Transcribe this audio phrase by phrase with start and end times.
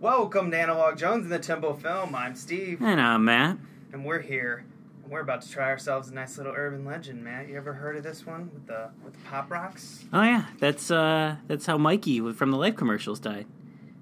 [0.00, 2.14] Welcome to Analog Jones and the Tempo Film.
[2.14, 3.56] I'm Steve, And I'm Matt.
[3.92, 4.64] and we're here.
[5.02, 7.24] And we're about to try ourselves a nice little urban legend.
[7.24, 10.04] Matt, you ever heard of this one with the with the pop rocks?
[10.12, 13.46] Oh yeah, that's uh that's how Mikey from the Life commercials died.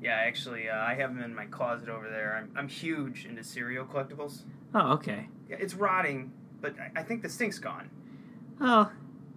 [0.03, 2.37] Yeah, actually, uh, I have them in my closet over there.
[2.37, 4.43] I'm, I'm huge into cereal collectibles.
[4.75, 5.29] Oh okay.
[5.49, 7.89] Yeah, it's rotting, but I, I think the stink's gone.
[8.61, 8.91] Oh,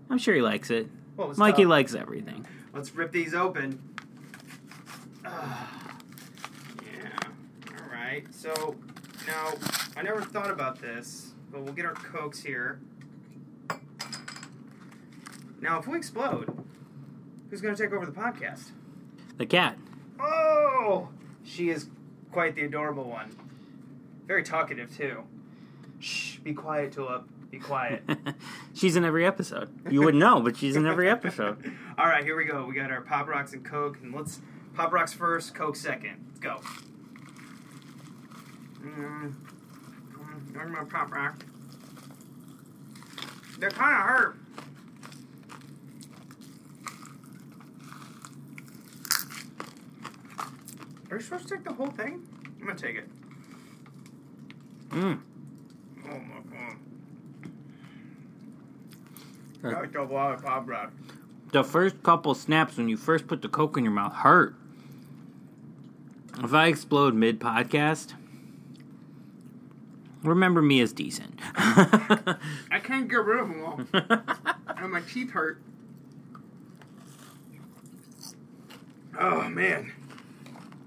[0.10, 0.90] I'm sure he likes it.
[1.16, 1.70] What was Mikey tough?
[1.70, 2.46] likes everything.
[2.74, 3.80] Let's rip these open.
[5.26, 5.32] All
[8.18, 8.34] right.
[8.34, 8.76] So
[9.26, 9.54] now
[9.96, 12.80] I never thought about this, but we'll get our cokes here.
[15.60, 16.56] Now, if we explode,
[17.50, 18.72] who's going to take over the podcast?
[19.38, 19.78] The cat.
[20.20, 21.10] Oh,
[21.44, 21.88] she is
[22.32, 23.36] quite the adorable one.
[24.28, 25.24] Very talkative too.
[26.00, 26.38] Shh.
[26.38, 27.24] Be quiet, Tulip.
[27.50, 28.04] Be quiet.
[28.74, 29.70] she's in every episode.
[29.90, 31.74] You wouldn't know, but she's in every episode.
[31.98, 32.66] All right, here we go.
[32.66, 34.42] We got our Pop Rocks and Coke, and let's
[34.76, 36.26] Pop Rocks first, Coke second.
[36.28, 36.62] Let's go.
[38.88, 39.34] Mm,
[40.54, 41.46] Where's my Pop Rock?
[43.60, 44.38] They're kind of hurt.
[51.10, 52.22] Are you supposed to take the whole thing?
[52.60, 53.08] I'm gonna take it.
[54.90, 55.20] Mm.
[56.06, 56.42] Oh my
[59.64, 59.76] god.
[59.76, 60.92] I like a lot of Pop Rock.
[61.52, 64.56] The first couple snaps when you first put the coke in your mouth hurt.
[66.44, 68.14] If I explode mid podcast,
[70.24, 71.40] remember me as decent.
[71.56, 73.82] I can't get rid of them all.
[74.78, 75.62] and my teeth hurt.
[79.20, 79.94] Oh man,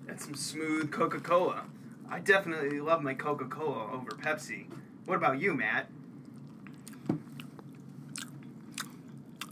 [0.06, 1.64] that's some smooth Coca Cola.
[2.08, 4.66] I definitely love my Coca Cola over Pepsi.
[5.04, 5.88] What about you, Matt?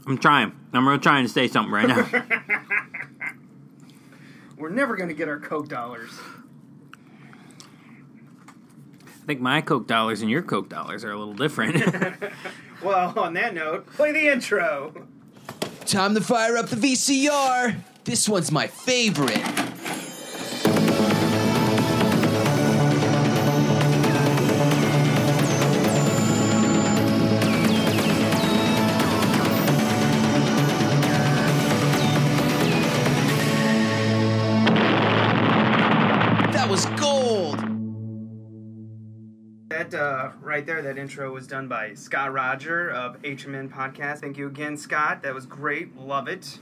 [0.07, 0.53] I'm trying.
[0.73, 2.07] I'm really trying to say something right now.
[4.57, 6.11] We're never gonna get our Coke dollars.
[9.29, 11.75] I think my Coke dollars and your Coke dollars are a little different.
[12.83, 14.91] well, on that note, play the intro.
[15.85, 17.75] Time to fire up the VCR.
[18.05, 19.68] This one's my favorite.
[39.89, 44.19] That uh, right there, that intro was done by Scott Roger of HMN Podcast.
[44.19, 45.23] Thank you again, Scott.
[45.23, 45.97] That was great.
[45.97, 46.59] Love it.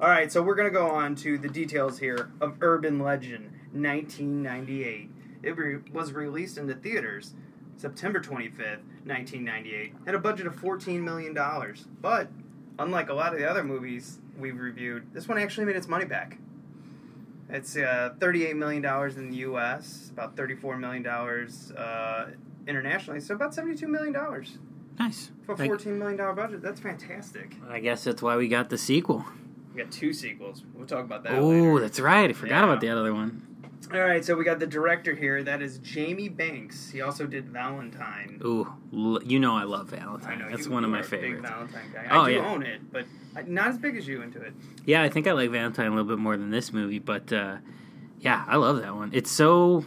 [0.00, 3.52] All right, so we're going to go on to the details here of Urban Legend
[3.72, 5.10] 1998.
[5.42, 7.32] It re- was released into theaters
[7.78, 11.34] September 25th, 1998, had a budget of $14 million.
[12.02, 12.28] But
[12.78, 16.04] unlike a lot of the other movies we've reviewed, this one actually made its money
[16.04, 16.36] back.
[17.48, 18.84] It's uh, $38 million
[19.18, 22.26] in the U.S., about $34 million uh,
[22.66, 24.12] internationally, so about $72 million
[24.98, 25.30] nice.
[25.44, 26.60] for a Like, $14 million budget.
[26.62, 27.54] That's fantastic.
[27.68, 29.24] I guess that's why we got the sequel.
[29.74, 30.64] We got two sequels.
[30.74, 32.28] We'll talk about that Oh, that's right.
[32.30, 32.64] I forgot Yeah.
[32.64, 33.42] about the other one.
[33.92, 35.44] All right, so we got the director here.
[35.44, 36.90] That is Jamie Blanks.
[36.90, 38.40] He also did Valentine.
[38.44, 40.38] Ooh, l- you know I love I Valentine.
[40.40, 41.48] know That's you one of my favorites.
[41.48, 42.06] Valentine guy.
[42.10, 42.48] Oh, I do yeah.
[42.50, 43.06] own it, but I-
[43.46, 44.52] not as big as you into it.
[44.84, 47.56] Yeah, I think I like Valentine a little bit more than this movie, but uh,
[48.20, 49.10] yeah, I love that one.
[49.12, 49.84] It's so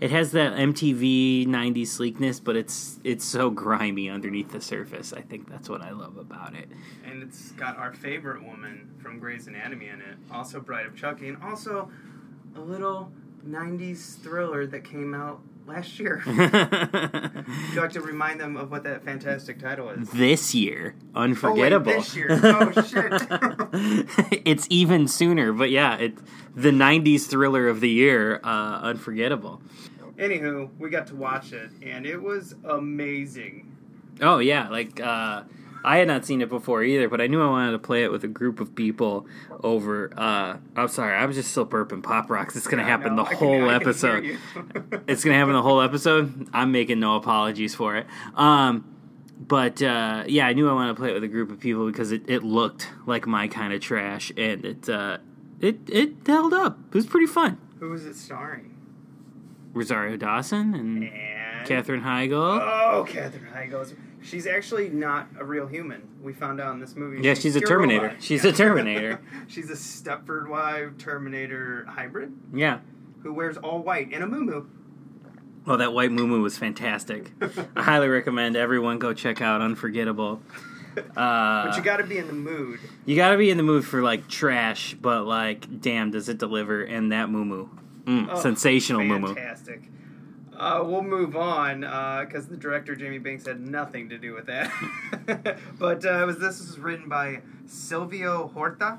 [0.00, 5.12] it has that MTV '90s sleekness, but it's it's so grimy underneath the surface.
[5.12, 6.68] I think that's what I love about it.
[7.04, 10.16] And it's got our favorite woman from Grey's Anatomy in it.
[10.30, 11.90] Also Bride of Chucky, and also
[12.54, 13.12] a little
[13.46, 16.22] 90s thriller that came out last year.
[16.26, 16.36] Would
[17.74, 20.08] you like to remind them of what that fantastic title is?
[20.10, 21.92] this year, Oh, wait, unforgettable.
[21.92, 22.28] this year.
[22.42, 24.42] Oh, shit.
[24.44, 26.14] it's even sooner, but yeah, it
[26.56, 29.60] the '90s thriller of the year, uh, unforgettable.
[30.16, 33.76] Anywho, we got to watch it, and it was amazing.
[34.20, 35.44] Oh yeah, like uh,
[35.84, 38.10] I had not seen it before either, but I knew I wanted to play it
[38.10, 39.26] with a group of people
[39.62, 40.12] over.
[40.16, 42.56] Uh, I'm sorry, I was just still burping pop rocks.
[42.56, 44.38] It's gonna I happen know, the I whole can episode.
[45.08, 46.48] it's gonna happen the whole episode.
[46.52, 48.06] I'm making no apologies for it.
[48.34, 48.94] Um,
[49.40, 51.86] but uh, yeah, I knew I wanted to play it with a group of people
[51.86, 55.18] because it, it looked like my kind of trash, and it uh,
[55.60, 56.78] it it held up.
[56.88, 57.58] It was pretty fun.
[57.78, 58.74] Who was it starring?
[59.74, 62.32] Rosario Dawson and And Katherine Heigl.
[62.32, 63.94] Oh, Katherine Heigl.
[64.22, 66.08] She's actually not a real human.
[66.22, 67.20] We found out in this movie.
[67.22, 68.08] Yeah, she's a Terminator.
[68.08, 68.22] robot.
[68.22, 68.50] She's Yeah.
[68.50, 69.20] a Terminator.
[69.46, 72.80] she's a Stepford wife Terminator hybrid yeah.
[73.22, 74.66] who wears all white and a muumuu.
[75.66, 77.30] Oh, that white moo was fantastic.
[77.76, 80.40] I highly recommend everyone go check out Unforgettable.
[80.96, 81.02] Uh,
[81.68, 82.80] but you got to be in the mood.
[83.04, 86.38] You got to be in the mood for like trash, but like, damn, does it
[86.38, 86.82] deliver?
[86.82, 87.68] And that moo moo,
[88.04, 89.34] mm, Oh, sensational moo moo.
[89.34, 89.82] Fantastic.
[90.58, 91.80] Uh, we'll move on
[92.26, 94.70] because the director Jamie Blanks had nothing to do with that.
[95.78, 98.98] but uh, was this was written by Silvio Horta.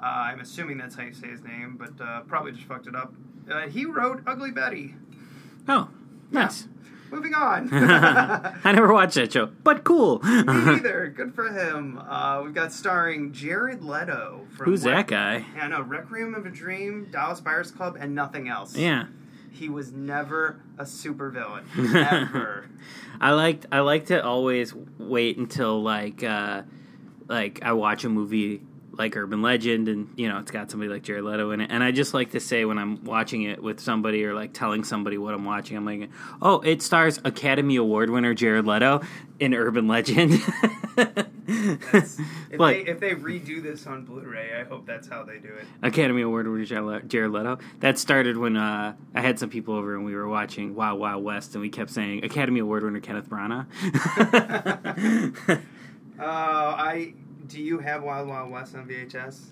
[0.00, 2.96] Uh, I'm assuming that's how you say his name, but uh, probably just fucked it
[2.96, 3.14] up.
[3.50, 4.94] Uh, he wrote Ugly Betty.
[5.68, 5.88] Oh,
[6.30, 6.66] nice.
[7.10, 7.68] Moving on.
[7.72, 10.20] I never watched that show, but cool.
[10.20, 11.12] Me neither.
[11.14, 11.98] Good for him.
[11.98, 14.46] Uh, we've got starring Jared Leto.
[14.56, 15.46] From Who's Rec- that guy?
[15.56, 18.76] Yeah, no, Requiem of a Dream, Dallas Buyers Club, and nothing else.
[18.76, 19.06] Yeah,
[19.52, 21.64] He was never a supervillain.
[21.94, 22.68] Ever.
[23.20, 23.66] I liked.
[23.70, 26.62] I like to always wait until like, uh,
[27.28, 28.62] like I watch a movie
[29.00, 31.82] like Urban Legend, and you know it's got somebody like Jared Leto in it, and
[31.82, 35.16] I just like to say when I'm watching it with somebody or like telling somebody
[35.16, 36.10] what I'm watching, I'm like,
[36.42, 39.00] oh, it stars Academy Award winner Jared Leto
[39.40, 40.38] in Urban Legend.
[41.52, 45.64] If, they, if they redo this on Blu-ray, I hope that's how they do it.
[45.82, 47.58] Academy Award winner Jared Jared Leto.
[47.80, 51.24] That started when uh, I had some people over and we were watching Wild Wild
[51.24, 53.66] West, and we kept saying Academy Award winner Kenneth Branagh.
[56.20, 57.14] Uh, I
[57.50, 59.50] do you have Wild Wild West on VHS?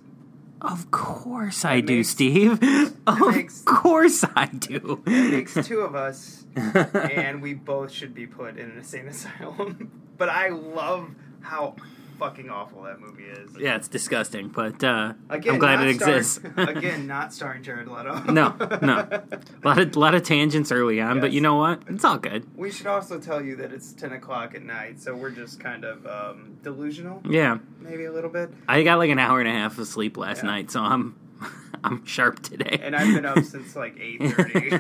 [0.61, 2.59] of course I That do, makes- Steve.
[3.07, 5.03] Of makes- course I do.
[5.07, 9.91] It makes two of us, and we both should be put in an insane asylum.
[10.19, 11.11] but I love
[11.41, 11.77] how
[12.19, 13.51] fucking awful that movie is.
[13.59, 16.41] yeah, it's disgusting, but uh, Again, I'm glad it starring- exists.
[16.57, 18.21] again, not starring Jared Leto.
[18.25, 21.83] no, no, a lot of lot of tangents early on, but you know what?
[21.89, 22.47] It's all good.
[22.57, 25.85] We should also tell you that it's ten o'clock at night, so we're just kind
[25.85, 28.51] of um, delusional, Yeah, maybe a little bit.
[28.69, 30.51] I got like an hour and a half of sleep last Yeah.
[30.51, 31.17] night, so I'm
[31.85, 32.81] I'm sharp today.
[32.83, 34.73] And I've been up since like eight thirty.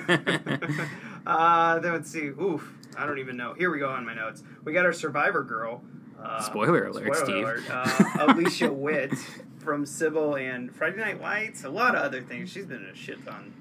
[1.26, 2.26] uh, then let's see.
[2.26, 3.54] Oof, I don't even know.
[3.54, 4.42] Here we go on my notes.
[4.64, 5.82] We got our Survivor girl.
[6.22, 7.44] Uh, Spoiler alert, spoiler Steve.
[7.44, 9.14] alert, uh, Alicia Witt
[9.58, 11.64] from Cybill and Friday Night Lights.
[11.64, 12.50] A lot of other things.
[12.50, 13.52] She's been in a shit ton.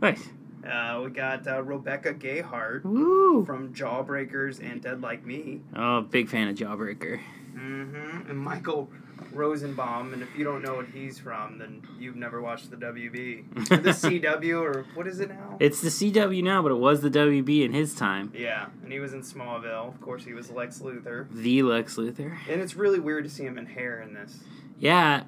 [0.00, 0.28] Nice.
[0.68, 3.44] Uh, we got uh, Rebecca Gayheart Woo!
[3.44, 5.60] from Jawbreakers and Dead Like Me.
[5.74, 7.20] Oh, big fan of Jawbreaker.
[7.52, 8.88] hmm And Michael
[9.32, 10.12] Rosenbaum.
[10.12, 13.68] And if you don't know what he's from, then you've never watched the WB.
[13.82, 15.56] The CW, or what is it now?
[15.60, 18.32] It's the CW now, but it was the WB in his time.
[18.34, 19.88] Yeah, and he was in Smallville.
[19.88, 21.26] Of course, he was Lex Luthor.
[21.32, 22.36] The Lex Luthor.
[22.48, 24.38] And it's really weird to see him in hair in this.
[24.78, 25.24] Yeah.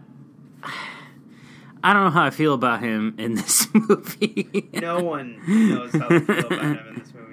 [1.83, 4.71] I don't know how I feel about him in this movie.
[4.73, 7.21] No one knows how to feel about him in this movie.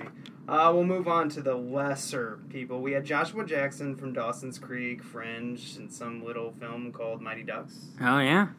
[0.51, 2.81] Uh, we'll move on to the lesser people.
[2.81, 7.86] We had Joshua Jackson from Dawson's Creek, Fringe, and some little film called Mighty Ducks.
[8.01, 8.50] Oh yeah,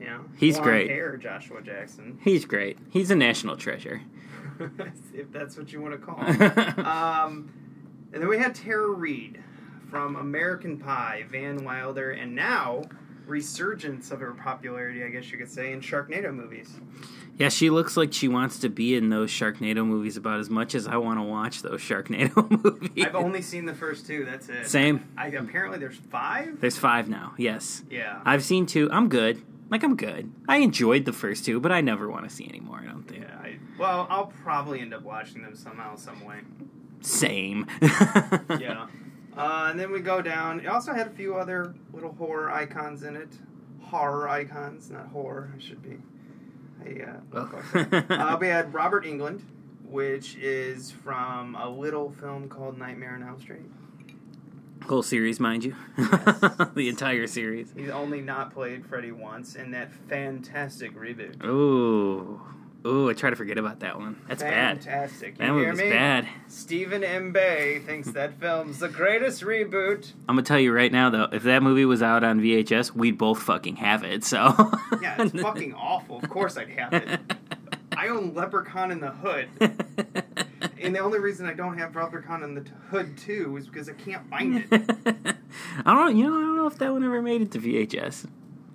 [0.00, 0.88] Yeah, He's great.
[0.88, 2.78] Hair, Joshua Jackson, he's great.
[2.88, 4.02] He's a national treasure.
[5.12, 6.40] if that's what you want to call him.
[6.86, 7.52] um,
[8.12, 9.42] and then we had Tara Reid
[9.90, 12.82] from American Pie, Van Wilder, and now
[13.26, 16.72] resurgence of her popularity, I guess you could say, in Sharknado movies.
[17.38, 20.74] Yeah, she looks like she wants to be in those Sharknado movies about as much
[20.74, 23.04] as I want to watch those Sharknado movies.
[23.04, 24.24] I've only seen the first two.
[24.24, 24.66] That's it.
[24.66, 25.08] Same.
[25.16, 26.60] I apparently there's five.
[26.60, 27.34] There's five now.
[27.36, 28.20] Yes, Yeah.
[28.24, 28.88] I've seen two.
[28.92, 29.42] I'm good.
[29.70, 30.30] Like I'm good.
[30.48, 32.78] I enjoyed the first two, but I never want to see any more.
[32.78, 33.22] I don't think.
[33.22, 33.36] yeah.
[33.42, 36.36] I, well, I'll probably end up watching them somehow, some way.
[37.00, 37.66] Same.
[38.60, 38.86] Yeah.
[39.36, 40.60] Uh, and then we go down.
[40.60, 43.28] It also had a few other little horror icons in it.
[43.82, 45.52] Horror icons, not horror.
[45.56, 45.98] I should be.
[46.84, 47.62] I, uh, Well.
[48.10, 49.40] uh, we had Robert Englund,
[49.84, 53.62] which is from a little film called Nightmare on Elm Street.
[54.86, 55.74] Whole series, mind you.
[55.98, 56.68] Yes.
[56.74, 57.72] the entire series.
[57.74, 61.42] He's only not played Freddy once in that fantastic reboot.
[61.44, 62.40] Ooh.
[62.86, 64.20] Ooh, I try to forget about that one.
[64.28, 64.84] That's bad.
[64.84, 65.38] Fantastic.
[65.38, 65.90] That You hear movie's me?
[65.90, 66.28] bad.
[66.48, 67.32] Stephen M.
[67.32, 70.12] Bay thinks that film's the greatest reboot.
[70.28, 73.16] I'm gonna tell you right now, though, if that movie was out on VHS, we'd
[73.16, 74.22] both fucking have it.
[74.22, 74.54] So
[75.00, 76.18] Yeah, it's fucking awful.
[76.18, 77.20] Of course I'd have it.
[77.96, 79.48] I own Leprechaun in the Hood.
[80.82, 83.88] And the only reason I don't have Leprechaun in the t- Hood too is because
[83.88, 84.66] I can't find it.
[85.86, 86.16] I don't.
[86.16, 88.26] You know, I don't know if that one ever made it to VHS.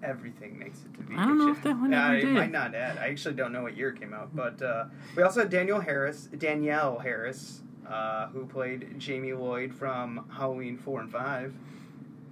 [0.03, 1.17] Everything makes it to VHS.
[1.19, 2.33] I don't know if that one ever it did.
[2.33, 2.97] might not add.
[2.97, 4.35] I actually don't know what year it came out.
[4.35, 10.25] But uh, we also had Daniel Harris, Danielle Harris, uh, who played Jamie Lloyd from
[10.31, 11.53] Halloween 4 and 5.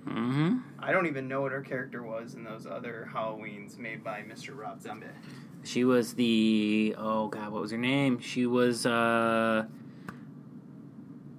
[0.06, 4.22] hmm I don't even know what her character was in those other Halloweens made by
[4.22, 4.58] Mr.
[4.58, 5.08] Rob Zombie.
[5.64, 6.96] She was the.
[6.98, 8.20] Oh God, what was her name?
[8.20, 8.86] She was.
[8.86, 9.66] uh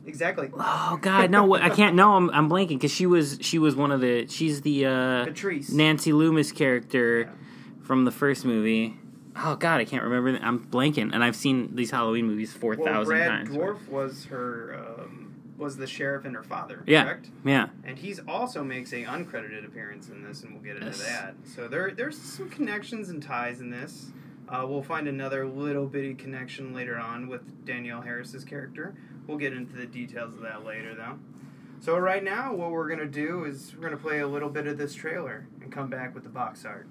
[0.09, 0.51] Exactly.
[0.59, 1.95] Oh God, no, I can't.
[1.95, 3.39] No, I'm, I'm blanking because she was.
[3.43, 4.27] She was one of the.
[4.29, 5.71] She's the uh Patrice.
[5.71, 7.31] Nancy Loomis character Yeah.
[7.83, 8.97] from the first movie.
[9.37, 10.37] Oh God, I can't remember.
[10.45, 13.51] I'm blanking, and I've seen these Halloween movies four thousand Well, times.
[13.51, 17.05] Dourif was her um, was the sheriff and her father, Yeah.
[17.05, 17.29] correct?
[17.45, 17.69] Yeah.
[17.85, 21.05] And he's also makes a uncredited appearance in this, and we'll get into Yes.
[21.05, 21.35] that.
[21.45, 24.13] So there, there's some connections and ties in this.
[24.49, 28.95] Uh, we'll find another little bitty connection later on with Danielle Harris's character.
[29.29, 31.19] We'll get into the details of that later, though.
[31.81, 34.79] So right now, what we're gonna do is we're gonna play a little bit of
[34.79, 36.89] this trailer and come back with the box art.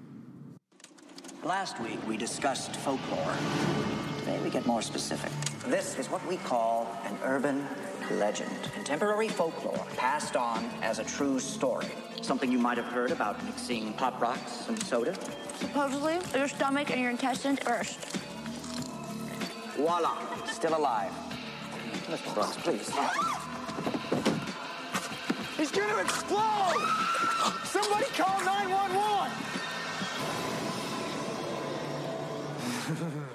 [1.42, 3.34] Last week we discussed folklore.
[4.20, 5.32] Today we get more specific.
[5.68, 7.66] This is what we call an urban
[8.12, 8.50] legend.
[8.72, 11.88] Contemporary folklore passed on as a true story.
[12.22, 15.14] Something you might have heard about mixing pop rocks and soda.
[15.56, 17.98] Supposedly, your stomach and your intestines burst.
[19.76, 20.16] Voila,
[20.46, 21.12] still alive.
[22.08, 22.32] Mr.
[22.32, 22.90] Brooks, please.
[25.58, 26.88] He's gonna explode!
[27.64, 29.32] Somebody call 911!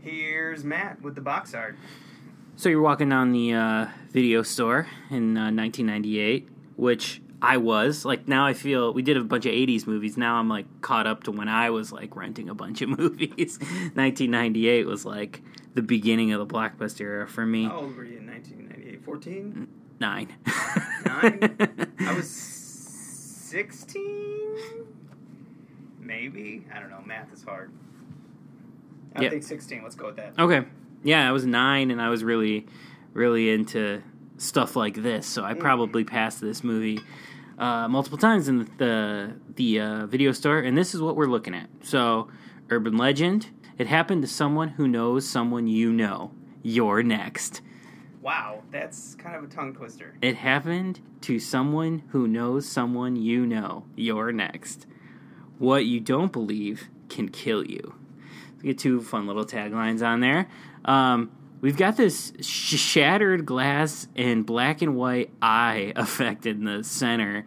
[0.00, 1.76] Here's Matt with the box art.
[2.56, 8.06] So you're walking down the uh, video store in uh, 1998, which I was.
[8.06, 10.16] Like now, I feel we did a bunch of 80s movies.
[10.16, 13.58] Now I'm like caught up to when I was like renting a bunch of movies.
[13.60, 15.42] 1998 was like
[15.76, 17.66] the beginning of the blockbuster era for me.
[17.66, 19.04] How old were you in 1998?
[19.04, 19.68] 14?
[20.00, 20.34] Nine.
[21.04, 21.56] Nine?
[22.00, 24.56] I was 16?
[26.00, 26.64] Maybe?
[26.74, 27.02] I don't know.
[27.04, 27.70] Math is hard.
[29.14, 29.30] I Yeah.
[29.30, 29.82] think 16.
[29.82, 30.32] Let's go with that.
[30.38, 30.64] Okay.
[31.04, 32.66] Yeah, I was nine, and I was really,
[33.12, 34.02] really into
[34.38, 35.26] stuff like this.
[35.26, 37.00] So I probably passed this movie
[37.58, 41.54] uh, multiple times in the the uh, video store, and this is what we're looking
[41.54, 41.68] at.
[41.82, 42.28] So,
[42.70, 43.48] urban legend.
[43.78, 46.32] It happened to someone who knows someone you know.
[46.62, 47.60] You're next.
[48.22, 50.16] Wow, that's kind of a tongue twister.
[50.20, 53.84] It happened to someone who knows someone you know.
[53.94, 54.86] You're next.
[55.58, 57.94] What you don't believe can kill you.
[58.56, 60.48] We get two fun little taglines on there.
[60.84, 61.30] Um,
[61.60, 67.46] we've got this sh- shattered glass and black and white eye effect in the center,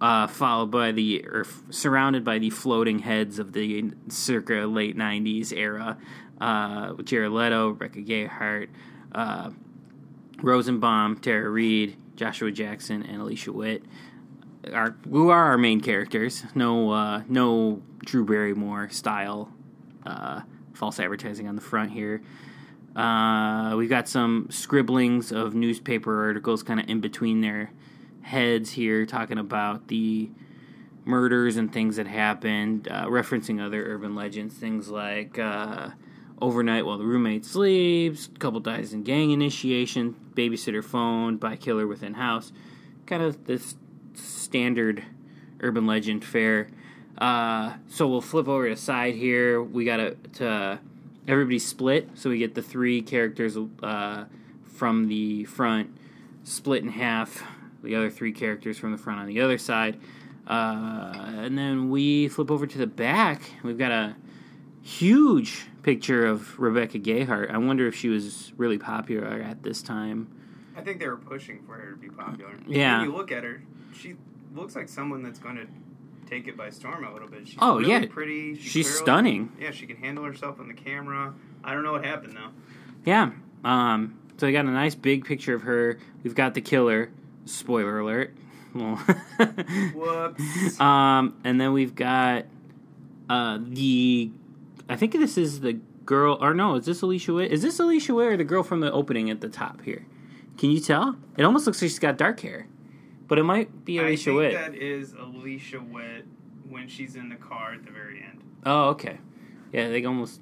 [0.00, 4.96] uh, followed by the or f- surrounded by the floating heads of the circa late
[4.96, 5.98] '90s era.
[6.40, 8.68] Uh, with Jared Leto, Rebecca Gayheart,
[9.14, 9.50] uh,
[10.42, 13.82] Rosenbaum, Tara Reid, Joshua Jackson, and Alicia Witt
[14.72, 16.44] are who are our main characters.
[16.54, 19.52] No, uh, no Drew Barrymore style
[20.04, 20.42] uh,
[20.74, 22.22] false advertising on the front here.
[22.94, 27.70] Uh, we've got some scribblings of newspaper articles kind of in between their
[28.26, 30.28] heads here, talking about the
[31.04, 35.90] murders and things that happened, uh, referencing other urban legends, things like uh,
[36.42, 42.14] overnight while the roommate sleeps, couple dies in gang initiation, babysitter phone by killer within
[42.14, 42.52] house,
[43.06, 43.76] kind of this
[44.14, 45.04] standard
[45.60, 46.68] urban legend fare.
[47.18, 49.62] Uh, so we'll flip over to side here.
[49.62, 50.80] We got to, to
[51.28, 54.24] everybody split, so we get the three characters uh,
[54.64, 55.96] from the front
[56.42, 57.44] split in half.
[57.86, 59.98] The other three characters from the front on the other side.
[60.46, 63.42] Uh, and then we flip over to the back.
[63.62, 64.16] We've got a
[64.82, 67.50] huge picture of Rebecca Gayheart.
[67.50, 70.28] I wonder if she was really popular at this time.
[70.76, 72.52] I think they were pushing for her to be popular.
[72.66, 72.98] Yeah.
[73.00, 73.62] When you look at her,
[73.94, 74.14] she
[74.54, 75.66] looks like someone that's going to
[76.28, 77.46] take it by storm a little bit.
[77.48, 78.04] She's Oh, really yeah.
[78.08, 78.56] pretty.
[78.56, 79.52] She She's clearly- stunning.
[79.60, 81.34] Yeah, she can handle herself on the camera.
[81.64, 82.50] I don't know what happened though.
[83.04, 83.30] Yeah.
[83.64, 85.98] Um, so we got a nice big picture of her.
[86.22, 87.10] We've got the killer.
[87.46, 88.36] Spoiler alert.
[89.94, 90.80] Whoops.
[90.80, 92.44] um, and then we've got
[93.30, 94.30] uh, the.
[94.88, 95.74] I think this is the
[96.04, 96.36] girl.
[96.40, 97.50] Or no, is this Alicia Witt?
[97.52, 100.04] Is this Alicia Witt or the girl from the opening at the top here?
[100.58, 101.16] Can you tell?
[101.36, 102.66] It almost looks like she's got dark hair,
[103.28, 104.52] but it might be I Alicia think Witt.
[104.54, 106.26] that is Alicia Witt
[106.68, 108.42] when she's in the car at the very end.
[108.64, 109.18] Oh, okay.
[109.72, 110.40] Yeah, they almost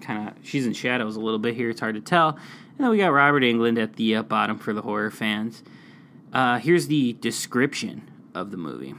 [0.00, 0.34] kind of.
[0.46, 1.70] She's in shadows a little bit here.
[1.70, 2.30] It's hard to tell.
[2.30, 5.62] And then we got Robert Englund at the uh, bottom for the horror fans.
[6.32, 8.94] Uh, here's the description of the movie.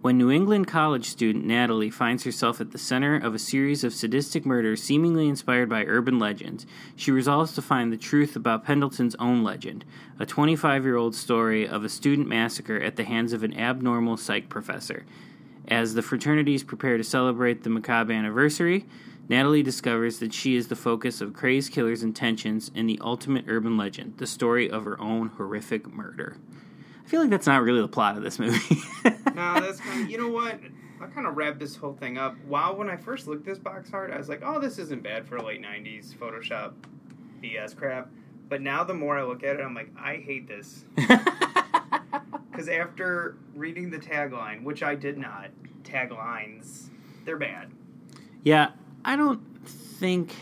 [0.00, 3.92] When New England college student Natalie finds herself at the center of a series of
[3.92, 9.16] sadistic murders seemingly inspired by urban legends, she resolves to find the truth about Pendleton's
[9.16, 9.84] own legend,
[10.20, 14.16] a 25 year old story of a student massacre at the hands of an abnormal
[14.16, 15.04] psych professor.
[15.66, 18.86] As the fraternities prepare to celebrate the macabre anniversary,
[19.32, 23.78] Natalie discovers that she is the focus of crazed killer's intentions in the ultimate urban
[23.78, 26.36] legend, the story of her own horrific murder.
[27.02, 28.82] I feel like that's not really the plot of this movie.
[29.34, 30.10] No, that's kind of.
[30.10, 30.60] You know what?
[31.00, 32.36] I kind of wrapped this whole thing up.
[32.44, 35.26] Wow, when I first looked this box art, I was like, "Oh, this isn't bad
[35.26, 36.74] for late '90s Photoshop
[37.42, 38.10] BS crap."
[38.50, 40.84] But now, the more I look at it, I'm like, I hate this.
[42.50, 45.48] Because after reading the tagline, which I did not,
[45.84, 46.90] taglines,
[47.24, 47.70] they're bad.
[48.44, 48.72] Yeah,
[49.04, 50.34] I don't think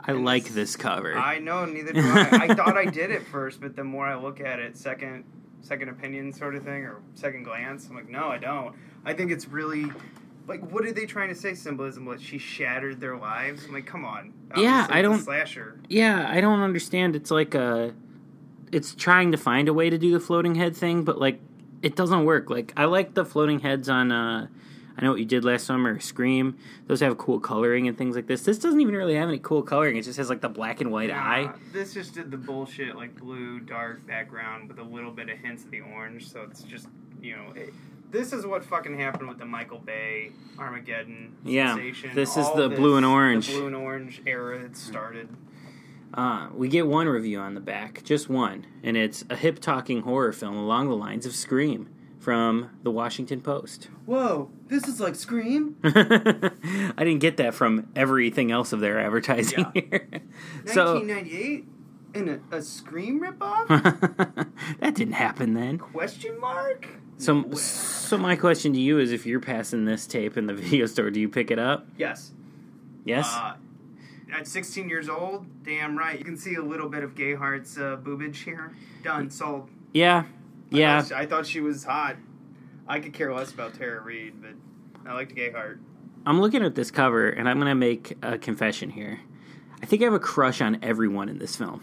[0.00, 1.14] I And like this- this cover.
[1.16, 2.28] I know, neither do I.
[2.48, 5.24] I thought I did at first, but the more I look at it, second
[5.62, 8.74] second opinion sort of thing, or second glance, I'm like, no, I don't.
[9.06, 9.86] I think it's really
[10.46, 11.54] like, what are they trying to say?
[11.54, 12.04] Symbolism?
[12.04, 13.64] What she shattered their lives?
[13.64, 14.34] I'm like, come on.
[14.56, 15.80] Yeah, I don't- slasher.
[15.88, 17.16] yeah, I don't understand.
[17.16, 17.94] It's like a,
[18.72, 21.40] it's trying to find a way to do the floating head thing, but like
[21.80, 22.50] it doesn't work.
[22.50, 24.12] Like I like the floating heads on.
[24.12, 24.48] uh
[24.96, 26.56] I know what you did last summer, Scream.
[26.86, 28.42] Those have cool coloring and things like this.
[28.42, 29.96] This doesn't even really have any cool coloring.
[29.96, 31.50] It just has like the black and white eye.
[31.72, 35.64] This just did the bullshit like blue dark background with a little bit of hints
[35.64, 36.28] of the orange.
[36.30, 36.86] So it's just
[37.20, 37.52] you know.
[37.54, 37.74] It,
[38.10, 42.10] this is what fucking happened with the Michael Bay Armageddon Yeah, sensation.
[42.14, 43.48] this is All the blue and orange.
[43.48, 45.28] The blue and orange era that started.
[46.12, 50.02] Uh, we get one review on the back, just one, and it's a hip talking
[50.02, 51.88] horror film along the lines of Scream
[52.24, 53.88] from the Washington Post.
[54.06, 55.76] Whoa, this is like Scream.
[55.84, 56.50] I
[57.04, 59.70] didn't get that from everything else of their advertising Yeah.
[59.74, 60.08] here.
[60.66, 61.64] so 1998
[62.14, 63.68] and a, a Scream ripoff?
[64.80, 65.78] that didn't happen then.
[65.78, 66.88] Question mark?
[67.18, 70.54] So, No so my question to you is: If you're passing this tape in the
[70.54, 71.86] video store, do you pick it up?
[71.98, 72.32] yes.
[73.04, 73.30] Yes.
[73.34, 73.56] Uh,
[74.34, 76.18] at 16 years old, damn right.
[76.18, 78.72] You can see a little bit of Gayheart's uh, boobage here.
[79.02, 79.30] Done.
[79.30, 79.68] Sold.
[79.92, 80.24] yeah.
[80.72, 81.02] I Yeah.
[81.02, 82.16] thought, I thought she was hot.
[82.86, 84.52] I could care less about Tara Reid, but
[85.10, 85.78] I liked Gayheart.
[86.26, 89.20] I'm looking at this cover, and I'm gonna make a confession here.
[89.82, 91.82] I think I have a crush on everyone in this film.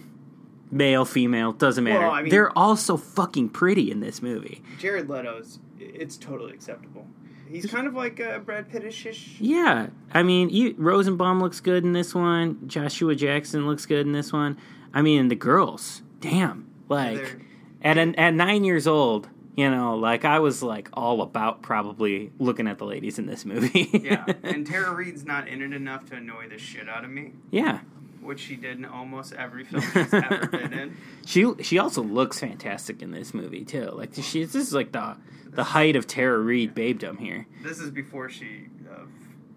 [0.72, 2.00] Male, female, doesn't matter.
[2.00, 4.64] Well, I mean- They're all so fucking pretty in this movie.
[4.80, 7.08] Jared Leto's, it's totally acceptable.
[7.48, 9.36] He's kind of like uh, Brad Pittish.
[9.42, 12.66] Yeah, I mean, you, Rosenbaum looks good in this one.
[12.68, 14.58] Joshua Jackson looks good in this one.
[14.94, 17.42] I mean, the girls, damn, like
[17.84, 22.32] at an, at nine years old, you know, like I was like all about probably
[22.40, 23.90] looking at the ladies in this movie.
[24.02, 27.34] Yeah, and Tara Reid's not in it enough to annoy the shit out of me,
[27.52, 27.80] yeah.
[28.22, 30.98] which she did in almost every film she's ever been in.
[31.26, 33.92] She she also looks fantastic in this movie too.
[33.92, 35.18] Like she, this is like the
[35.52, 37.46] the height of Tara Reid babedom here.
[37.62, 38.68] This is before she.
[38.90, 39.06] Uh,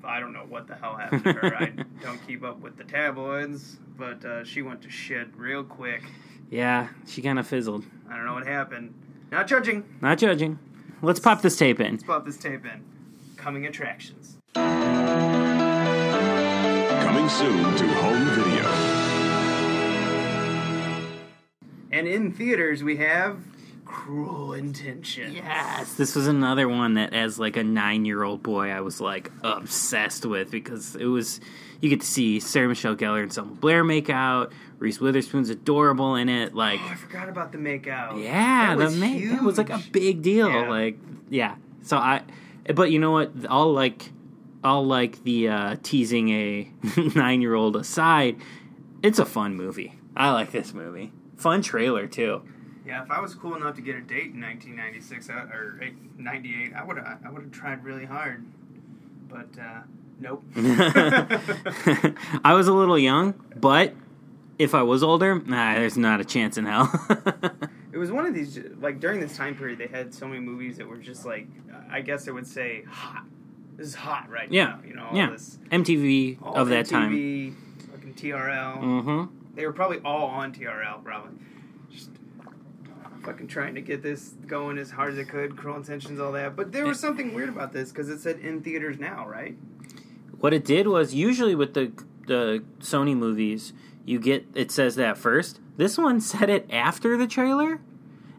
[0.07, 1.57] I don't know what the hell happened to her.
[1.57, 6.03] I don't keep up with the tabloids, but uh, she went to shit real quick.
[6.51, 7.85] Yeah, she kind of fizzled.
[8.09, 8.95] I don't know what happened.
[9.33, 9.85] Not judging.
[10.01, 10.59] Not judging.
[11.03, 11.93] Let's pop this tape in.
[11.93, 12.85] Let's pop this tape in.
[13.37, 14.39] Coming attractions.
[14.55, 14.89] Coming
[17.29, 18.65] soon to home video.
[21.91, 23.39] And in theaters, we have
[23.85, 25.35] Cruel Intentions.
[25.35, 30.25] Yes, this was another one that, as like a nine-year-old boy, I was like obsessed
[30.25, 31.41] with because it was
[31.81, 34.53] you get to see Sarah Michelle Gellar and Selma Blair make out.
[34.85, 36.55] Reese Witherspoon's adorable in it.
[36.55, 38.23] Like, Oh, I forgot about the makeout.
[38.23, 40.49] yeah, that the was ma- that was like a big deal.
[40.51, 40.69] Yeah.
[40.69, 40.99] Like,
[41.31, 41.57] yeah.
[41.83, 42.23] So I,
[42.75, 43.33] but you know what?
[43.49, 44.11] I'll like,
[44.63, 46.71] I'll like the uh, teasing a
[47.15, 48.37] nine-year-old aside.
[49.03, 49.99] It's a fun movie.
[50.17, 51.13] I like this movie.
[51.37, 52.43] Fun trailer too.
[52.87, 55.81] Yeah, if I was cool enough to get a date in 1996 uh, or
[56.19, 58.45] 98, I would have I would have tried really hard.
[59.29, 59.81] But uh,
[60.21, 60.45] nope.
[62.45, 63.95] I was a little young, but
[64.59, 66.91] if I was older, nah, there's not a chance in hell.
[67.93, 70.77] it was one of these like during this time period they had so many movies
[70.79, 71.47] that were just like
[71.91, 73.25] I guess I would say hot.
[73.77, 74.81] This is hot right yeah, now.
[74.87, 75.31] You know, all yeah.
[75.31, 77.13] this MTV of that time.
[77.13, 77.55] MTV,
[77.91, 78.79] fucking TRL.
[78.81, 79.55] Mm-hmm.
[79.55, 81.39] They were probably all on TRL, probably.
[81.91, 82.11] Just
[83.25, 86.55] fucking trying to get this going as hard as it could, Cruel Intentions, all that.
[86.55, 89.57] But there was something weird about this because it said in theaters now, right?
[90.39, 91.93] What it did was usually with the
[92.27, 93.73] the Sony movies,
[94.05, 95.61] you get it says that first.
[95.77, 97.81] This one said it after the trailer.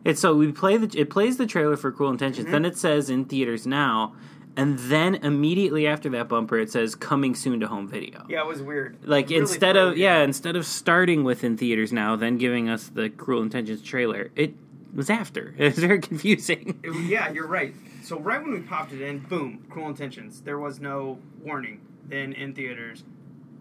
[0.04, 2.54] It's so we play the it plays the trailer for Cruel Intentions, mm-hmm.
[2.54, 4.16] then it says in theaters now,
[4.56, 8.26] and then immediately after that bumper it says coming soon to home video.
[8.30, 8.98] Yeah, it was weird.
[9.04, 12.70] Like Really instead of threw yeah, instead of starting with in theaters now, then giving
[12.70, 14.54] us the Cruel Intentions trailer, it
[14.94, 15.56] was after.
[15.58, 16.80] It was very confusing.
[16.84, 17.74] It- yeah, you're right.
[18.04, 20.42] So right when we popped it in, boom, Cruel Intentions.
[20.42, 21.82] There was no warning.
[22.08, 23.04] Then in theaters,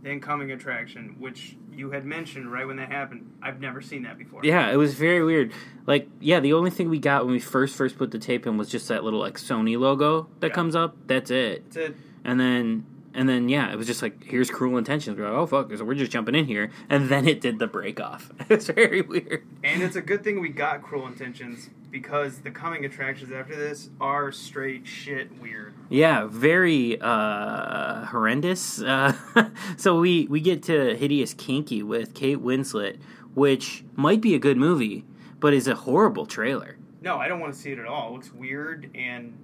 [0.04, 3.32] then coming attraction, which you had mentioned right when that happened.
[3.42, 4.40] I've never seen that before.
[4.44, 5.52] Yeah, it was very weird.
[5.86, 8.56] Like, yeah, the only thing we got when we first first put the tape in
[8.56, 10.54] was just that little like Sony logo that Yeah.
[10.54, 10.96] comes up.
[11.06, 11.64] That's it.
[11.64, 11.96] That's it.
[12.24, 15.18] And then and then yeah, it was just like here's Cruel Intentions.
[15.18, 16.70] We're like, oh fuck, so we're just jumping in here.
[16.90, 18.30] And then it did the break off.
[18.50, 19.44] it's very weird.
[19.62, 23.88] And it's a good thing we got Cruel Intentions because the coming attractions after this
[24.00, 25.72] are straight shit weird.
[25.88, 28.82] Yeah, very uh, horrendous.
[28.82, 29.12] Uh,
[29.76, 32.98] so we we get to Hideous Kinky with Kate Winslet,
[33.34, 35.04] which might be a good movie,
[35.38, 36.76] but is a horrible trailer.
[37.00, 38.08] No, I don't want to see it at all.
[38.08, 39.38] It looks weird and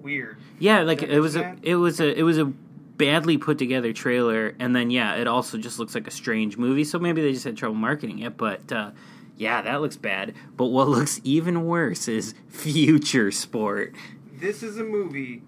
[0.00, 0.38] weird.
[0.60, 4.54] Yeah, like it was a it was a it was a badly put together trailer,
[4.60, 6.84] and then yeah, it also just looks like a strange movie.
[6.84, 8.70] So maybe they just had trouble marketing it, but.
[8.70, 8.92] Uh,
[9.36, 10.34] yeah, that looks bad.
[10.56, 13.94] But what looks even worse is Future Sport.
[14.32, 15.42] This is a movie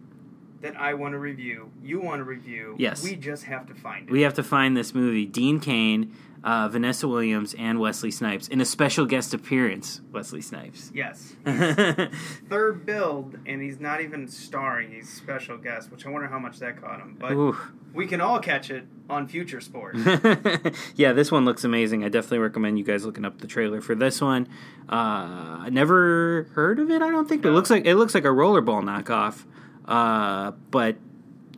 [0.63, 1.71] that I want to review.
[1.83, 2.77] You want to review.
[2.79, 3.03] Yes.
[3.03, 4.13] We just have to find it.
[4.13, 5.27] We have to find this movie.
[5.27, 6.15] Dean Cain,
[6.47, 8.47] uh, Vanessa Williams, and Wesley Snipes.
[8.47, 10.93] In a special guest appearance, Wesley Snipes.
[10.95, 11.35] yes.
[12.49, 14.93] Third build, and he's not even starring.
[14.93, 17.17] He's special guest, which I wonder how much that caught him.
[17.19, 17.57] But Ooh.
[17.93, 19.97] we can all catch it on Future Sport.
[20.95, 22.05] yeah, this one looks amazing.
[22.05, 24.47] I definitely recommend you guys looking up the trailer for this one.
[24.89, 27.03] Uh, I never heard of it.
[27.03, 29.45] I don't think, but it looks like it looks like a rollerball knockoff.
[29.85, 30.97] Uh, but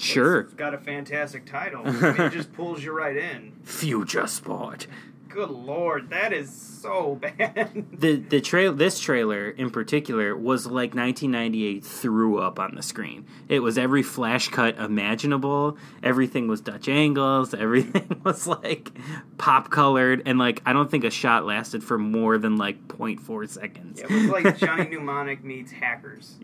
[0.01, 1.83] sure, It's got a fantastic title.
[1.85, 3.53] I mean, it just pulls you right in.
[3.65, 4.87] Future Sport.
[5.29, 7.85] Good lord, that is so bad.
[7.93, 13.27] The the trail this trailer in particular was like 1998 threw up on the screen.
[13.47, 15.77] It was every flash cut imaginable.
[16.03, 17.53] Everything was Dutch angles.
[17.53, 18.91] Everything was like
[19.37, 23.49] pop colored, and like I don't think a shot lasted for more than like 0.4
[23.51, 24.01] seconds.
[24.01, 26.37] it was like Johnny Mnemonic meets hackers.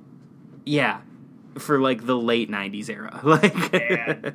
[0.66, 1.00] Yeah,
[1.58, 3.20] for like the late '90s era.
[3.24, 4.34] Like.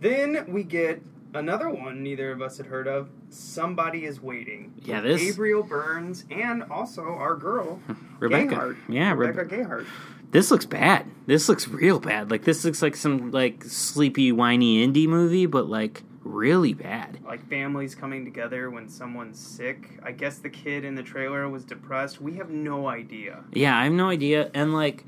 [0.00, 1.02] Then we get
[1.34, 3.08] another one neither of us had heard of.
[3.30, 4.74] Somebody is waiting.
[4.84, 7.80] Yeah, this- Gabriel Burns and also our girl
[8.18, 8.54] Rebecca.
[8.54, 8.76] Gayheart.
[8.88, 9.86] Yeah, Rebecca Rebe- Gayheart.
[10.30, 11.06] this looks bad.
[11.26, 12.30] This looks real bad.
[12.30, 17.18] Like this looks like some like sleepy, whiny indie movie, but like really bad.
[17.24, 19.98] Like families coming together when someone's sick.
[20.02, 22.20] I guess the kid in the trailer was depressed.
[22.20, 23.44] We have no idea.
[23.52, 24.50] Yeah, I have no idea.
[24.54, 25.04] And like,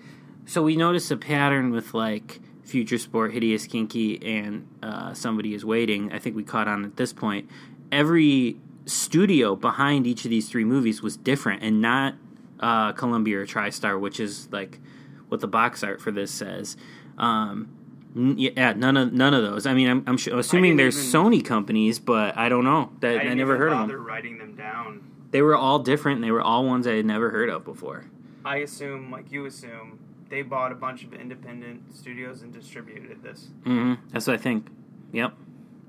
[0.49, 5.65] so we noticed a pattern with like Future Sport, Hideous Kinky, and uh, Somebody is
[5.65, 6.13] Waiting.
[6.13, 7.49] I think we caught on at this point.
[7.93, 8.57] Every
[8.87, 12.15] studio behind each of these three movies was different, and not
[12.61, 14.81] uh, Columbia or TriStar, which is like
[15.29, 16.77] what the box art for this says.
[17.17, 17.69] Um,
[18.17, 19.67] n- yeah, none of none of those.
[19.67, 22.91] I mean, I'm, I'm su- assuming there's even- Sony companies, but I don't know.
[23.01, 24.05] That I, didn't never heard of them.
[24.05, 25.05] writing them down.
[25.31, 26.17] They were all different.
[26.17, 28.07] and They were all ones I had never heard of before.
[28.45, 29.99] I assume, like you assume,
[30.29, 33.49] they bought a bunch of independent studios and distributed this.
[33.65, 33.95] Mm-hmm.
[34.13, 34.69] That's what I think.
[35.13, 35.35] Yep.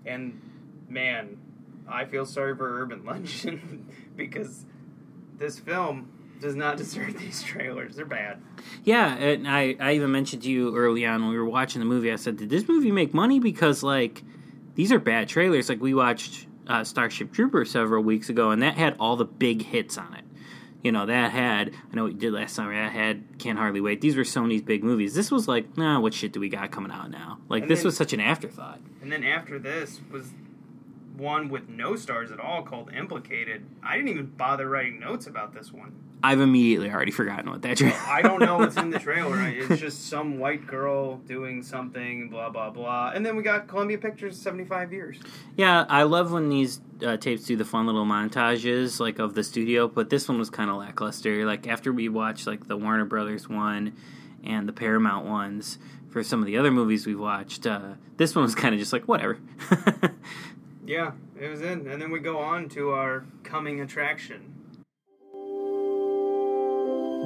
[0.05, 0.41] And
[0.87, 1.37] man,
[1.87, 4.65] I feel sorry for Urban Legend because
[5.37, 7.95] this film does not deserve these trailers.
[7.95, 8.41] They're bad.
[8.83, 11.85] Yeah, and I, I even mentioned to you early on when we were watching the
[11.85, 12.11] movie.
[12.11, 14.23] I said, "Did this movie make money?" Because like
[14.75, 15.67] these are bad trailers.
[15.67, 19.63] Like we watched uh, Starship Trooper several weeks ago, and that had all the big
[19.63, 20.23] hits on it.
[20.83, 22.73] You know, that had I know what you did last summer.
[22.73, 23.99] That had Can't Hardly Wait.
[24.01, 25.13] These were Sony's big movies.
[25.13, 27.39] This was like, nah, what shit do we got coming out now?
[27.49, 28.79] Like And this then- was such an afterthought.
[29.01, 30.31] And then after this was
[31.17, 33.65] one with no stars at all called Implicated.
[33.83, 35.93] I didn't even bother writing notes about this one.
[36.21, 37.95] I've immediately already forgotten what that trailer.
[38.05, 39.41] I don't know what's in the trailer.
[39.47, 43.11] It's just some white girl doing something, blah blah blah.
[43.13, 45.17] And then we got Columbia Pictures 75 years.
[45.55, 49.43] Yeah, I love when these uh, tapes do the fun little montages like of the
[49.43, 51.45] studio, but this one was kind of lackluster.
[51.45, 53.95] Like after we watched like the Warner Brothers one
[54.43, 55.77] and the Paramount ones
[56.09, 58.91] for some of the other movies we've watched, uh, this one was kind of just
[58.91, 59.39] like whatever.
[60.89, 61.87] Yeah, it was in.
[61.87, 64.55] And then we go on to our coming attraction.
[67.19, 67.25] Let's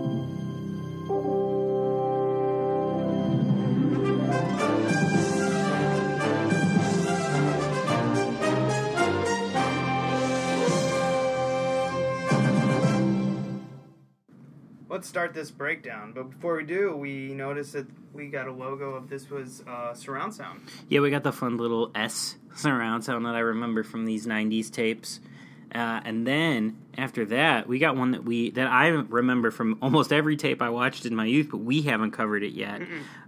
[15.07, 19.09] start this breakdown, but before we do, we notice that we got a logo of
[19.09, 20.61] this was uh, surround sound.
[20.89, 24.71] yeah, we got the fun little S surround sound that I remember from these '90s
[24.71, 25.19] tapes.
[25.73, 30.13] Uh, and then after that, we got one that we that I remember from almost
[30.13, 32.81] every tape I watched in my youth, but we haven't covered it yet.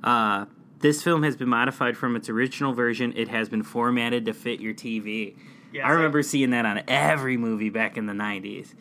[0.03, 0.45] Uh,
[0.79, 3.13] this film has been modified from its original version.
[3.15, 5.35] It has been formatted to fit your TV.
[5.73, 8.75] Yes, I remember seeing that on every movie back in the '90s.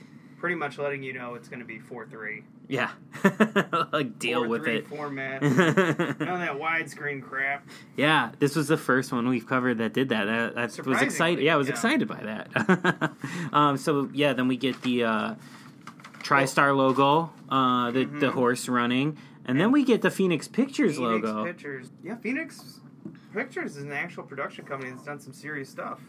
[0.44, 2.44] Pretty much letting you know it's going to be four three.
[2.68, 2.90] Yeah,
[3.92, 4.86] like deal with it.
[4.86, 5.40] format.
[5.42, 7.66] None of that widescreen crap.
[7.96, 10.26] Yeah, this was the first one we've covered that did that.
[10.26, 11.42] That, that was excited.
[11.42, 11.72] Yeah, I was yeah.
[11.72, 13.12] excited by that.
[13.54, 15.34] um, so yeah, then we get the uh,
[16.18, 21.04] TriStar logo, uh, the the horse running, and then we get the Phoenix Pictures Mm-hmm.
[21.06, 21.44] Phoenix logo.
[21.46, 21.90] Pictures.
[22.02, 22.80] Yeah, Phoenix
[23.32, 26.02] Pictures is an actual production company that's done some serious stuff.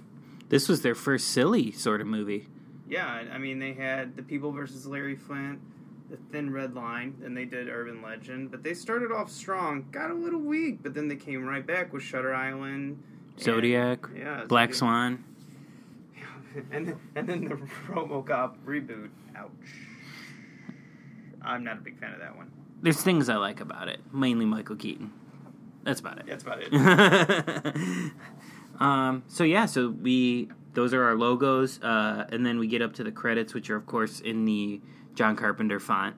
[0.49, 2.49] This was their first silly sort of movie.
[2.87, 5.59] Yeah, I mean they had the People versus Larry Flynt,
[6.09, 8.51] the Thin Red Line, and they did Urban Legend.
[8.51, 11.93] But they started off strong, got a little weak, but then they came right back
[11.93, 13.01] with Shutter Island,
[13.35, 14.75] and- Zodiac, yeah, Black Zodiac.
[14.75, 15.23] Swan.
[16.71, 17.55] and then, and then the
[17.91, 19.09] RoboCop reboot.
[19.35, 19.49] Ouch.
[21.41, 22.51] I'm not a big fan of that one.
[22.81, 25.11] There's things I like about it, mainly Michael Keaton.
[25.83, 26.25] That's about it.
[26.27, 28.11] That's about it.
[28.79, 32.93] um, so yeah, so we those are our logos, uh, and then we get up
[32.95, 34.81] to the credits, which are of course in the
[35.15, 36.15] John Carpenter font,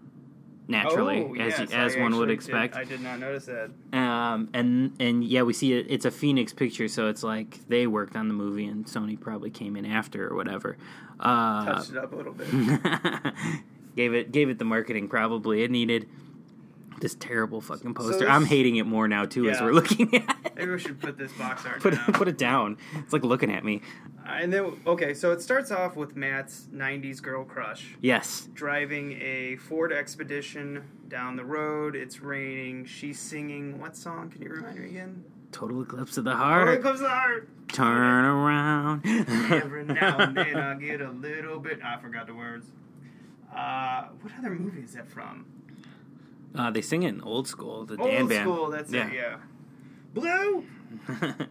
[0.67, 2.73] naturally, Oh, as yes, as I one would expect.
[2.73, 3.69] Did, I did not notice that.
[3.97, 5.85] Um, and and yeah, we see it.
[5.89, 9.49] It's a Phoenix picture, so it's like they worked on the movie, and Sony probably
[9.49, 10.77] came in after or whatever.
[11.19, 12.47] Uh, Touched it up a little bit.
[13.95, 16.07] gave it gave it the marketing probably it needed.
[16.99, 18.19] This terrible fucking poster.
[18.19, 20.51] this- I'm hating it more now too as we're looking at it.
[20.55, 22.05] Maybe we should put this box art Put down.
[22.07, 22.77] it, put it down.
[22.95, 23.81] It's like looking at me.
[24.25, 27.95] and then, okay, so it starts off with Matt's 90s girl crush.
[28.01, 28.49] Yes.
[28.53, 31.95] driving a Ford Expedition down the road.
[31.95, 32.85] It's raining.
[32.85, 34.31] She's singing what song?
[34.31, 35.23] Can you remind me again?
[35.51, 36.67] Total eclipse of the heart.
[36.67, 37.47] here comes the heart.
[37.69, 39.01] Turn around.
[39.05, 41.79] Every now and then I get a little bit.
[41.83, 42.65] I forgot the words.
[43.55, 45.45] Uh, what other movie is that from?
[46.55, 47.85] Uh, they sing it in old school.
[47.85, 48.43] The Old Dan band.
[48.43, 48.69] school.
[48.69, 49.13] That's it.
[49.13, 49.37] Yeah.
[50.13, 50.65] Blue.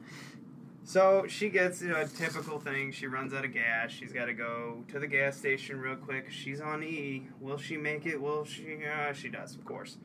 [0.89, 2.93] So she gets you know, a typical thing.
[2.93, 3.91] She runs out of gas.
[3.91, 6.31] She's got to go to the gas station real quick.
[6.31, 7.27] She's on E.
[7.41, 8.21] Will she make it?
[8.23, 8.79] Will she?
[8.87, 9.99] Uh, she does, of course.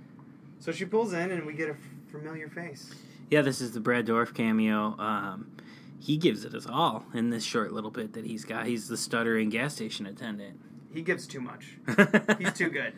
[0.58, 1.75] So she pulls in, and we get a
[2.12, 2.95] familiar face.
[3.30, 4.95] yeah, this is the Brad Dourif cameo.
[4.97, 5.51] Um,
[5.99, 8.65] he gives it his all in this short little bit that he's got.
[8.65, 10.60] He's the stuttering gas station attendant.
[10.91, 11.77] He gives too much.
[12.39, 12.93] He's too good.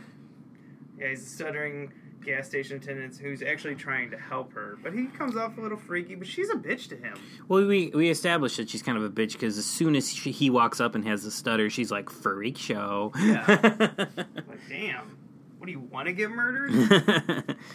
[1.00, 1.92] Yeah, he's a stuttering
[2.24, 5.78] gas station attendant who's actually trying to help her, but he comes off a little
[5.78, 6.16] freaky.
[6.16, 7.18] But she's a bitch to him.
[7.48, 10.32] Well, we we established that she's kind of a bitch because as soon as she,
[10.32, 13.12] he walks up and has the stutter, she's like freak show.
[13.20, 13.44] Yeah.
[13.48, 15.18] Like, damn.
[15.58, 17.56] What do you want to get murdered?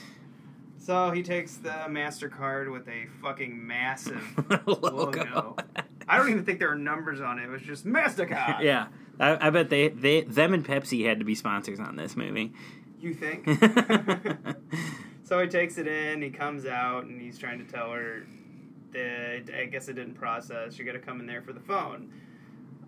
[0.79, 4.23] So he takes the Mastercard with a fucking massive
[4.67, 4.91] Logo.
[4.91, 5.57] logo.
[6.09, 7.43] I don't even think there are numbers on it.
[7.45, 8.63] It was just Mastercard.
[8.63, 8.87] yeah,
[9.21, 12.55] I, I bet they, they them and Pepsi had to be sponsors on this movie.
[13.01, 13.47] You think?
[15.25, 16.23] so he takes it in.
[16.23, 18.27] He comes out and he's trying to tell her
[18.93, 20.79] that I guess it didn't process.
[20.79, 22.11] You got to come in there for the phone.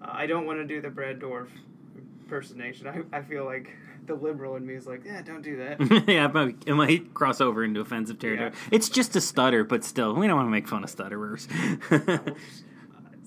[0.03, 1.49] Uh, I don't want to do the Brad Dourif
[2.23, 2.87] impersonation.
[2.87, 3.71] I, I feel like
[4.07, 6.05] the liberal in me is like, yeah, don't do that.
[6.09, 8.51] yeah, it might, it might cross over into offensive territory.
[8.51, 8.69] Yeah.
[8.71, 11.49] It's just a stutter, but still, we don't want to make fun of stutterers.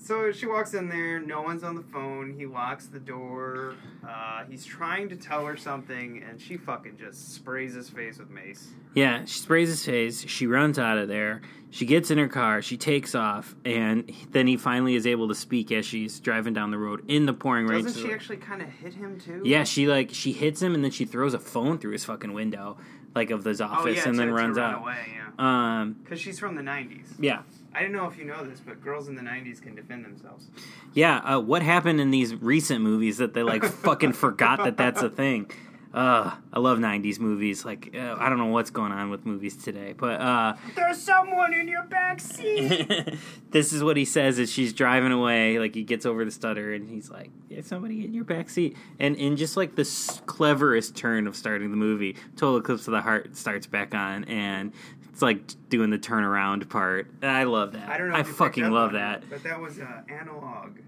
[0.04, 1.18] So she walks in there.
[1.18, 2.34] No one's on the phone.
[2.38, 3.74] He locks the door.
[4.06, 8.28] Uh, he's trying to tell her something, and she fucking just sprays his face with
[8.28, 8.68] mace.
[8.94, 10.26] yeah, she sprays his face.
[10.28, 11.40] She runs out of there.
[11.70, 12.60] She gets in her car.
[12.60, 16.70] She takes off, and then he finally is able to speak as she's driving down
[16.70, 17.82] the road in the pouring rain.
[17.84, 19.40] Doesn't she actually kind of hit him too?
[19.44, 22.32] Yeah, she like she hits him, and then she throws a phone through his fucking
[22.34, 22.76] window,
[23.14, 24.82] like of his Oh office, yeah, and to- then runs run out.
[24.82, 24.98] away.
[25.38, 27.06] Yeah, Um, because she's from the '90s.
[27.18, 27.40] yeah.
[27.74, 30.46] I don't know if you know this, but girls in the '90s can defend themselves.
[30.92, 35.02] Yeah, uh, what happened in these recent movies that they like fucking forgot that that's
[35.02, 35.50] a thing?
[35.92, 37.64] Uh, I love '90s movies.
[37.64, 41.54] Like, uh, I don't know what's going on with movies today, but uh, There's someone
[41.54, 43.14] in your back seat.
[43.52, 45.60] this is what he says as she's driving away.
[45.60, 48.76] Like, he gets over the stutter, and he's like, "There's somebody in your back seat."
[48.98, 52.92] And in just like the s- cleverest turn of starting the movie, Total Eclipse of
[52.92, 54.72] the Heart starts back on, and
[55.14, 57.08] it's like doing the turnaround part.
[57.22, 57.88] I love that.
[57.88, 58.16] I don't know.
[58.16, 59.22] I if you picked fucking love on that.
[59.30, 60.78] but that was uh, analog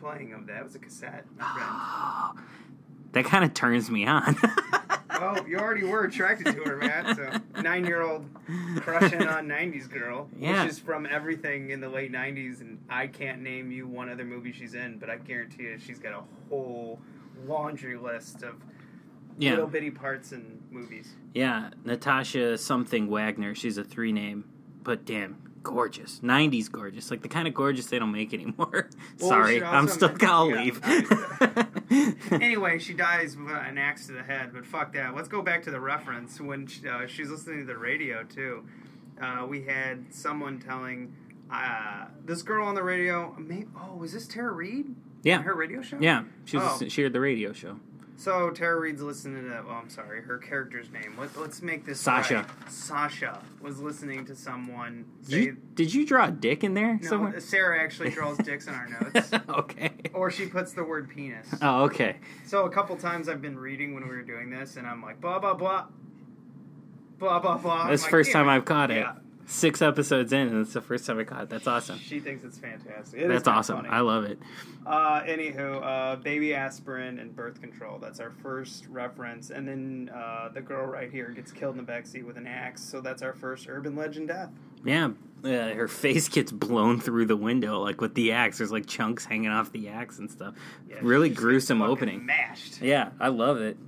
[0.00, 0.56] playing of that.
[0.58, 1.24] It was a cassette.
[1.38, 2.44] friend.
[3.12, 4.36] That kind of turns me on.
[5.18, 7.16] Well, you already were attracted to her, Matt.
[7.16, 8.24] So nine-year-old
[8.76, 10.62] crushing on '90s girl, Yeah.
[10.62, 14.24] which is from everything in the late '90s, and I can't name you one other
[14.24, 17.00] movie she's in, but I guarantee you she's got a whole
[17.48, 18.54] laundry list of
[19.38, 19.50] yeah.
[19.50, 21.14] little bitty parts in movies.
[21.34, 23.54] Yeah, Natasha something Wagner.
[23.54, 24.44] She's a three name,
[24.82, 26.20] but damn, gorgeous.
[26.20, 28.88] '90s gorgeous, like the kind of gorgeous they don't make anymore.
[29.20, 31.66] Well, Sorry, I'm still gonna yeah, leave.
[32.30, 35.14] Anyway, she dies with an axe to the head, but fuck that.
[35.16, 38.64] Let's go back to the reference when she, uh, she's listening to the radio too.
[39.20, 41.12] Uh, we had someone telling
[41.50, 43.34] uh, this girl on the radio.
[43.38, 44.94] May oh, was this Tara Reid?
[45.22, 45.98] yeah, her radio show.
[46.00, 46.24] yeah.
[46.44, 46.88] She was Oh.
[46.88, 47.80] she heard the radio show.
[48.18, 49.48] So Tara Reid's listening to.
[49.48, 49.64] That.
[49.68, 50.22] Oh, I'm sorry.
[50.22, 51.14] Her character's name.
[51.16, 52.34] Let, let's make this Sasha.
[52.34, 52.70] right.
[52.70, 57.08] Sasha was listening to someone Did you, did you draw a dick in there no,
[57.08, 57.38] somewhere?
[57.38, 59.92] Sarah actually draws dicks in our notes, okay.
[60.14, 61.46] or she puts the word penis.
[61.62, 62.16] Oh, okay.
[62.44, 65.20] So a couple times I've been reading when we were doing this, and I'm like
[65.20, 65.86] blah blah blah,
[67.18, 67.84] blah blah blah.
[67.84, 68.96] The like, first "Damn time it." I've caught it.
[68.96, 69.12] Yeah.
[69.50, 71.48] Six episodes in, and it's the first time I caught it.
[71.48, 71.98] That's awesome.
[71.98, 73.18] She thinks it's fantastic.
[73.18, 73.76] It That's awesome.
[73.76, 73.88] funny.
[73.88, 74.38] I love it.
[74.86, 77.98] Uh, anywho, uh, baby aspirin and birth control.
[77.98, 81.90] That's our first reference, and then uh, the girl right here gets killed in the
[81.90, 82.82] backseat with an axe.
[82.84, 84.50] So that's our first urban legend death.
[84.84, 88.58] Yeah, uh, her face gets blown through the window, like with the axe.
[88.58, 90.56] There's like chunks hanging off the axe and stuff.
[90.90, 92.26] Yeah, really gruesome opening.
[92.26, 92.82] Mashed.
[92.82, 93.78] Yeah, I love it.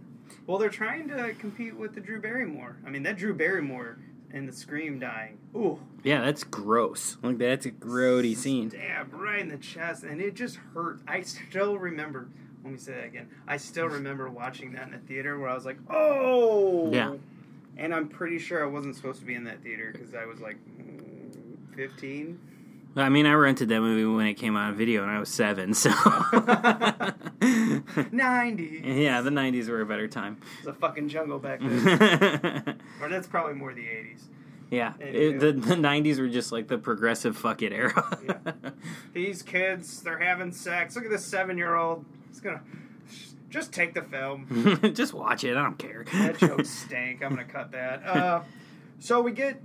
[0.46, 2.77] Well, they're trying to compete with the Drew Barrymore.
[2.87, 3.99] I mean, that Drew Barrymore
[4.33, 5.38] and the scream dying.
[5.57, 7.16] Ooh, Yeah, that's gross.
[7.23, 8.71] Like that's a grody scene.
[8.71, 11.01] stab right in the chest, and it just hurt.
[11.07, 12.29] I still remember.
[12.62, 13.29] Let me say that again.
[13.49, 17.14] I still remember watching that in the theater where I was like, "Oh, Yeah.
[17.77, 20.40] And I'm pretty sure I wasn't supposed to be in that theater because I was
[20.40, 22.38] like mm, 15.
[22.96, 25.29] I mean, I rented that movie when it came out on video, and I was
[25.29, 25.74] seven.
[25.74, 25.90] So
[28.12, 28.83] 90.
[28.85, 30.38] yeah, the '90s were a better time.
[30.61, 32.81] It was a fucking jungle back then.
[33.00, 34.22] or that's probably more the 80s.
[35.00, 38.72] it, the the '90s were just like the progressive fuck it era.
[39.12, 40.96] These kids, they're having sex.
[40.96, 42.05] Look at this seven year old.
[42.29, 42.62] He's gonna
[43.50, 44.92] just take the film.
[44.94, 45.57] just watch it.
[45.57, 46.05] I don't care.
[46.12, 47.22] That joke stank.
[47.22, 48.05] I'm gonna cut that.
[48.07, 48.42] Uh,
[48.98, 49.61] so we get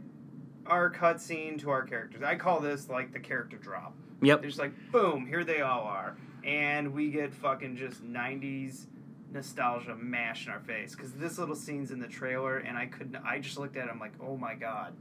[0.68, 2.24] our cutscene to our characters.
[2.24, 3.94] I call this like the character drop.
[4.22, 4.42] Yep.
[4.42, 8.86] There's like boom, here they all are, and we get fucking just '90s
[9.32, 13.18] nostalgia mashed in our face because this little scene's in the trailer, and I couldn't.
[13.18, 13.92] I just looked at it.
[13.92, 14.94] I'm like, oh my god.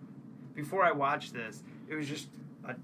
[0.54, 2.28] Before I watched this, it was just
[2.68, 2.74] a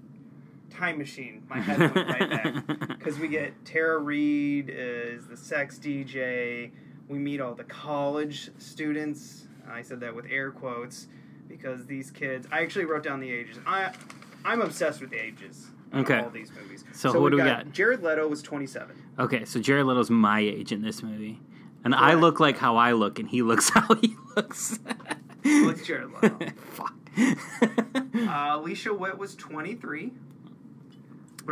[0.69, 1.43] time machine.
[1.49, 2.67] My head went right back
[2.97, 6.71] because we get Tara Reid is the sex DJ.
[7.07, 9.47] We meet all the college students.
[9.69, 11.07] I said that with air quotes
[11.51, 12.47] because these kids.
[12.51, 13.57] I actually wrote down the ages.
[13.67, 13.93] I
[14.43, 15.67] I'm obsessed with the ages.
[15.91, 16.19] of Okay.
[16.19, 16.83] All these movies.
[16.93, 17.71] So what do we got?
[17.71, 18.95] Jared Leto was 27.
[19.19, 21.39] Okay, so Jared Leto's my age in this movie,
[21.83, 24.79] and I look like how I look, and he looks how he looks.
[25.43, 26.37] What's Jared Leto?
[26.71, 26.95] Fuck.
[27.17, 30.11] uh, Alicia Witt was 23.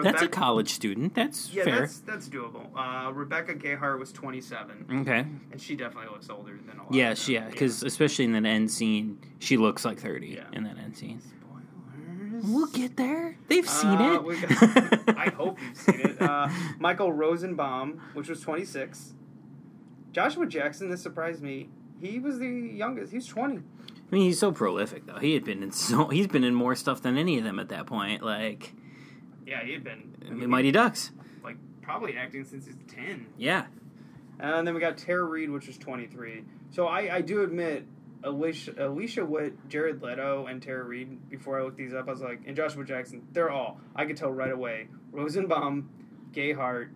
[0.04, 1.14] That's a college student.
[1.16, 1.80] That's Yeah, fair.
[1.82, 2.68] that's that's doable.
[2.76, 5.26] Uh, Rebecca Gayheart was 27, Okay.
[5.52, 6.94] and she definitely looks older than a lot.
[6.94, 7.44] Yeah, of she, them.
[7.44, 10.46] yeah, because especially in that end scene, she looks like thirty Yeah.
[10.54, 11.20] in that end scene.
[11.22, 12.44] Spoilers.
[12.46, 13.38] We'll get there.
[13.48, 14.50] They've seen Uh, it.
[15.06, 16.22] got- I hope you've seen it.
[16.22, 19.14] Uh, Michael Rosenbaum, which was 26.
[20.12, 21.70] Joshua Jackson, this surprised me.
[22.02, 23.12] He was the youngest.
[23.12, 23.58] He was 20.
[23.58, 23.62] I
[24.16, 25.18] mean, he's so prolific though.
[25.20, 27.70] He had been in so he's been in more stuff than any of them at
[27.70, 28.24] that point.
[28.24, 28.74] Like
[29.50, 31.12] Yeah, he had been I mean, Mighty Ducks.
[31.44, 33.26] like probably acting since he's 10.
[33.38, 33.66] Yeah.
[34.40, 36.44] And then we got Tara Reid, which was 23.
[36.72, 37.86] So I, I do admit,
[38.24, 42.22] Alicia, Alicia Witt, Jared Leto, and Tara Reid, before I looked these up, I was
[42.22, 43.80] like, and Joshua Jackson, they're all.
[43.96, 44.88] I could tell right away.
[45.12, 45.90] Rosenbaum,
[46.32, 46.90] Gayheart,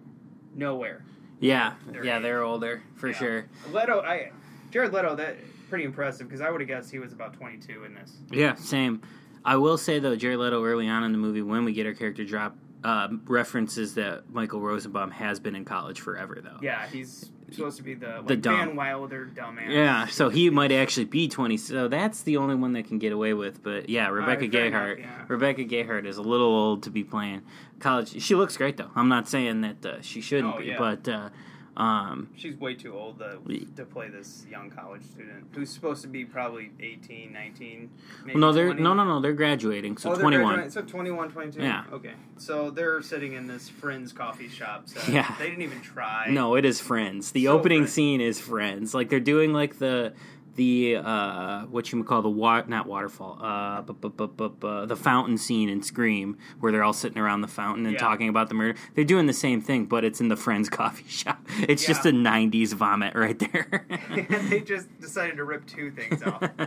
[0.56, 1.04] nowhere.
[1.40, 1.74] Yeah.
[1.88, 2.24] They're yeah, age.
[2.24, 3.18] they're older for Yeah.
[3.18, 3.46] sure.
[3.72, 4.32] Leto, I
[4.72, 5.38] Jared Leto, that
[5.70, 8.14] pretty impressive because I would have guessed he was about 22 in this.
[8.32, 9.02] Yeah, same.
[9.46, 11.94] I will say though, Jared Leto early on in the movie, when we get our
[11.94, 16.58] character drop, uh, references that Michael Rosenbaum has been in college forever though.
[16.62, 18.58] Yeah, he's supposed to be the, like, The dumb.
[18.58, 19.70] Van Wilder dumbass.
[19.70, 21.56] Yeah, so he might actually be 20.
[21.58, 23.62] So that's the only one that can get away with.
[23.64, 25.00] But yeah, Rebecca enough, Gayheart.
[25.00, 25.26] yeah.
[25.28, 27.44] Rebecca Gayheart is a little old to be playing
[27.80, 28.22] college.
[28.22, 28.92] She looks great though.
[28.96, 30.78] I'm not saying that uh, she shouldn't Oh, be, yeah.
[30.80, 31.30] but uh,
[31.76, 33.40] um, She's way too old to,
[33.76, 37.90] to play this young college student who's supposed to be probably 18, 19,
[38.26, 38.82] maybe no, they're 20.
[38.82, 39.20] no, no, no.
[39.20, 40.46] They're graduating, so Oh, they're 21.
[40.56, 41.62] graduating- So 21, 22?
[41.62, 41.84] Yeah.
[41.92, 42.14] Okay.
[42.38, 44.88] So they're sitting in this Friends coffee shop.
[44.88, 45.34] So Yeah.
[45.40, 46.28] They didn't even try.
[46.30, 47.32] No, it is Friends.
[47.32, 47.94] The So opening Friends.
[47.94, 48.94] scene is Friends.
[48.94, 50.14] Like they're doing like the
[50.56, 54.96] the uh what you would call the wa- not waterfall uh bu- bu- bu- the
[54.96, 58.00] fountain scene in Scream where they're all sitting around the fountain and Yeah.
[58.00, 58.78] talking about the murder.
[58.94, 61.44] They're doing the same thing, but it's in the Friends coffee shop.
[61.68, 63.86] It's just a '90s vomit right there.
[64.10, 66.44] and they just decided to rip two things off.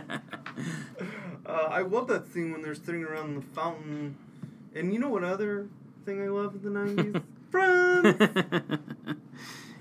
[1.45, 4.17] uh, I love that scene when they're sitting around the fountain.
[4.75, 5.67] And you know what other
[6.05, 7.23] thing I love in the 90s?
[7.49, 8.79] Friends!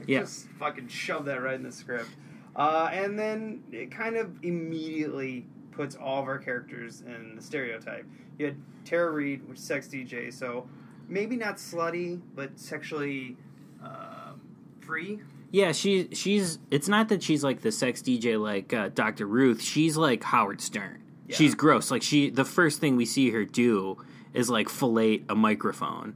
[0.07, 0.21] yeah.
[0.21, 2.09] Just fucking shove that right in the script.
[2.57, 8.07] Uh, and then it kind of immediately puts all of our characters in the stereotype.
[8.39, 10.69] You had Tara Reid, which is sex DJ, so
[11.09, 13.37] maybe not slutty, but sexually
[13.85, 14.33] uh,
[14.81, 15.21] free.
[15.53, 16.59] Yeah, she she's.
[16.71, 19.27] It's not that she's like the sex DJ like uh, Dr.
[19.27, 19.63] Ruth.
[19.63, 21.03] She's like Howard Stern.
[21.29, 21.37] Yeah.
[21.37, 21.91] She's gross.
[21.91, 23.97] Like she, the first thing we see her do
[24.35, 26.15] is like fillet a microphone.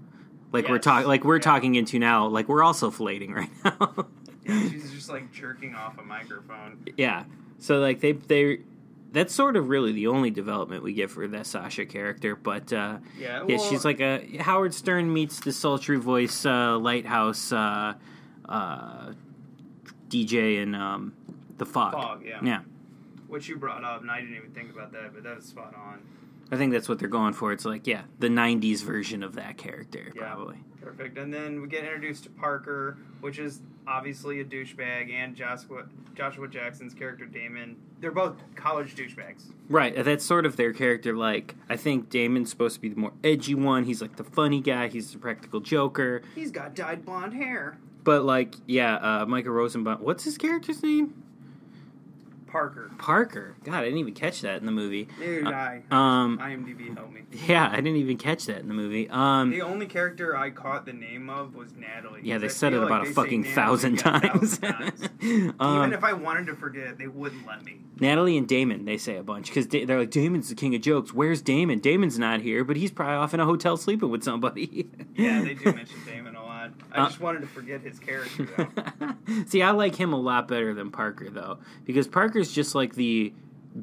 [0.52, 1.42] Like we're talking, like we're Yeah.
[1.42, 2.26] talking into now.
[2.26, 4.06] Like we're also filleting right now.
[4.70, 6.84] She's just like jerking off a microphone.
[6.96, 7.24] yeah.
[7.58, 8.60] So like they they.
[9.12, 12.98] That's sort of really the only development we get for that Sasha character, but uh,
[13.18, 17.94] Yeah, yeah, she's like a Howard Stern meets the sultry voice uh, lighthouse uh,
[18.48, 19.12] uh,
[20.08, 21.12] DJ in um,
[21.58, 21.92] the fog.
[21.92, 22.38] Fog, yeah.
[22.42, 22.60] Yeah.
[23.26, 25.74] Which you brought up, and I didn't even think about that, but that was spot
[25.74, 26.00] on.
[26.52, 27.52] I think that's what they're going for.
[27.52, 30.22] It's like, yeah, the '90s version of that character, Yeah.
[30.22, 30.58] probably.
[30.80, 31.18] Perfect.
[31.18, 36.48] And then we get introduced to Parker, which is obviously a douchebag, and Joshua Joshua
[36.48, 37.76] Jackson's character Damon.
[38.00, 39.50] They're both college douchebags.
[39.68, 39.94] Right.
[40.04, 41.14] That's sort of their character.
[41.14, 43.84] Like, I think Damon's supposed to be the more edgy one.
[43.84, 44.88] He's like the funny guy.
[44.88, 46.22] He's the practical joker.
[46.34, 47.78] He's got dyed blonde hair.
[48.02, 49.98] But like, yeah, uh, Michael Rosenbaum.
[50.00, 51.22] What's his character's name?
[52.50, 52.90] Parker.
[52.98, 53.54] Parker.
[53.64, 55.08] God, I didn't even catch that in the movie.
[55.18, 57.22] Dude, Uh, I um, IMDb help me.
[57.46, 59.08] Yeah, I didn't even catch that in the movie.
[59.08, 62.20] Um, The only character I caught the name of was Natalie.
[62.24, 64.58] yeah, they I said it about like a fucking thousand times.
[64.58, 65.08] times.
[65.60, 67.80] Um, Even if I wanted to forget, they wouldn't let me.
[68.00, 70.80] Natalie and Damon, they say a bunch because da- they're like, Damon's the king of
[70.80, 71.12] jokes.
[71.12, 71.78] Where's Damon?
[71.78, 74.88] Damon's not here, but he's probably off in a hotel sleeping with somebody.
[75.14, 76.36] Yeah, they do mention Damon.
[76.92, 78.68] I Uh, just wanted to forget his character.
[79.46, 83.32] See, I like him a lot better than Parker though, because Parker's just like the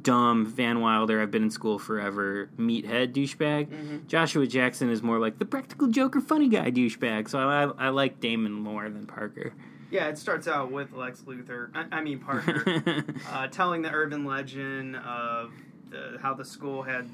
[0.01, 1.21] dumb Van Wilder.
[1.21, 2.49] I've been in school forever.
[2.57, 3.67] Meathead douchebag.
[3.69, 4.07] Mm-hmm.
[4.07, 7.29] Joshua Jackson is more like the practical joker, funny guy douchebag.
[7.29, 9.53] So I, I, I like Damon more than Parker.
[9.89, 11.69] yeah, it starts out with Lex Luthor.
[11.73, 13.05] I, I mean Parker.
[13.31, 15.53] uh, telling the urban legend of
[15.89, 17.09] the, how the school had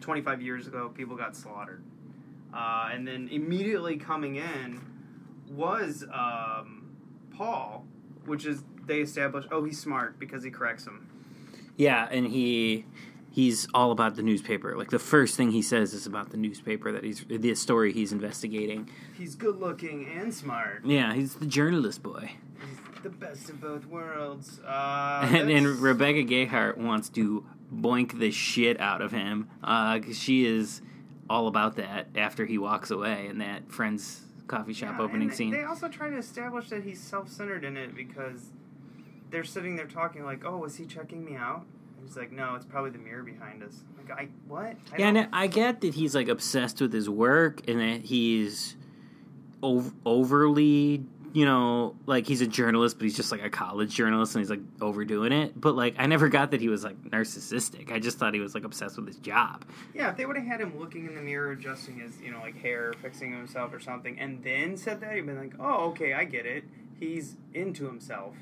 [0.00, 1.82] 25 years ago people got slaughtered
[2.54, 4.80] uh, and then immediately coming in
[5.50, 6.90] was um,
[7.36, 7.84] paul
[8.26, 11.08] which is they established oh he's smart because he corrects him
[11.78, 12.84] yeah, and he
[13.30, 14.76] he's all about the newspaper.
[14.76, 18.10] Like the first thing he says is about the newspaper that he's the story he's
[18.12, 18.90] investigating.
[19.16, 22.32] he's good looking and smart Yeah, he's the journalist boy.
[22.68, 28.32] he's the best of both worlds uh, and, and Rebecca Gayheart wants to boink the
[28.32, 30.82] shit out of him because she is
[31.30, 35.36] all about that after he walks away in that Friends coffee shop Yeah, opening and
[35.36, 35.50] scene.
[35.50, 38.50] They also try to establish that he's self-centered in it because
[39.30, 41.66] they're sitting there talking like, "Oh, is he checking me out?"
[41.98, 44.76] And he's like, "No, it's probably the mirror behind us." Like, I what?
[44.92, 48.76] I yeah, and I get that he's like obsessed with his work and that he's
[49.62, 54.34] ov- overly, you know, like he's a journalist, but he's just like a college journalist
[54.34, 55.58] and he's like overdoing it.
[55.60, 57.92] But like, I never got that he was like narcissistic.
[57.92, 59.64] I just thought he was like obsessed with his job.
[59.94, 62.40] yeah, if they would have had him looking in the mirror, adjusting his, you know,
[62.40, 66.14] like hair, fixing himself or something, and then said that, he'd been like, "Oh, okay,
[66.14, 66.64] I get it.
[66.98, 68.34] He's into himself."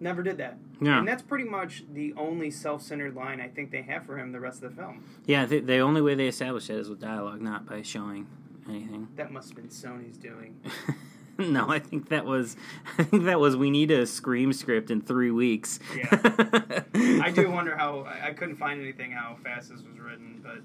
[0.00, 0.58] Never did that.
[0.80, 0.98] Yeah.
[0.98, 4.40] And that's pretty much the only self-centered line I think they have for him the
[4.40, 5.04] rest of the film.
[5.24, 8.26] Yeah, the, the only way they establish that is with dialogue, not by showing
[8.68, 9.08] anything.
[9.16, 10.60] That must have been Sony's doing.
[11.38, 12.56] no, I think that was
[12.98, 15.80] I think that was we need a scream script in three weeks.
[15.96, 16.08] Yeah.
[16.94, 20.58] I do wonder how I couldn't find anything how fast this was written, but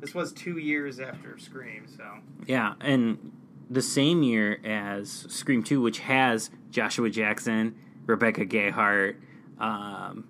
[0.00, 2.04] this was two years after Scream, so
[2.46, 3.32] yeah, and
[3.68, 7.74] the same year as Scream Two, which has Joshua Jackson,
[8.06, 9.16] Rebecca Gayheart.
[9.58, 10.28] Um,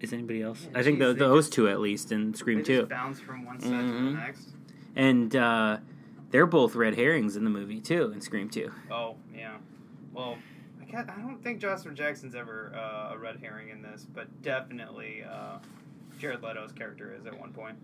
[0.00, 0.68] is anybody else?
[0.74, 3.60] I think geez, the, those two at least in Scream just Two, bounce from one
[3.60, 4.12] set to Mhm.
[4.12, 4.48] the next.
[4.94, 5.78] and uh,
[6.30, 8.70] they're both red herrings in the movie too in Scream Two.
[8.90, 9.56] Oh yeah,
[10.12, 10.36] well,
[10.80, 14.42] I can't, I don't think Joshua Jackson's ever uh, a red herring in this, but
[14.42, 15.58] definitely uh,
[16.18, 17.76] Jared Leto's character is at one point.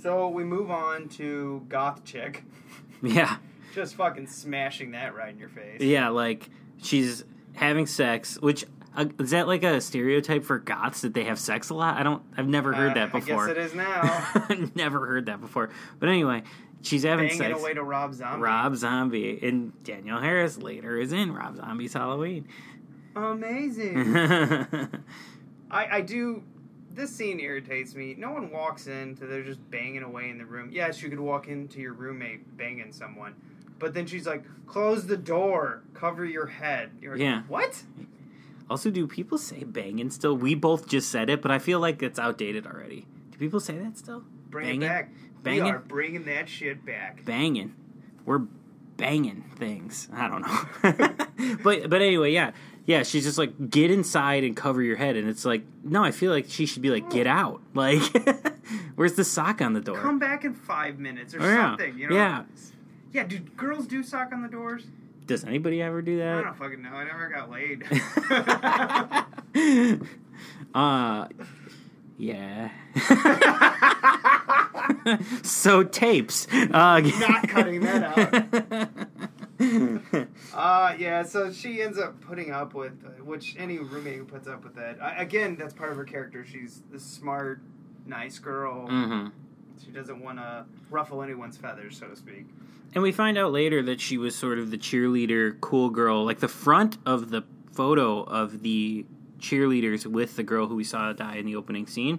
[0.00, 2.44] So we move on to Goth Chick,
[3.02, 3.36] Yeah,
[3.74, 5.80] just fucking smashing that right in your face.
[5.80, 6.50] yeah, like
[6.82, 7.24] she's
[7.54, 8.64] having sex, which.
[8.96, 11.96] Uh, is that like a stereotype for goths that they have sex a lot?
[11.98, 12.22] I don't.
[12.36, 13.42] I've never heard Uh, that before.
[13.42, 14.68] I guess it is now.
[14.76, 15.70] Never heard that before.
[15.98, 16.44] But anyway,
[16.84, 17.60] she's having Banging sex.
[17.60, 18.42] away to Rob Zombie.
[18.42, 22.46] Rob Zombie and Danielle Harris later is in Rob Zombie's Halloween.
[23.16, 24.14] Amazing.
[25.70, 26.42] I, I do.
[26.92, 28.14] This scene irritates me.
[28.16, 30.70] No one walks in to they're just banging away in the room.
[30.72, 33.34] Yes, you could walk into your roommate banging someone,
[33.78, 37.42] but then she's like, "Close the door, cover your head." You're like, Yeah.
[37.48, 37.82] What?
[38.70, 40.36] Also, do people say banging still?
[40.36, 43.06] We both just said it, but I feel like it's outdated already.
[43.32, 44.24] Do people say that still?
[44.48, 44.82] Bring Banging?
[44.82, 45.10] it back.
[45.44, 45.64] Banging?
[45.64, 47.24] We are bringing that shit back.
[47.24, 47.74] Banging.
[48.24, 48.42] We're
[48.96, 50.08] banging things.
[50.12, 51.56] I don't know.
[51.62, 52.50] but but anyway, yeah.
[52.86, 55.16] Yeah, she's just like, get inside and cover your head.
[55.16, 57.62] And it's like, no, I feel like she should be like, get out.
[57.74, 58.02] Like,
[58.94, 59.96] where's the sock on the door?
[59.98, 61.70] Come back in five minutes or Oh, yeah.
[61.70, 61.98] something.
[61.98, 62.14] You know?
[62.14, 62.42] Yeah.
[63.12, 63.24] Yeah.
[63.24, 64.84] Do girls do sock on the doors?
[65.26, 66.36] Does anybody ever do that?
[66.38, 66.90] I don't fucking know.
[66.90, 67.84] I never got laid.
[70.74, 71.28] uh
[72.16, 72.70] yeah.
[75.42, 76.46] so tapes.
[76.52, 78.88] Uh, Not cutting that
[79.60, 80.28] out.
[80.54, 84.64] Uh, yeah, so she ends up putting up with, which any roommate who puts up
[84.64, 85.02] with that.
[85.02, 86.44] I, again, that's part of her character.
[86.44, 87.60] She's the smart,
[88.06, 88.86] nice girl.
[88.86, 89.28] hmm
[89.84, 92.46] She doesn't want to ruffle anyone's feathers, so to speak.
[92.94, 96.24] And we find out later that she was sort of the cheerleader, cool girl.
[96.24, 97.42] Like the front of the
[97.72, 99.04] photo of the
[99.44, 102.18] cheerleaders with the girl who we saw die in the opening scene.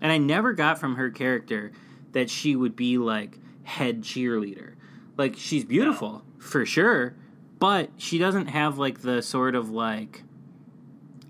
[0.00, 1.72] And I never got from her character
[2.12, 4.74] that she would be like head cheerleader.
[5.16, 7.14] Like she's beautiful for sure,
[7.58, 10.22] but she doesn't have like the sort of like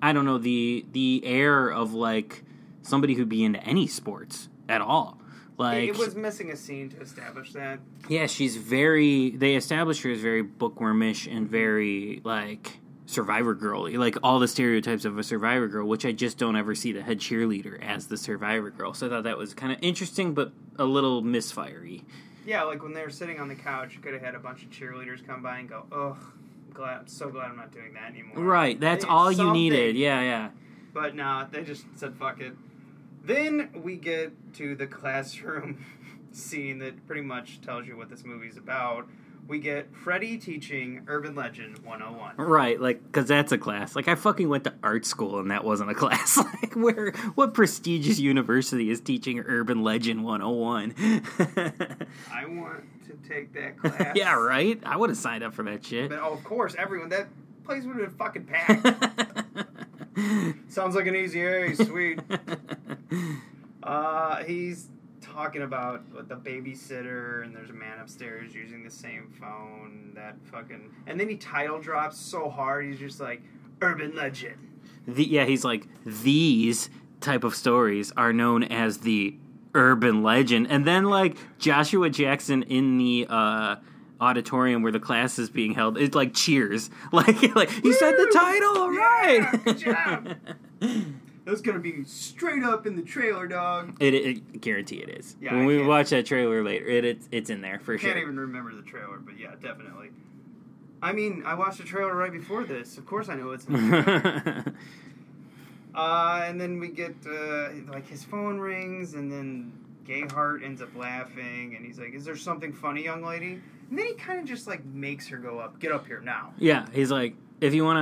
[0.00, 2.44] I don't know the the air of like
[2.82, 5.18] somebody who'd be into any sports at all.
[5.58, 7.78] Like it was missing a scene to establish that.
[8.08, 9.30] yeah, she's very.
[9.30, 15.04] They establish her as very bookwormish and very like Survivor girl, like all the stereotypes
[15.04, 18.16] of a Survivor girl, which I just don't ever see the head cheerleader as the
[18.16, 18.94] Survivor girl.
[18.94, 22.04] So I thought that was kind of interesting, but a little misfirey.
[22.46, 24.62] Yeah, like when they were sitting on the couch, you could have had a bunch
[24.62, 26.98] of cheerleaders come by and go, "Ugh, I'm glad.
[27.00, 29.52] I'm so glad I'm not doing that anymore." Right, that's all you something.
[29.52, 29.96] needed.
[29.96, 30.50] Yeah, yeah.
[30.92, 32.54] But nah, they just said fuck it.
[33.24, 35.84] Then we get to the classroom
[36.32, 39.08] scene that pretty much tells you what this movie's about.
[39.48, 42.36] We get Freddy teaching Urban Legend 101.
[42.36, 43.96] Right, like, because that's a class.
[43.96, 46.36] Like, I fucking went to art school and that wasn't a class.
[46.38, 50.94] like, where, what prestigious university is teaching Urban Legend 101?
[52.32, 54.14] I want to take that class.
[54.16, 54.80] yeah, right?
[54.86, 56.08] I would have signed up for that shit.
[56.10, 57.28] But oh, of course, everyone that
[57.64, 58.86] place would have been fucking packed.
[60.72, 62.20] Sounds like an easy A, sweet.
[63.82, 64.88] Uh, he's
[65.32, 70.12] talking about the babysitter, and there's a man upstairs using the same phone.
[70.14, 72.84] That fucking, and then he title drops so hard.
[72.86, 73.42] He's just like
[73.80, 74.56] urban legend.
[75.06, 79.34] the, yeah, he's like, these type of stories are known as the
[79.74, 80.66] urban legend.
[80.70, 83.76] And then, like, Joshua Jackson in the, uh,
[84.20, 88.30] auditorium where the class is being held it's like cheers like like he said the
[88.32, 90.36] title all right Yeah, good job.
[91.44, 93.96] That's gonna be straight up in the trailer, dog.
[94.00, 95.36] It, it guarantee it is.
[95.40, 98.10] Yeah, when I we watch that trailer later, it, it's it's in there for sure.
[98.10, 100.10] I Can't even remember the trailer, but yeah, definitely.
[101.02, 102.96] I mean, I watched the trailer right before this.
[102.96, 103.64] Of course, I know it's.
[103.66, 104.72] In the.
[105.94, 109.72] Uh, and then we get uh, like his phone rings, and then
[110.06, 114.06] Gayheart ends up laughing, and he's like, "Is there something funny, young lady?" And then
[114.06, 116.54] he kind of just like makes her go up, get up here now.
[116.56, 117.98] yeah, he's like, if you want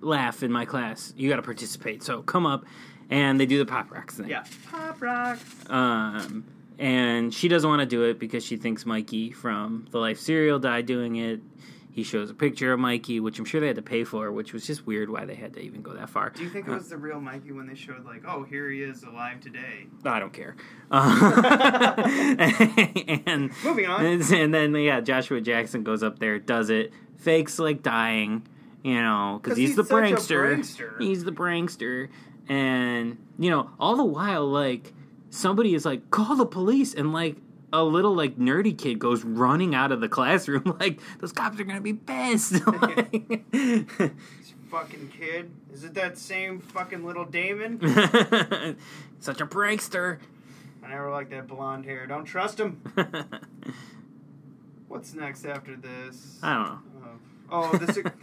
[0.00, 2.02] to laugh in my class, you got to participate.
[2.02, 2.64] So come up,
[3.10, 4.28] and they do the pop rocks thing.
[4.28, 5.44] Yeah, pop rocks.
[5.68, 6.44] Um,
[6.78, 10.58] and she doesn't want to do it because she thinks Mikey from the Life cereal
[10.58, 11.40] died doing it.
[11.92, 14.52] He shows a picture of Mikey, which I'm sure they had to pay for, which
[14.52, 16.30] was just weird why they had to even go that far.
[16.30, 18.80] Do you think it was the real Mikey when they showed like, "Oh, here he
[18.80, 19.88] is alive today"?
[20.04, 20.54] I don't care.
[20.88, 21.94] Uh,
[23.26, 24.06] and Moving on.
[24.06, 28.46] And then yeah, Joshua Jackson goes up there, does it, fakes like dying,
[28.82, 30.56] you know, because he's, he's the prankster.
[30.56, 31.00] prankster.
[31.00, 32.08] He's the prankster,
[32.48, 34.92] and you know, all the while like
[35.30, 37.36] somebody is like, call the police, and like
[37.72, 41.64] a little like nerdy kid goes running out of the classroom, like those cops are
[41.64, 42.54] gonna be pissed.
[42.66, 45.50] Like- This fucking kid.
[45.72, 47.80] Is it that same fucking little Damon?
[49.18, 50.18] Such a prankster.
[50.82, 52.06] I never liked that blonde hair.
[52.06, 52.80] Don't trust him.
[54.88, 56.38] What's next after this?
[56.42, 56.78] I don't know.
[57.50, 58.14] Oh, oh the sec-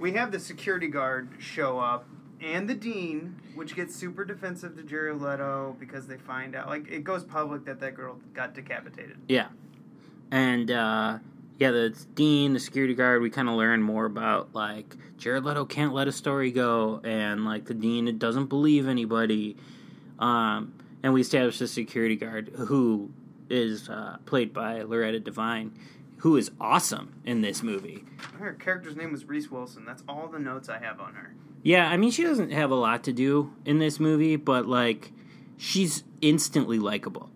[0.00, 2.06] we have the security guard show up
[2.40, 6.90] and the dean, which gets super defensive to Jared Leto because they find out like
[6.90, 9.18] it goes public that that girl got decapitated.
[9.28, 9.48] Yeah.
[10.30, 11.18] And uh
[11.58, 15.66] yeah, the dean, the security guard, we kind of learn more about like Jared Leto
[15.66, 19.58] can't let a story go, and like the dean doesn't believe anybody.
[20.18, 20.72] Um,
[21.02, 23.10] and we establish the security guard who
[23.50, 25.72] is uh, played by Loretta Devine,
[26.20, 28.04] who is awesome in this movie.
[28.38, 29.84] Her character's name was Reese Wilson.
[29.86, 31.34] That's all the notes I have on her.
[31.62, 35.12] Yeah, I mean she doesn't have a lot to do in this movie, but like
[35.56, 37.30] she's instantly likable.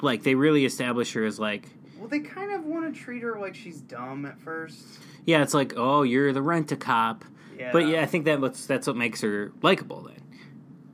[0.00, 1.68] Like they really establish her as like
[1.98, 4.84] Well, they kind of want to treat her like she's dumb at first.
[5.26, 7.24] Yeah, it's like, oh, you're the rent a cop.
[7.58, 7.70] Yeah.
[7.72, 10.22] But yeah, I think that what's that's what makes her likable then,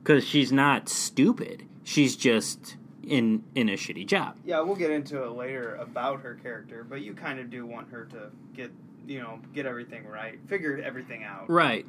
[0.03, 1.65] because she's not stupid.
[1.83, 2.77] She's just
[3.07, 4.37] in in a shitty job.
[4.45, 7.89] Yeah, we'll get into it later about her character, but you kind of do want
[7.89, 8.71] her to get,
[9.07, 11.49] you know, get everything right, figure everything out.
[11.49, 11.85] Right.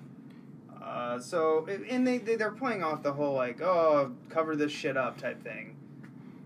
[0.82, 4.96] Uh, so, and they, they they're playing off the whole like, oh, cover this shit
[4.96, 5.76] up type thing,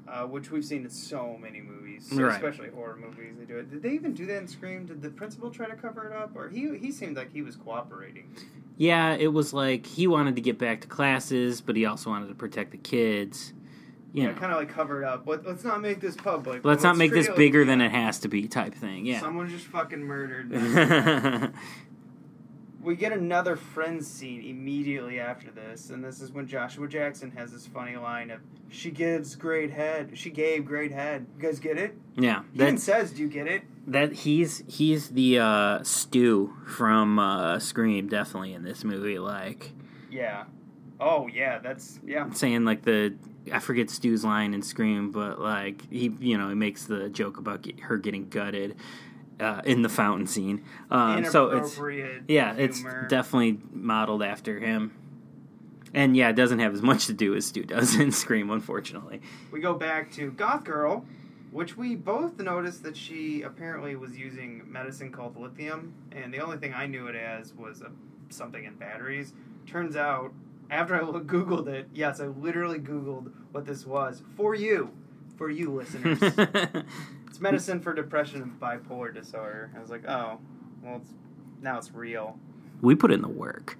[0.06, 2.34] uh, which we've seen in so many movies, Right.
[2.34, 3.34] especially horror movies.
[3.38, 3.70] They do it.
[3.70, 4.84] Did they even do that in Scream?
[4.84, 7.56] Did the principal try to cover it up, or he he seemed like he was
[7.56, 8.34] cooperating?
[8.76, 12.28] Yeah, it was like he wanted to get back to classes, but he also wanted
[12.28, 13.54] to protect the kids.
[14.12, 15.26] You Yeah, know, kind of like covered up.
[15.26, 16.64] Let, let's not make this public.
[16.64, 19.04] let's not make this bigger than it has to be, type thing.
[19.04, 19.20] Yeah.
[19.20, 20.50] Someone just fucking murdered.
[22.82, 27.52] we get another friends scene immediately after this, and this is when Joshua Jackson has
[27.52, 30.12] this funny line of "She gives great head.
[30.14, 31.26] She gave great head.
[31.36, 32.42] You guys get it?" yeah.
[32.52, 37.58] He even says, "Do you get it?" that he's he's the uh, Stu from uh,
[37.58, 39.18] Scream, definitely in this movie.
[39.18, 39.72] Like
[40.10, 40.44] Yeah.
[41.00, 42.30] Oh yeah, that's yeah.
[42.30, 43.14] saying like the
[43.52, 47.38] I forget Stu's line in Scream, but like he you know he makes the joke
[47.38, 48.76] about get, her getting gutted
[49.40, 50.64] uh, in the fountain scene.
[50.90, 51.80] Um, so it's
[52.28, 54.92] yeah, it's definitely modeled after him.
[55.94, 59.22] And yeah, it doesn't have as much to do as Stu does in Scream, unfortunately.
[59.50, 61.06] We go back to Goth Girl,
[61.52, 66.58] which we both noticed that she apparently was using medicine called lithium, and the only
[66.58, 67.90] thing I knew it as was a
[68.28, 69.32] something in batteries.
[69.66, 70.32] Turns out,
[70.70, 74.90] after I Googled it, yes, I literally Googled what this was for you,
[75.36, 76.18] for you listeners.
[77.26, 79.70] it's medicine for depression and bipolar disorder.
[79.76, 80.38] I was like, oh,
[80.82, 81.10] well, it's,
[81.60, 82.38] now it's real.
[82.82, 83.76] we put in the work.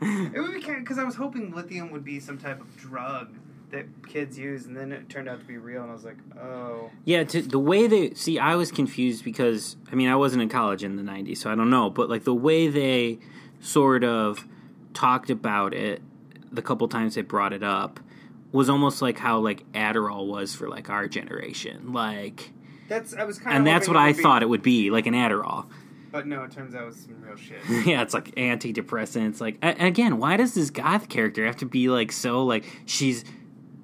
[0.00, 3.34] It would be because I was hoping lithium would be some type of drug
[3.70, 6.16] that kids use, and then it turned out to be real, and I was like,
[6.40, 10.42] oh, Yeah, to, the way they see, I was confused because I mean, I wasn't
[10.42, 11.90] in college in the '90s, so I don't know.
[11.90, 13.18] But like the way they
[13.60, 14.46] sort of
[14.94, 16.02] talked about it,
[16.50, 18.00] the couple times they brought it up,
[18.52, 22.52] was almost like how like Adderall was for like our generation, like,
[22.88, 25.14] that's I was kind of, and that's what I thought it would be, like an
[25.14, 25.66] Adderall.
[26.10, 27.58] But no, it turns out it was some real shit.
[27.86, 29.40] yeah, it's like antidepressants.
[29.40, 33.24] Like again, why does this goth character have to be like so like she's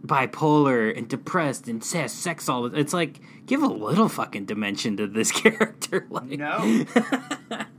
[0.04, 4.96] bipolar and depressed and has sex all the It's like give a little fucking dimension
[4.98, 6.06] to this character.
[6.10, 6.84] Like No.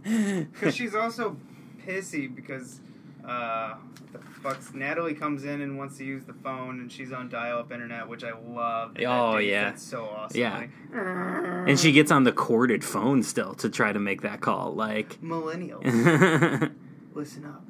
[0.04, 1.36] Because she's also
[1.84, 2.80] pissy because
[3.28, 3.76] uh,
[4.12, 7.72] the fuck's Natalie comes in and wants to use the phone, and she's on dial-up
[7.72, 8.96] internet, which I love.
[9.06, 9.66] Oh, yeah.
[9.66, 10.40] that's so awesome.
[10.40, 10.58] Yeah.
[10.58, 14.74] Like, and she gets on the corded phone still to try to make that call.
[14.74, 16.72] Like millennials,
[17.14, 17.64] listen up.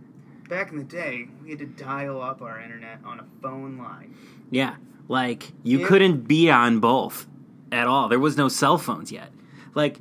[0.50, 4.16] Back in the day, we had to dial up our internet on a phone line.
[4.52, 4.76] yeah,
[5.08, 5.88] like you Yeah.
[5.88, 7.26] couldn't be on both
[7.72, 8.10] at all.
[8.10, 9.32] There was no cell phones yet.
[9.74, 10.00] Like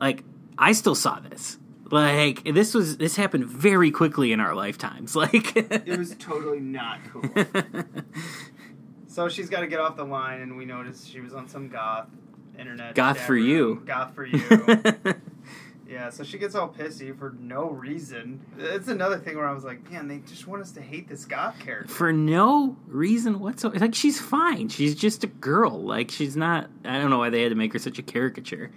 [0.00, 0.24] like
[0.58, 1.58] I still saw this.
[1.90, 5.14] Like this was this happened very quickly in our lifetimes.
[5.26, 7.22] Like It was totally not cool.
[9.08, 11.68] so she's got to get off the line, and we noticed she was on some
[11.68, 12.08] goth
[12.58, 12.94] internet.
[12.94, 13.82] Goth for you.
[13.86, 14.42] Goth for you.
[15.88, 18.40] yeah, so she gets all pissy for no reason.
[18.58, 21.24] It's another thing where I was like, man, they just want us to hate this
[21.24, 21.92] goth character.
[21.92, 23.78] for no reason whatsoever.
[23.78, 24.68] Like she's fine.
[24.68, 25.82] She's just a girl.
[25.82, 26.68] Like she's not.
[26.84, 28.70] I don't know why they had to make her such a caricature.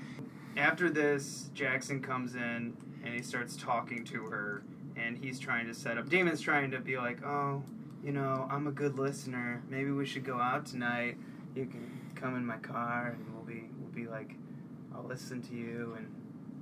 [0.59, 4.61] After this, Jackson comes in and he starts talking to her,
[4.97, 6.09] and he's trying to set up.
[6.09, 7.63] Damon's trying to be like, oh,
[8.03, 9.63] you know, I'm a good listener.
[9.69, 11.15] Maybe we should go out tonight.
[11.55, 14.35] You can come in my car, and we'll be we'll be like,
[14.93, 16.13] I'll listen to you, and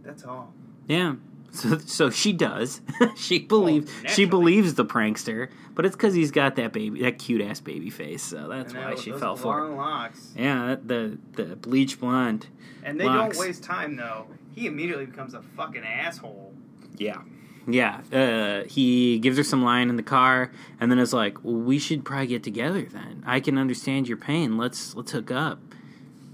[0.03, 0.53] that's all.
[0.87, 1.15] Yeah.
[1.51, 2.81] So so she does.
[3.15, 7.41] she believes she believes the prankster, but it's because he's got that baby that cute
[7.41, 8.21] ass baby face.
[8.23, 9.69] So that's And why that- she fell for it.
[9.75, 10.33] locks.
[10.35, 12.47] Yeah, the the bleach blonde.
[12.83, 13.37] And they Locks.
[13.37, 14.27] don't waste time though.
[14.55, 16.53] He immediately becomes a fucking asshole.
[16.97, 17.21] Yeah.
[17.69, 21.55] Yeah, uh, he gives her some line in the car, and then is like, well,
[21.55, 22.83] "We should probably get together.
[22.83, 24.57] Then I can understand your pain.
[24.57, 25.59] Let's let's hook up."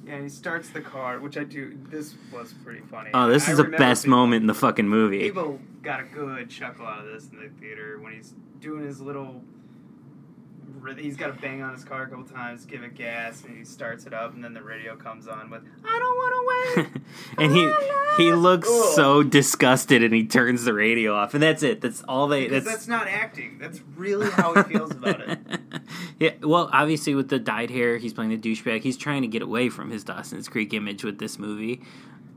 [0.06, 1.78] Yeah, he starts the car, which I do.
[1.90, 3.12] This was pretty funny.
[3.14, 5.20] Oh, this I is the best people- moment in the fucking movie.
[5.20, 9.00] People got a good chuckle out of this in the theater when he's doing his
[9.00, 9.42] little.
[10.98, 13.64] He's got to bang on his car a couple times, give it gas, and he
[13.64, 16.34] starts it up, and then the radio comes on with "I don't want
[16.76, 17.02] to wait."
[17.38, 17.72] and he
[18.26, 18.94] he looks Ugh.
[18.94, 21.80] so disgusted, and he turns the radio off, and that's it.
[21.80, 22.48] That's all they.
[22.48, 23.60] That's, that's not acting.
[23.60, 25.40] That's really how he feels about it.
[26.20, 26.32] yeah.
[26.42, 28.82] Well, obviously with the dyed hair, he's playing the douchebag.
[28.82, 31.82] He's trying to get away from his Dawson's Creek image with this movie.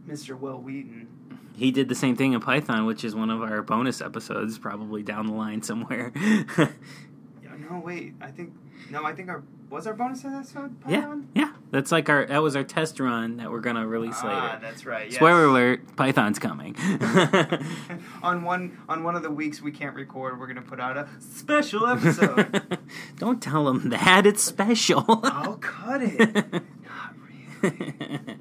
[0.09, 0.39] Mr.
[0.39, 1.09] Wil Wheaton.
[1.57, 5.03] He did the same thing in Python, which is one of our bonus episodes, probably
[5.03, 6.13] down the line somewhere.
[7.43, 8.15] Yeah, no, wait.
[8.21, 8.53] I think
[8.91, 9.05] no.
[9.05, 10.77] I think our was our bonus episode.
[10.89, 11.53] yeah, yeah.
[11.73, 14.59] That's like our that was our test run that we're gonna release Ah, later.
[14.63, 15.07] that's right.
[15.07, 15.17] Yes.
[15.17, 16.77] Spoiler alert: Python's coming.
[18.23, 21.09] on one on one of the weeks we can't record, we're gonna put out a
[21.19, 22.79] special episode.
[23.17, 25.05] Don't tell them that it's special.
[25.25, 26.53] I'll cut it.
[26.53, 27.15] Not
[27.63, 28.39] really.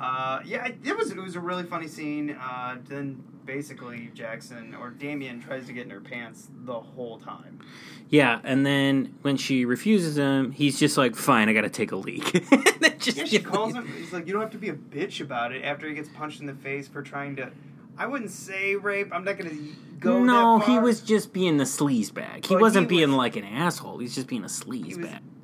[0.00, 2.30] Uh, yeah, it was it was a really funny scene.
[2.30, 7.60] Uh, then basically Jackson or Damien tries to get in her pants the whole time.
[8.08, 11.92] Yeah, and then when she refuses him, he's just like, "Fine, I got to take
[11.92, 12.44] a leak."
[12.98, 13.86] Just Yeah, she calls him.
[13.96, 16.40] He's like, "You don't have to be a bitch about it." After he gets punched
[16.40, 17.50] in the face for trying to,
[17.96, 19.08] I wouldn't say rape.
[19.12, 19.54] I'm not gonna
[20.00, 20.22] go.
[20.24, 22.44] No, he was just being the sleaze bag.
[22.46, 23.98] He But wasn't he being was- like an asshole.
[23.98, 25.00] He's just being a sleaze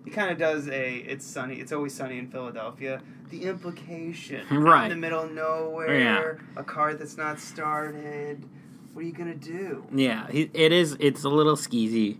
[0.07, 0.15] He was.
[0.15, 0.15] bag.
[0.15, 0.95] He kind of does a.
[0.97, 1.57] It's sunny.
[1.57, 3.03] It's always sunny in Philadelphia.
[3.31, 4.85] The implication, Right.
[4.85, 6.33] in the middle of nowhere, Yeah.
[6.57, 8.45] a car that's not started.
[8.93, 9.85] What are you gonna do?
[9.93, 10.97] Yeah, it is.
[11.01, 12.17] It's a little skeezy,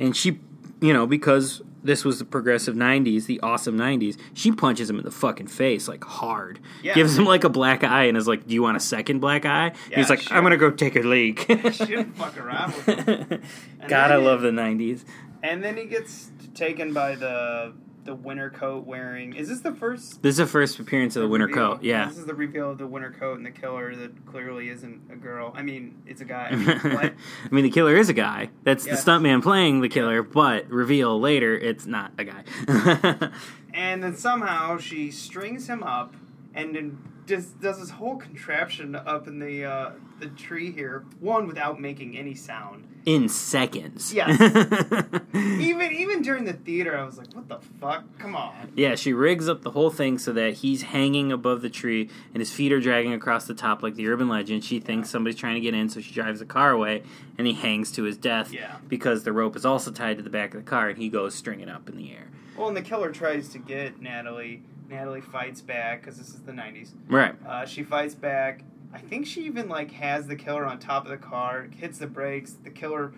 [0.00, 0.40] and she,
[0.80, 5.04] you know, because this was the progressive '90s, the awesome '90s, she punches him in
[5.04, 6.58] the fucking face like hard.
[6.82, 6.94] Yeah.
[6.94, 9.44] Gives him like a black eye, and is like, "Do you want a second black
[9.44, 10.36] eye?" Yeah, He's like, sure.
[10.36, 13.42] "I'm gonna go take a leak." She didn't fuck around with him.
[13.88, 15.04] God, I love the '90s.
[15.44, 17.72] And then he gets taken by the
[18.04, 19.34] the winter coat wearing.
[19.34, 20.22] Is this the first?
[20.22, 21.72] This is the first appearance of the winter reveal?
[21.74, 21.82] coat.
[21.82, 22.06] Yeah.
[22.08, 25.16] This is the reveal of the winter coat and the killer that clearly isn't a
[25.16, 25.52] girl.
[25.56, 26.50] I mean, it's a guy.
[26.52, 27.12] I
[27.50, 28.50] mean, the killer is a guy.
[28.62, 29.02] That's Yes.
[29.02, 32.44] the stuntman playing the killer, but reveal later it's not a guy.
[33.74, 36.14] And then somehow she strings him up
[36.54, 41.04] and then just does this whole contraption up in the uh, the tree here.
[41.20, 42.86] One without making any sound.
[43.06, 44.12] In seconds.
[44.12, 44.36] Yes.
[45.34, 48.02] Even even during the theater, I was like, "What the fuck?
[48.18, 51.70] Come on!" Yeah, she rigs up the whole thing so that he's hanging above the
[51.70, 54.64] tree and his feet are dragging across the top like the urban legend.
[54.64, 57.04] She thinks somebody's trying to get in, so she drives the car away
[57.38, 58.76] and he hangs to his death Yeah.
[58.88, 61.32] because the rope is also tied to the back of the car and he goes
[61.34, 62.26] stringing up in the air.
[62.56, 64.62] Well, and the killer tries to get Natalie.
[64.88, 66.90] Natalie fights back because this is the '90s.
[67.08, 67.34] Right.
[67.46, 68.62] Uh, she fights back.
[68.96, 72.06] I think she even like has the killer on top of the car, hits the
[72.06, 72.52] brakes.
[72.64, 73.12] The killer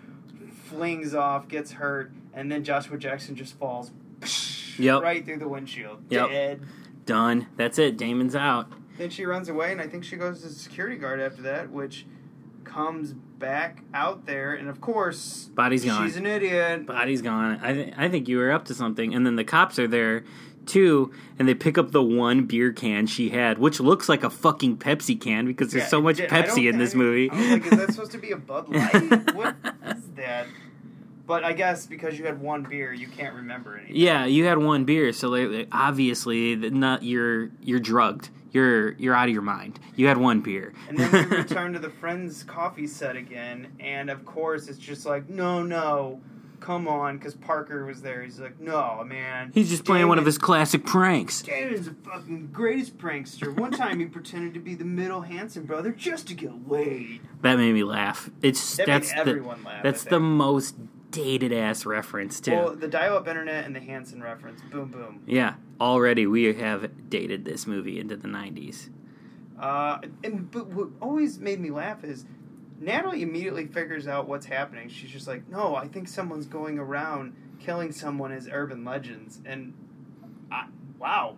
[0.65, 3.91] flings off, gets hurt, and then Joshua Jackson just falls
[4.77, 5.01] Yep.
[5.01, 6.29] right through the windshield, Yep.
[6.29, 6.61] dead.
[7.05, 7.47] Done.
[7.55, 7.97] That's it.
[7.97, 8.71] Damon's out.
[8.97, 11.69] Then she runs away, and I think she goes to the security guard after that,
[11.71, 12.05] which
[12.65, 16.05] comes back out there, and of course, Body's gone.
[16.05, 16.85] she's an idiot.
[16.85, 17.57] Body's gone.
[17.63, 19.15] I, th- I think you were up to something.
[19.15, 20.23] And then the cops are there
[20.69, 24.29] too, and they pick up the one beer can she had, which looks like a
[24.29, 27.29] fucking Pepsi can because there's Yeah, so much did- Pepsi in this think- movie.
[27.31, 29.35] I was like, is that supposed to be a Bud Light?
[29.35, 29.55] what
[29.87, 30.47] is that?
[31.27, 33.95] But I guess because you had one beer, you can't remember anything.
[33.97, 38.29] Yeah, you had one beer, so like, like, obviously, not you're you're drugged.
[38.51, 39.79] You're you're out of your mind.
[39.95, 40.73] You had one beer.
[40.87, 45.05] And then we return to the Friends coffee set again, and of course it's just
[45.05, 46.19] like, no, no,
[46.59, 48.21] come on, because Parker was there.
[48.23, 49.51] He's like, no, man.
[49.53, 51.41] He's just playing one of his classic pranks.
[51.41, 53.55] Damon's the fucking greatest prankster.
[53.57, 57.21] One time he pretended to be the middle Hanson brother just to get laid.
[57.41, 58.29] That made me laugh.
[58.41, 60.75] It's That made that's the everyone laugh, that's the most
[61.11, 62.51] dated ass reference too.
[62.51, 65.23] Well, the dial-up internet and the Hanson reference, boom, boom.
[65.25, 68.89] yeah, already we have dated this movie into the '90s.
[69.59, 72.25] Uh, and but what always made me laugh is
[72.79, 74.89] Natalie immediately figures out what's happening.
[74.89, 79.73] She's just like, "No, I think someone's going around killing someone as urban legends." And
[80.51, 80.67] I,
[80.97, 81.35] wow,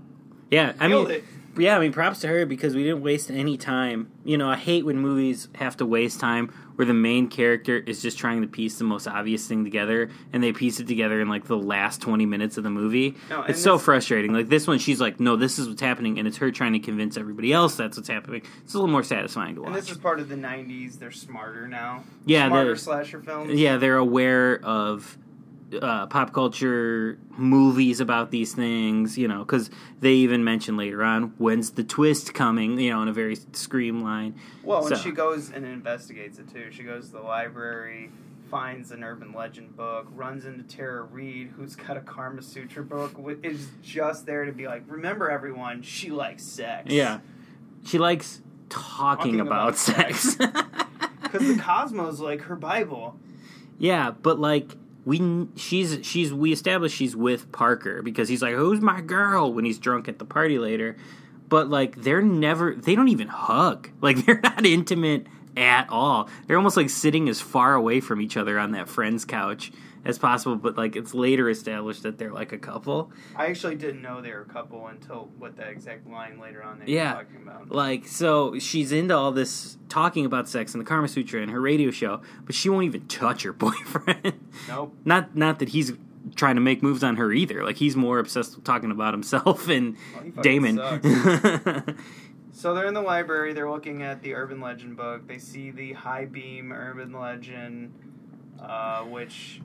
[0.49, 1.23] Yeah, I mean, it.
[1.57, 4.11] Yeah, I mean, props to her because we didn't waste any time.
[4.23, 8.01] You know, I hate when movies have to waste time where the main character is
[8.01, 11.27] just trying to piece the most obvious thing together, and they piece it together in
[11.29, 13.15] like the last twenty minutes of the movie.
[13.29, 14.33] And it's so frustrating.
[14.33, 16.79] Like this one, she's like, "No, this is what's happening," and it's her trying to
[16.79, 18.41] convince everybody else that's what's happening.
[18.63, 19.67] It's a little more satisfying to watch.
[19.67, 20.97] and this is part of the '90s.
[20.97, 22.03] They're smarter now.
[22.25, 23.59] Yeah, smarter slasher films.
[23.59, 25.17] yeah, they're aware of
[25.81, 29.69] uh, pop culture movies about these things, you know, because
[29.99, 34.01] they even mention later on when's the twist coming, you know, in a very scream
[34.01, 34.35] line.
[34.63, 36.71] Well, and she goes and investigates it too.
[36.71, 38.11] She goes to the library,
[38.49, 43.13] finds an urban legend book, runs into Tara Reid, who's got a Karma Sutra book,
[43.43, 46.91] is just there to be like, remember everyone, she likes sex.
[46.91, 47.19] Yeah,
[47.85, 50.35] she likes talking, Talking about, about sex.
[50.35, 53.17] because the Cosmos like her Bible.
[53.77, 58.81] yeah, but like we, she's she's we established she's with Parker because he's like, "Who's
[58.81, 60.95] my girl?" when he's drunk at the party later.
[61.49, 63.89] But like they're never, they don't even hug.
[64.01, 66.29] Like they're not intimate at all.
[66.47, 69.71] They're almost like sitting as far away from each other on that friend's couch
[70.05, 70.55] as possible.
[70.55, 73.11] But like it's later established that they're like a couple.
[73.35, 76.79] I actually didn't know they were a couple until what that exact line later on
[76.79, 77.15] they Yeah.
[77.17, 77.71] were talking about.
[77.71, 81.61] Like, so she's into all this talking about sex in the Karma Sutra and her
[81.61, 84.33] radio show, but she won't even touch her boyfriend.
[84.67, 84.95] Nope.
[85.05, 85.93] not not that he's
[86.35, 87.63] trying to make moves on her either.
[87.63, 89.97] Like he's more obsessed with talking about himself and
[90.35, 90.77] Well, Damon.
[92.53, 93.53] So they're in the library.
[93.53, 95.25] They're looking at the urban legend book.
[95.27, 97.93] They see the high beam urban legend,
[98.61, 99.61] uh, which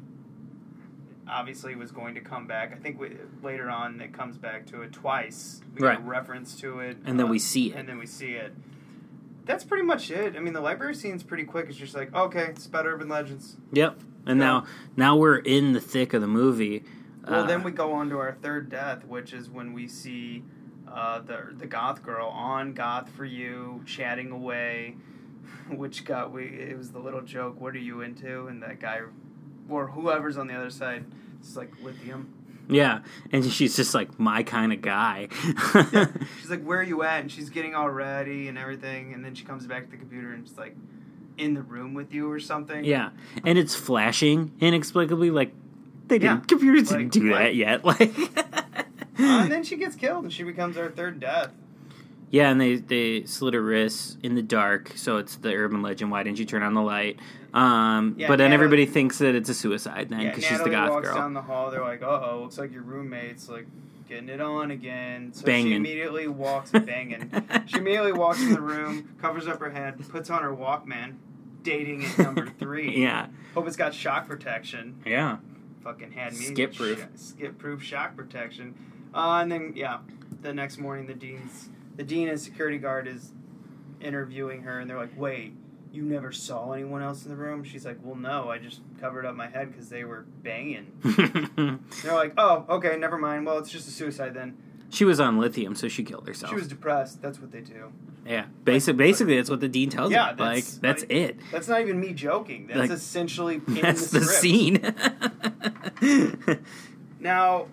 [1.29, 2.73] obviously was going to come back.
[2.73, 5.61] I think we, later on it comes back to it twice.
[5.75, 6.05] We get a Right.
[6.07, 7.77] reference to it, And then uh, we see it.
[7.77, 8.55] And then we see it.
[9.45, 10.35] That's pretty much it.
[10.37, 11.67] I mean, the library scene's pretty quick.
[11.69, 13.57] It's just like, okay, it's about urban legends.
[13.73, 13.99] yep.
[14.27, 14.47] And Yeah.
[14.47, 14.65] now
[14.97, 16.83] now we're in the thick of the movie.
[17.29, 20.43] Well, Uh, then we go on to our third death, which is when we see
[20.89, 24.97] uh, the the goth girl on Goth for You chatting away,
[25.71, 27.61] which got we it was the little joke.
[27.61, 28.47] What are you into?
[28.47, 29.01] And that guy,
[29.69, 31.05] or whoever's on the other side,
[31.41, 32.33] It's like lithium.
[32.69, 33.01] yeah,
[33.33, 35.29] and she's just like my kind of guy.
[36.41, 39.35] She's like, "Where are you at?" And she's getting all ready and everything, and then
[39.35, 40.75] she comes back to the computer and she's like,
[41.39, 42.85] "In the room with you" or something.
[42.85, 43.11] yeah,
[43.45, 45.31] and it's flashing inexplicably.
[45.31, 45.53] Like
[46.09, 46.45] they didn't Yeah.
[46.47, 47.39] computers Like, didn't do what?
[47.39, 47.85] that yet.
[47.85, 48.13] Like.
[49.19, 51.51] Uh, and then she gets killed, and she becomes our third death.
[52.31, 56.11] Yeah, and they they slit her wrists in the dark, so it's the urban legend.
[56.11, 57.19] Why didn't you turn on the light?
[57.55, 60.65] Um, Yeah, but then Natalie- everybody thinks that it's a suicide then because Natalie she's
[60.65, 61.17] the goth walks girl.
[61.17, 61.71] down the hall.
[61.71, 63.67] They're like, "Uh oh, looks like your roommate's like
[64.09, 67.31] getting it on again." So she immediately walks banging.
[67.67, 71.15] she immediately walks in the room, covers up her head, puts on her Walkman.
[71.63, 73.03] Dating at number three.
[73.03, 75.01] yeah, Hope it's got shock protection.
[75.05, 75.39] yeah,
[75.83, 77.01] Fucking had me Skip-proof.
[77.01, 78.75] sh- skip-proof shock protection.
[79.13, 79.99] Uh, and then yeah,
[80.43, 83.33] the next morning the dean's the dean and security guard is
[84.01, 85.55] interviewing her, and they're like, "Wait,
[85.97, 89.25] "You never saw anyone else in the room?" She's like, "Well, no, I just covered
[89.25, 90.93] up my head because they were banging."
[92.03, 93.47] They're like, "Oh, okay, never mind.
[93.47, 94.57] Well, it's just a suicide then."
[94.89, 96.51] she was on lithium, so she killed herself.
[96.51, 97.21] She was depressed.
[97.21, 97.91] That's what they do.
[98.25, 100.31] yeah, basic, basically, that's what the dean tells Yeah, her.
[100.37, 101.41] Like that's- that's like- it.
[101.51, 102.69] That's not even me joking.
[102.69, 104.81] That's Like, essentially in That's the, the scene.
[107.21, 107.67] Now,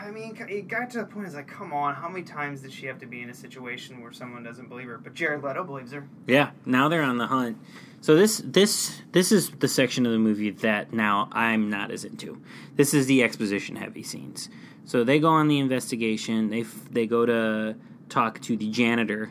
[0.00, 1.26] I mean, it got to the point.
[1.26, 4.00] It's like, come on, how many times did she have to be in a situation
[4.00, 4.98] where someone doesn't believe her?
[4.98, 6.08] But Jared Leto believes her.
[6.26, 7.58] Yeah, now they're on the hunt.
[8.00, 12.04] So this this this is the section of the movie that now I'm not as
[12.04, 12.40] into.
[12.76, 14.48] This is the exposition heavy scenes.
[14.86, 16.48] So they go on the investigation.
[16.48, 17.76] They f- they go to
[18.08, 19.30] talk to the janitor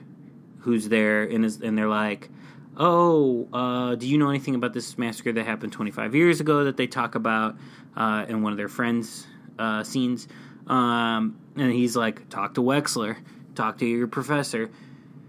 [0.59, 2.29] who's there and is and they're like,
[2.77, 6.77] "Oh, uh, do you know anything about this massacre that happened 25 years ago that
[6.77, 7.57] they talk about
[7.95, 9.25] uh, in one of their friends'
[9.57, 10.27] uh, scenes?"
[10.69, 13.17] Um, and he's like, "Talk to Wexler.
[13.55, 14.69] Talk to your professor."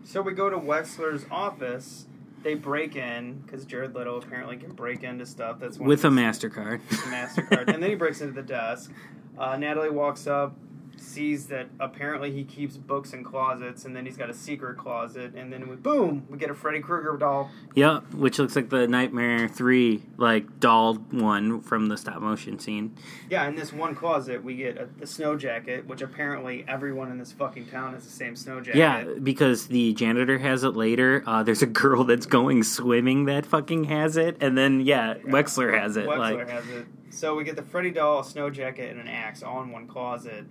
[0.05, 2.07] So we go to Wexler's office.
[2.43, 5.59] They break in because Jared Leto apparently can break into stuff.
[5.59, 6.81] That's one With a Mastercard.
[6.89, 8.93] Mastercard, and then he breaks into the desk.
[9.39, 10.57] Uh, Natalie walks up,
[11.01, 15.35] sees that apparently he keeps books in closets, and then he's got a secret closet,
[15.35, 17.51] and then we boom, we get a Freddy Krueger doll.
[17.75, 22.95] Yeah, which looks like the Nightmare Three like doll one from the stop motion scene.
[23.29, 27.19] Yeah, in this one closet, we get a, the snow jacket, which apparently everyone in
[27.19, 28.79] this fucking town has the same snow jacket.
[28.79, 31.23] Yeah, because the janitor has it later.
[31.27, 35.79] Uh, there's a girl that's going swimming that fucking has it, and then yeah, Wexler
[35.79, 36.07] has it.
[36.07, 36.87] Wexler like, has it.
[37.11, 39.89] So we get the Freddy doll, a snow jacket, and an axe all in one
[39.89, 40.45] closet.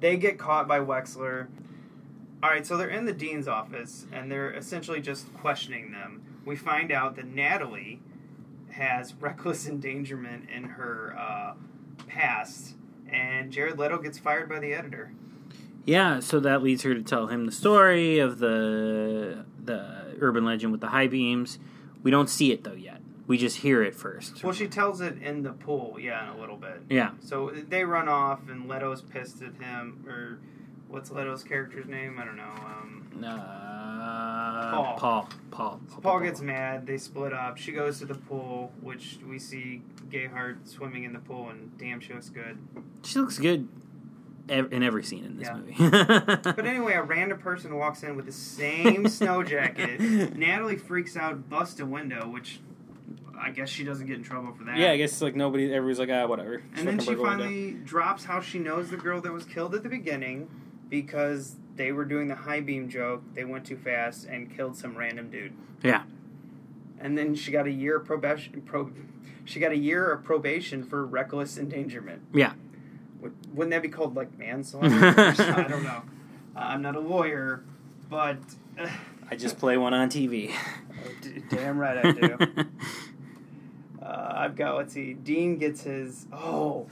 [0.00, 1.48] They get caught by Wexler.
[2.42, 6.22] All right, so they're in the dean's office, and they're essentially just questioning them.
[6.44, 8.00] We find out that Natalie
[8.70, 11.54] has reckless endangerment in her uh,
[12.06, 12.74] past,
[13.10, 15.12] and Jared Leto gets fired by the editor.
[15.86, 20.70] yeah, so that leads her to tell him the story of the the urban legend
[20.72, 21.58] with the high beams.
[22.02, 22.95] We don't see it though yet.
[23.26, 24.44] We just hear it first.
[24.44, 26.82] Well, she tells it in the pool, yeah, in a little bit.
[26.88, 30.38] Yeah, So they run off, and Leto's pissed at him, or
[30.88, 32.18] what's Leto's character's name?
[32.20, 32.44] I don't know.
[32.44, 34.96] Um, uh, Paul.
[34.96, 35.28] Paul.
[35.50, 35.80] Paul.
[35.90, 36.86] So Paul gets mad.
[36.86, 37.56] They split up.
[37.58, 41.98] She goes to the pool, which we see Gayheart swimming in the pool, and damn,
[42.00, 42.58] she looks good.
[43.04, 43.68] She looks good
[44.48, 45.56] in every scene in this Yeah.
[45.56, 45.74] movie.
[46.56, 50.00] But anyway, a random person walks in with the same snow jacket.
[50.36, 52.60] Natalie freaks out, busts a window, which
[53.38, 54.76] I guess she doesn't get in trouble for that.
[54.78, 55.72] Yeah, I guess it's like nobody.
[55.72, 56.58] Everybody's like, ah, whatever.
[56.58, 59.82] Just And then she finally drops how she knows the girl that was killed at
[59.82, 60.48] the beginning
[60.88, 63.22] because they were doing the high beam joke.
[63.34, 65.52] They went too fast and killed some random dude.
[65.82, 66.02] Yeah,
[66.98, 68.62] And then she got a year of probation.
[68.62, 68.90] Pro,
[69.44, 72.22] she got a year of probation for reckless endangerment.
[72.32, 72.52] yeah.
[73.20, 74.88] Would- Wouldn't that be called like manslaughter?
[74.92, 76.02] I don't know.
[76.54, 77.64] Uh, I'm not a lawyer,
[78.08, 78.38] but
[78.78, 78.88] uh,
[79.30, 80.52] I just play one on TV.
[81.22, 82.36] d- damn right I do.
[84.06, 85.14] Uh, I've got let's see.
[85.14, 86.86] Dean gets his oh.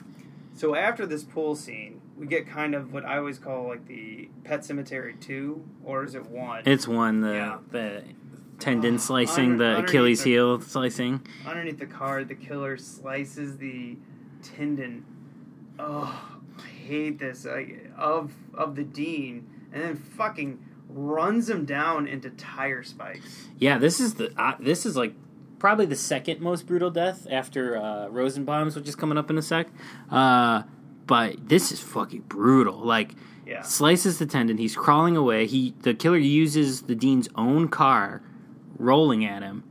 [0.56, 4.28] So after this pool scene, we get kind of what I always call like the
[4.44, 6.62] Pet Sematary two, or is it one?
[6.66, 7.58] It's one the Yeah.
[7.70, 8.02] the
[8.58, 11.20] tendon Oh, slicing, under- the Achilles the- heel slicing.
[11.46, 13.96] Underneath the card, the killer slices the
[14.42, 15.04] tendon.
[15.78, 17.46] Oh, I hate this.
[17.46, 20.58] I, of of the dean, and then fucking
[20.88, 23.48] runs him down into tire spikes.
[23.58, 25.14] Yeah, this is the uh, this is like
[25.64, 29.40] probably the second most brutal death after uh, Rosenbaum's, which is coming up in a
[29.40, 29.66] sec.
[30.10, 30.62] Uh,
[31.06, 32.76] but this is fucking brutal.
[32.76, 33.14] Like
[33.46, 33.62] Yeah.
[33.62, 34.58] slices the tendon.
[34.58, 35.46] He's crawling away.
[35.46, 38.20] He the killer uses the dean's own car,
[38.78, 39.64] rolling at him,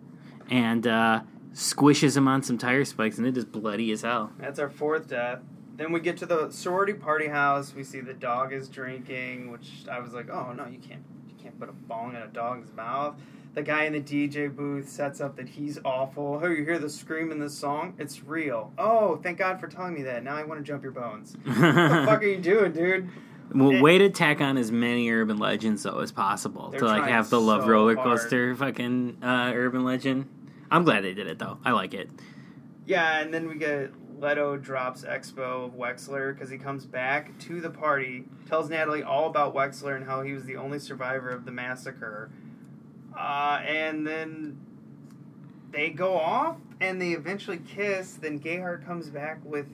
[0.50, 1.22] and uh,
[1.54, 4.32] squishes him on some tire spikes, and it is bloody as hell.
[4.40, 5.42] That's our fourth death.
[5.76, 7.76] Then we get to the sorority party house.
[7.76, 11.36] We see the dog is drinking, which I was like, oh no, you can't, you
[11.40, 13.16] can't put a bong in a dog's mouth.
[13.54, 16.40] The guy in the DJ booth sets up that he's awful.
[16.44, 17.94] Oh, you hear the scream in the song?
[18.00, 18.74] It's real.
[18.80, 20.24] Oh, thank God for telling me that.
[20.24, 21.36] Now I want to jump your bones.
[21.44, 23.10] what the fuck are you doing, dude?
[23.54, 27.04] Well, It- way to tack on as many urban legends though as possible to like
[27.04, 28.08] have the love so roller hard.
[28.20, 30.28] coaster fucking uh, urban legend.
[30.72, 31.60] I'm glad they did it though.
[31.64, 32.10] I like it.
[32.88, 37.62] Yeah, and then we get Leto drops Expo of Wexler because he comes back to
[37.62, 41.46] the party, tells Natalie all about Wexler and how he was the only survivor of
[41.46, 42.32] the massacre.
[43.18, 44.60] Uh, and then
[45.72, 48.14] they go off and they eventually kiss.
[48.16, 49.68] Then Gayheart comes back with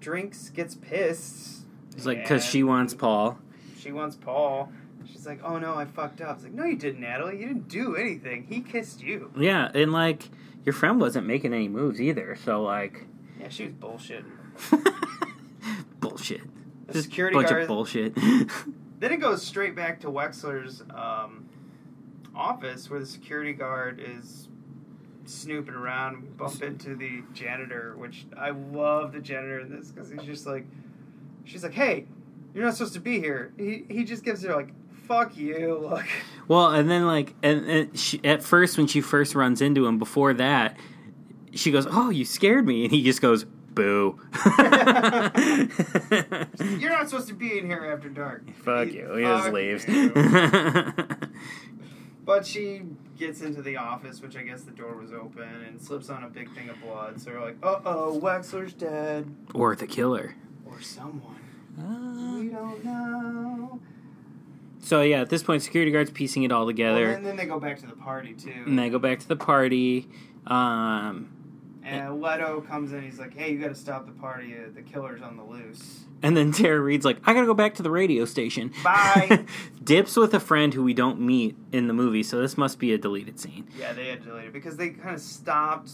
[0.00, 1.66] drinks, gets pissed.
[1.96, 3.38] It's like because she wants Paul.
[3.78, 4.70] She wants Paul.
[5.10, 6.36] She's like, oh no, I fucked up.
[6.36, 7.38] It's like, no, you didn't, Natalie.
[7.40, 8.44] You didn't do anything.
[8.48, 9.30] He kissed you.
[9.36, 10.28] Yeah, and like
[10.64, 12.36] your friend wasn't making any moves either.
[12.44, 13.06] So like
[13.40, 14.24] Yeah, she was bullshitting.
[16.00, 16.40] bullshit.
[16.86, 18.14] The Just security bunch guard- of bullshit.
[18.14, 21.46] Then it goes straight back to Wexler's um,
[22.34, 24.48] office where the security guard is
[25.24, 26.22] snooping around.
[26.22, 30.46] We bump into the janitor, which I love the janitor in this because he's just
[30.46, 30.66] like,
[31.44, 32.06] she's like, "Hey,
[32.54, 34.70] you're not supposed to be here." He he just gives her like,
[35.06, 36.06] "Fuck you!" Look,
[36.48, 39.98] Well, and then like, and, and she, at first when she first runs into him,
[39.98, 40.76] before that,
[41.52, 44.18] she goes, "Oh, you scared me," and he just goes, "Boo."
[46.78, 48.42] you're not supposed to be in here after dark.
[48.56, 49.14] Fuck you.
[49.14, 49.84] He just Fuck leaves.
[52.30, 52.36] you.
[52.36, 52.82] But she
[53.18, 56.28] gets into the office, which I guess the door was open, and slips on a
[56.28, 57.20] big thing of blood.
[57.20, 60.34] So we're like, "Uh oh, Wexler's dead." or the killer.
[60.66, 61.36] or someone.
[61.76, 63.80] we don't know.
[64.82, 67.46] So yeah, at this point, security guards piecing it all Well, together, and then they
[67.46, 68.52] go back to the party too.
[68.66, 70.08] and they go back to the party.
[70.46, 71.30] Um,
[71.82, 73.02] And Leto comes in.
[73.02, 74.54] He's like, "Hey, you got to stop the party.
[74.54, 77.74] Uh, the killer's on the loose." and then Tara Reid's like, "I gotta go back
[77.76, 79.46] to the radio station." Bye.
[79.84, 82.92] Dips with a friend who we don't meet in the movie, so this must be
[82.92, 83.66] a deleted scene.
[83.78, 85.90] Yeah, they had to delete it because they kind of stopped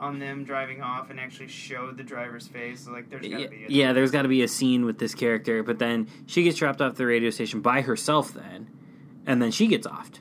[0.00, 2.86] on them driving off and actually showed the driver's face.
[2.86, 3.64] So like, there's got to Yeah, be.
[3.66, 6.56] A, yeah, there's got to be a scene with this character, but then she gets
[6.58, 8.34] dropped off the radio station by herself.
[8.34, 8.68] Then,
[9.26, 10.18] and then she gets offed.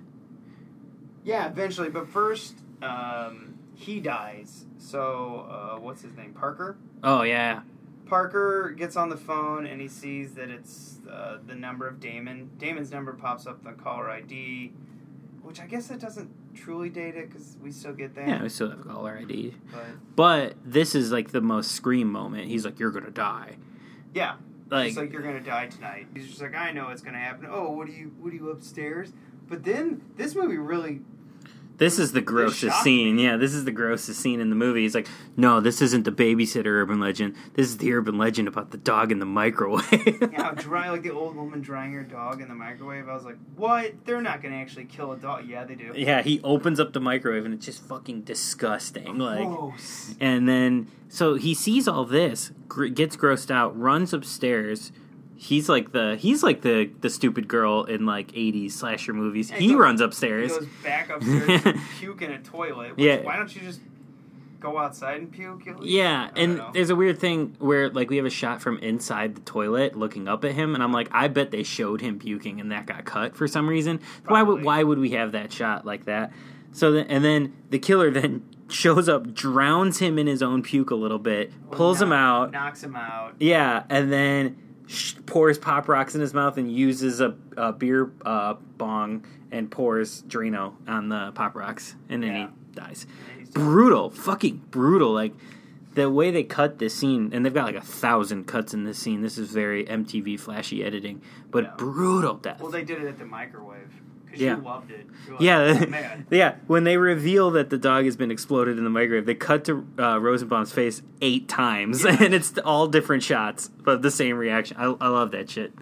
[1.23, 1.89] yeah, eventually.
[1.89, 4.65] But first, um, he dies.
[4.77, 6.33] So uh, what's his name?
[6.33, 6.77] Parker.
[7.01, 7.61] Oh yeah,
[8.05, 12.49] Parker gets on the phone and he sees that it's uh, the number of Damon.
[12.57, 14.73] Damon's number pops up on the caller ID,
[15.41, 18.27] which I guess it doesn't truly date it because we still get that.
[18.27, 19.55] yeah, we still have caller ID.
[19.71, 22.47] But But this is like the most scream moment.
[22.47, 23.55] He's like, "You're gonna die."
[24.13, 24.35] yeah,
[24.69, 26.07] Like, it's like you're gonna die tonight.
[26.13, 27.47] He's just like, I know it's gonna happen.
[27.49, 28.11] Oh, what are you?
[28.19, 29.13] What are you upstairs?
[29.47, 31.01] But then this movie really
[31.79, 33.17] this is the grossest scene.
[33.17, 34.81] Yeah, this is the grossest scene in the movie.
[34.81, 37.35] He's like, "No, this isn't the babysitter urban legend.
[37.55, 41.11] This is the urban legend about the dog in the microwave." know, dry like the
[41.11, 43.07] old woman drying her dog in the microwave.
[43.07, 43.93] I was like, what?
[44.05, 45.47] They're not gonna actually kill a dog.
[45.47, 45.93] Yeah, they do.
[45.95, 49.17] yeah, he opens up the microwave and it's just fucking disgusting.
[49.17, 50.15] Like, Gross.
[50.19, 54.91] And then, so he sees all this, gr- gets grossed out, runs upstairs.
[55.41, 59.49] He's like the he's like the the stupid girl in like '80s slasher movies.
[59.49, 60.51] Yeah, he he goes- runs He upstairs.
[60.57, 62.97] goes back upstairs, and puke in a toilet.
[62.97, 63.21] Which, Yeah.
[63.23, 63.79] Why don't you just
[64.59, 65.61] go outside and puke?
[65.81, 66.71] Yeah, and know.
[66.73, 70.27] there's a weird thing where like we have a shot from inside the toilet looking
[70.27, 73.05] up at him, and I'm like, I bet they showed him puking and that got
[73.05, 74.01] cut for some reason.
[74.27, 76.33] Why would why would we have that shot like that?
[76.73, 80.91] So then, and then the killer then shows up, drowns him in his own puke
[80.91, 82.51] a little bit, pulls him Knock- out.
[82.51, 83.35] knocks him out.
[83.39, 84.57] Yeah, and then
[85.25, 90.23] pours pop rocks in his mouth and uses a, a beer uh, bong and pours
[90.23, 92.47] Drano on the pop rocks, and then Yeah.
[92.47, 93.07] he dies.
[93.53, 95.11] Brutal, fucking brutal.
[95.11, 95.33] Like
[95.95, 98.99] the way they cut this scene, and they've got like a thousand cuts in this
[98.99, 99.21] scene.
[99.21, 101.73] This is very MTV flashy editing, but Yeah.
[101.77, 102.61] brutal death.
[102.61, 103.98] Well, they did it at the microwave
[104.29, 104.57] because Yeah.
[104.57, 105.07] you loved it.
[105.29, 106.27] Like, yeah, oh, man.
[106.31, 106.55] yeah.
[106.67, 109.85] When they reveal that the dog has been exploded in the microwave, they cut to
[109.97, 112.17] uh, Rosenbaum's face eight times, Yeah.
[112.23, 114.77] and it's all different shots, but the same reaction.
[114.77, 115.73] I, I love that shit.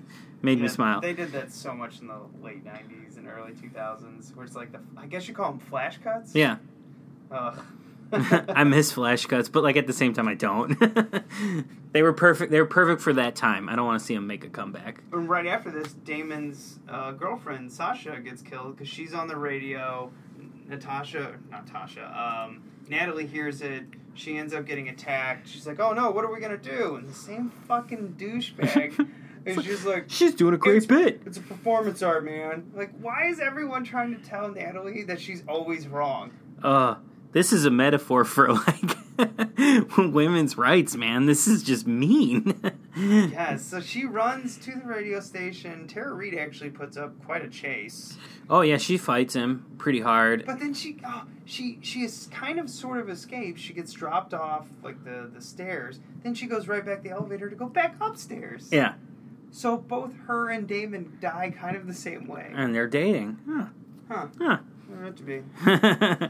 [0.41, 1.01] Made me smile.
[1.01, 4.71] They did that so much in the late '90s and early 2000s, where it's like
[4.71, 6.35] the I guess you call them flash cuts.
[6.35, 6.57] yeah,
[7.31, 7.59] Ugh.
[8.11, 10.77] I miss flash cuts, but like at the same time, I don't.
[11.91, 12.51] they were perfect.
[12.51, 13.69] They were perfect for that time.
[13.69, 15.01] I don't want to see them make a comeback.
[15.11, 20.11] And right after this, Damon's uh, girlfriend Sasha gets killed because she's on the radio.
[20.67, 23.85] Natasha, not Tasha, um, Natalie hears it.
[24.15, 25.47] She ends up getting attacked.
[25.47, 29.09] She's like, "Oh no, what are we gonna do?" And the same fucking douchebag
[29.45, 31.21] is just like, She's doing a great it's, bit.
[31.25, 32.71] It's a performance art, man.
[32.75, 36.31] Like, why is everyone trying to tell Natalie that she's always wrong?
[36.63, 36.95] Uh,
[37.33, 38.97] this is a metaphor for like
[39.97, 41.25] women's rights, man.
[41.25, 42.59] This is just mean.
[42.97, 45.87] yeah, So she runs to the radio station.
[45.87, 48.17] Tara Reid actually puts up quite a chase.
[48.49, 50.45] Oh yeah, she fights him pretty hard.
[50.45, 53.59] But then she, oh, she, she is kind of sort of escapes.
[53.61, 55.99] She gets dropped off like the the stairs.
[56.23, 58.69] Then she goes right back the elevator to go back upstairs.
[58.71, 58.93] Yeah,
[59.51, 62.51] So both her and Damon die kind of the same way.
[62.53, 63.39] and they're dating.
[63.49, 63.65] Huh.
[64.09, 64.27] Huh?
[64.39, 64.57] Huh.
[64.89, 65.41] Meant to be.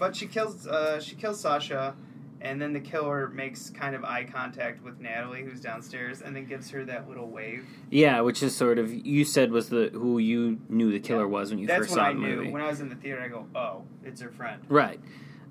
[0.00, 1.94] But she kills, uh, she kills Sasha,
[2.40, 6.46] and then the killer makes kind of eye contact with Natalie, who's downstairs, and then
[6.46, 7.66] gives her that little wave.
[7.90, 11.26] yeah, which is sort of you said was the who you knew the killer Yeah.
[11.26, 12.50] was when you That's first what saw I the knew movie.
[12.50, 13.20] when I was in the theater.
[13.20, 14.62] I go, oh, it's her friend.
[14.70, 14.98] Right.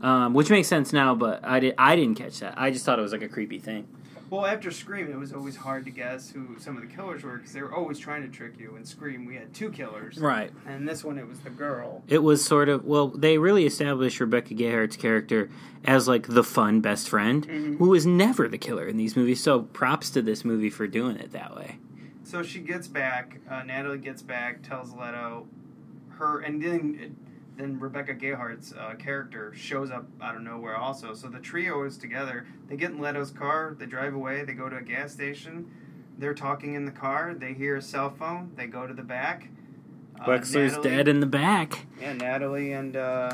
[0.02, 2.56] Um, which makes sense now, but I did I didn't catch that.
[2.58, 3.86] I just thought it was like a creepy thing.
[4.30, 7.38] Well, after Scream, it was always hard to guess who some of the killers were
[7.38, 8.76] because they were always trying to trick you.
[8.76, 10.52] In Scream, we had two killers, Right.
[10.68, 12.04] And this one, it was the girl.
[12.08, 15.50] It was sort of well, they really established Rebecca Gayheart's character
[15.86, 17.78] as like the fun best friend Mm-hmm.
[17.78, 19.42] who was never the killer in these movies.
[19.42, 21.78] So props to this movie for doing it that way.
[22.24, 23.40] So she gets back.
[23.50, 25.48] Uh, Natalie gets back, tells Leto
[26.20, 27.16] her, and then
[27.60, 31.14] then Rebecca Gayheart's uh, character shows up out of nowhere also.
[31.14, 32.48] So the trio is together.
[32.68, 33.76] They get in Leto's car.
[33.78, 34.44] They drive away.
[34.46, 35.70] They go to a gas station.
[36.18, 37.34] They're talking in the car.
[37.38, 38.52] They hear a cell phone.
[38.56, 39.50] They go to the back.
[40.20, 41.86] Uh, Wexler's Natalie- dead in the back.
[42.00, 43.32] Yeah, Natalie and uh,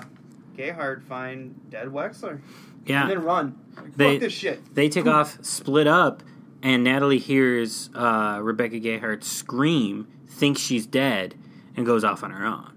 [0.58, 2.42] Gayhart find dead Wexler.
[2.86, 3.04] Yeah.
[3.04, 3.60] And then run.
[3.78, 4.74] Like, They- Fuck this shit.
[4.76, 6.24] They take off, split up,
[6.64, 11.36] and Natalie hears uh, Rebecca Gayheart scream, thinks she's dead,
[11.76, 12.75] and goes off on her own.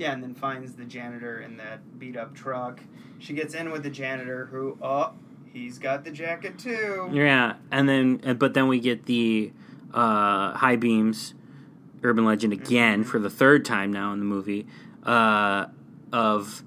[0.00, 2.80] Yeah, and then finds the janitor in that beat up truck.
[3.18, 5.12] She gets in with the janitor who, oh,
[5.52, 7.10] he's got the jacket too.
[7.12, 9.52] Yeah, and then uh, but then we get the
[9.92, 11.34] uh, high beams,
[12.02, 14.66] urban legend again for the third time now in the movie
[15.04, 15.66] uh,
[16.14, 16.64] of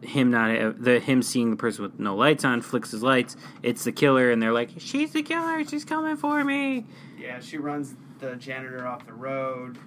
[0.00, 3.36] him not the him seeing the person with no lights on flicks his lights.
[3.64, 5.64] It's the killer, and they're like, "She's the killer.
[5.64, 6.86] She's coming for me."
[7.18, 9.78] Yeah, she runs the janitor off the road.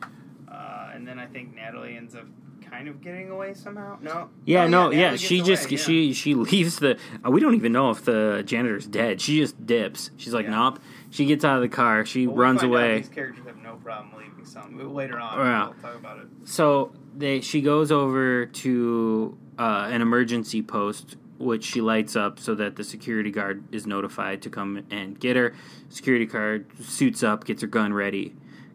[0.51, 2.25] Uh, and then I think Natalie ends up
[2.69, 3.97] kind of getting away somehow.
[4.01, 4.29] No.
[4.45, 5.11] Yeah, Oh, no, yeah.
[5.11, 5.83] Natalie She just away, yeah.
[5.83, 6.97] she she leaves the.
[7.25, 9.21] Uh, we don't even know if the janitor's dead.
[9.21, 10.11] She just dips.
[10.17, 10.51] She's like, Yeah.
[10.69, 10.79] nope.
[11.11, 12.05] She gets out of the car.
[12.05, 12.97] She we'll runs away.
[12.97, 15.37] These characters have no problem leaving some later on.
[15.39, 15.65] Yeah.
[15.65, 16.27] We'll talk about it.
[16.43, 22.53] So they she goes over to uh, an emergency post, which she lights up so
[22.55, 25.53] that the security guard is notified to come and get her.
[25.89, 28.33] Security guard suits up, gets her gun ready,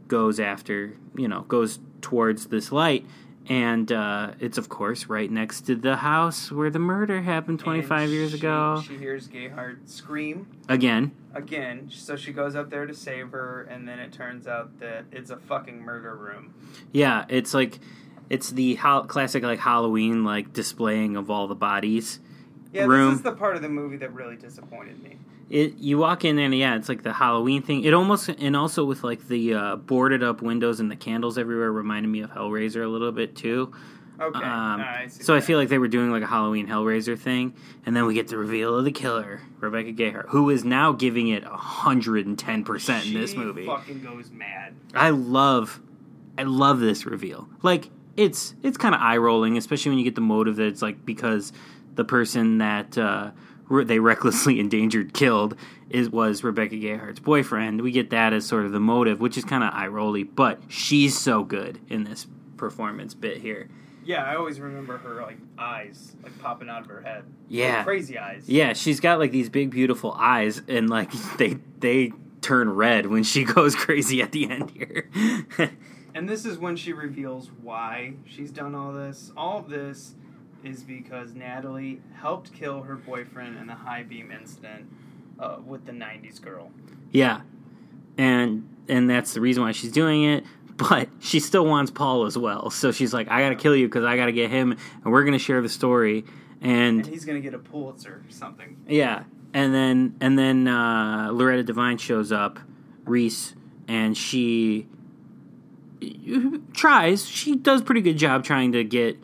[0.09, 3.05] goes after you know goes towards this light.
[3.51, 8.03] And uh, it's of course right next to the house where the murder happened 25
[8.03, 8.81] And years ago.
[8.87, 13.89] She hears Gayheart scream Again, again, so she goes up there to save her, and
[13.89, 16.55] then it turns out that it's a fucking murder room.
[16.93, 17.81] Yeah, it's like
[18.29, 22.21] it's the ho- classic like Halloween like displaying of all the bodies.
[22.73, 23.11] Yeah, room.
[23.11, 25.17] this is the part of the movie that really disappointed me.
[25.51, 27.85] It you walk in and yeah, it's like the Halloween thing.
[27.85, 31.73] It almost and also with like the uh, boarded up windows and the candles everywhere
[31.73, 33.73] reminded me of Hellraiser a little bit too.
[34.21, 37.19] Okay, Um, I see so I feel like they were doing like a Halloween Hellraiser
[37.19, 37.55] thing,
[37.87, 41.29] and then we get the reveal of the killer, Rebecca Gayheart, who is now giving
[41.29, 43.67] it hundred and ten percent in this movie.
[43.67, 44.75] fucking goes mad.
[44.95, 45.81] I love,
[46.37, 47.49] I love this reveal.
[47.63, 50.83] Like it's it's kind of eye rolling, especially when you get the motive that it's
[50.83, 51.53] like because
[51.95, 53.31] the person that uh,
[53.71, 55.57] they recklessly endangered killed
[55.89, 57.83] is was Rebecca Gayheart's boyfriend.
[57.83, 60.61] We get that as sort of the motive, which is kind of eye rolly, but
[60.69, 63.69] she's so good in this performance bit here.
[64.05, 67.25] Yeah, I always remember her like eyes like popping out of her head.
[67.49, 67.77] Yeah.
[67.77, 68.49] Like, crazy eyes.
[68.49, 73.23] Yeah, she's got like these big beautiful eyes, and like they they turn red when
[73.23, 75.09] she goes crazy at the end here.
[76.15, 79.33] And this is when she reveals why she's done all this.
[79.37, 80.15] All this
[80.65, 84.91] is because Natalie helped kill her boyfriend in the high beam incident
[85.39, 86.71] uh, with the '90s girl.
[87.13, 87.41] Yeah,
[88.19, 90.45] and and that's the reason why she's doing it.
[90.77, 94.05] But she still wants Paul as well, so she's like, "I gotta kill you because
[94.05, 94.73] I gotta get him,
[95.05, 96.25] and we're gonna share the story."
[96.63, 98.77] And And he's gonna get a Pulitzer or something.
[98.89, 102.59] yeah, and then and then uh, Loretta Devine shows up,
[103.05, 103.55] Reese,
[103.89, 104.87] and she
[106.73, 107.27] tries.
[107.29, 109.19] She does a pretty good job trying to get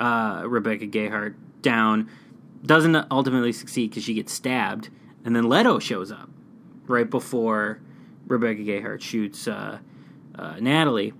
[0.00, 2.10] uh, Rebecca Gayheart down.
[2.64, 4.90] Doesn't ultimately succeed because she gets stabbed,
[5.24, 6.28] and then Leto shows up
[6.86, 7.80] right before
[8.26, 9.78] Rebecca Gayheart shoots uh,
[10.34, 11.12] uh, Natalie.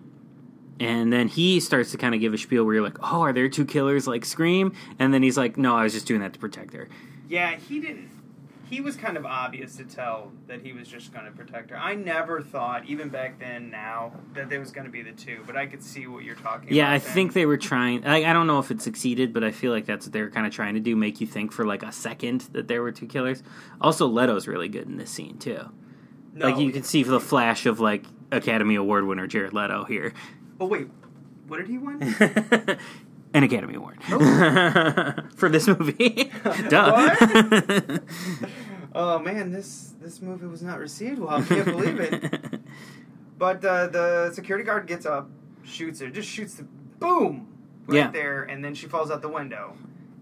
[0.79, 3.33] And then he starts to kind of give a spiel where you're like, "Oh, are
[3.33, 6.33] there two killers like Scream?" And then he's like, "No, I was just doing that
[6.33, 6.89] to protect her."
[7.29, 8.10] Yeah, he didn't.
[8.71, 11.77] He was kind of obvious to tell that he was just going to protect her.
[11.77, 15.43] I never thought, even back then, now, that there was going to be the two.
[15.45, 16.93] But I could see what you're talking Yeah, about.
[16.95, 17.13] I then.
[17.13, 18.07] think they were trying.
[18.07, 20.31] I, I don't know if it succeeded, but I feel like that's what they were
[20.31, 22.93] kind of trying to do, make you think for like a second that there were
[22.93, 23.43] two killers.
[23.81, 25.59] Also, Leto's really good in this scene too.
[26.33, 30.13] No, like you can see the flash of like Academy Award winner Jared Leto here,
[30.59, 30.87] But wait,
[31.49, 31.99] what did he win?
[33.35, 34.03] an Academy Award
[35.37, 36.31] for this movie.
[36.69, 37.17] Duh.
[38.95, 41.31] oh man, this this movie was not received well.
[41.31, 42.61] I can't believe it.
[43.39, 45.31] But uh, the security guard gets up,
[45.65, 46.65] shoots her, just shoots the
[46.99, 47.49] boom
[47.87, 48.11] right Yeah.
[48.11, 49.77] there, and then she falls out the window.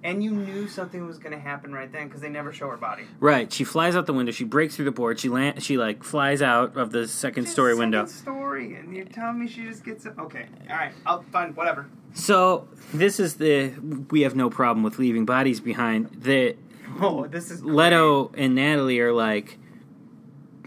[0.04, 2.76] And you knew something was going to happen right then because they never show her
[2.76, 3.02] body.
[3.18, 4.30] right, she flies out the window.
[4.30, 5.18] She breaks through the board.
[5.18, 5.60] She land.
[5.64, 8.06] She like flies out of the second Just story second window.
[8.06, 10.18] Story, and you're telling me she just gets up.
[10.18, 11.86] Okay, all right, I'll fine, whatever.
[12.14, 13.72] So this is the
[14.10, 16.10] we have no problem with leaving bodies behind.
[16.12, 16.56] The
[17.00, 19.58] Oh, this is Leto and Natalie are like,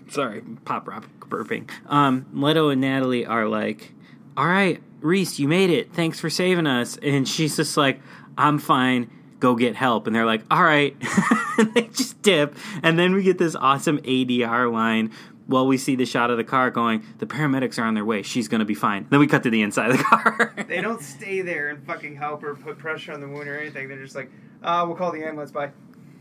[0.10, 1.70] sorry, pop rock burping.
[1.88, 3.94] Um, Leto and Natalie are like,
[4.38, 5.94] all right, Reese, you made it.
[5.94, 6.98] Thanks for saving us.
[6.98, 8.02] And she's just like,
[8.38, 9.10] I'm fine.
[9.40, 10.08] Go get help.
[10.08, 10.96] And they're like, all right.
[11.58, 12.56] and they just dip.
[12.84, 15.12] And then we get this awesome ADR line
[15.52, 17.04] well, we see the shot of the car going.
[17.20, 18.24] The paramedics are on their way.
[18.24, 19.06] She's gonna be fine.
[19.10, 20.54] Then we cut to the inside of the car.
[20.68, 23.88] They don't stay there and fucking help her put pressure on the wound or anything.
[23.88, 24.32] They're just like,
[24.64, 25.52] uh, we'll call the ambulance.
[25.52, 25.72] Bye.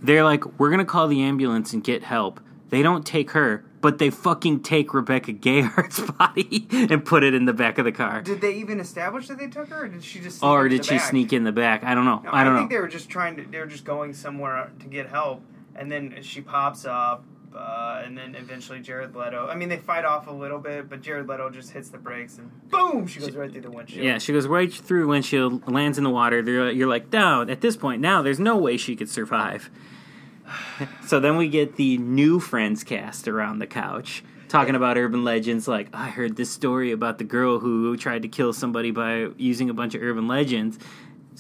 [0.03, 2.41] They're like, we're gonna call the ambulance and get help.
[2.71, 7.45] They don't take her, but they fucking take Rebecca Gayheart's body and put it in
[7.45, 8.23] the back of the car.
[8.23, 10.39] Did they even establish that they took her, or did she just?
[10.39, 11.11] Sneak Or did she back?
[11.11, 11.83] sneak in the back?
[11.83, 12.21] I don't know.
[12.25, 12.77] No, I don't think know.
[12.77, 13.43] they were just trying to.
[13.45, 15.43] They were just going somewhere to get help,
[15.75, 17.25] and then she pops up,
[17.55, 19.47] uh, and then eventually Jared Leto.
[19.49, 22.39] I mean, they fight off a little bit, but Jared Leto just hits the brakes
[22.39, 24.05] and boom, she goes right through the windshield.
[24.05, 26.41] Yeah, she goes right through windshield, lands in the water.
[26.71, 29.71] You're like, no, at this point now, there's no way she could survive.
[31.07, 35.67] so then we get the new Friends cast around the couch talking about urban legends.
[35.67, 39.71] Like, I heard this story about the girl who tried to kill somebody by using
[39.71, 40.79] a bunch of urban legends.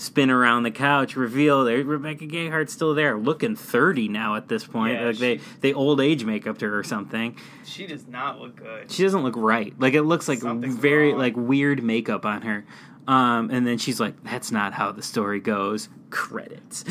[0.01, 4.65] Spin around the couch, reveal that Rebecca Gayheart's still there, looking thirty now at this
[4.65, 4.95] point.
[4.95, 7.37] Yeah, like they she- they old age makeup to her or something.
[7.67, 8.91] She does not look good.
[8.91, 9.75] She doesn't look right.
[9.79, 11.19] Like it looks like Something's very wrong.
[11.19, 12.65] like weird makeup on her.
[13.07, 16.83] Um, and then she's like, "That's not how the story goes." Credits.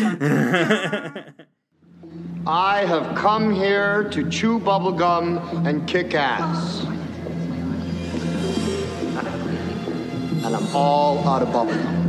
[2.46, 6.86] I have come here to chew bubblegum and kick ass.
[10.46, 12.09] And I'm all out of bubblegum.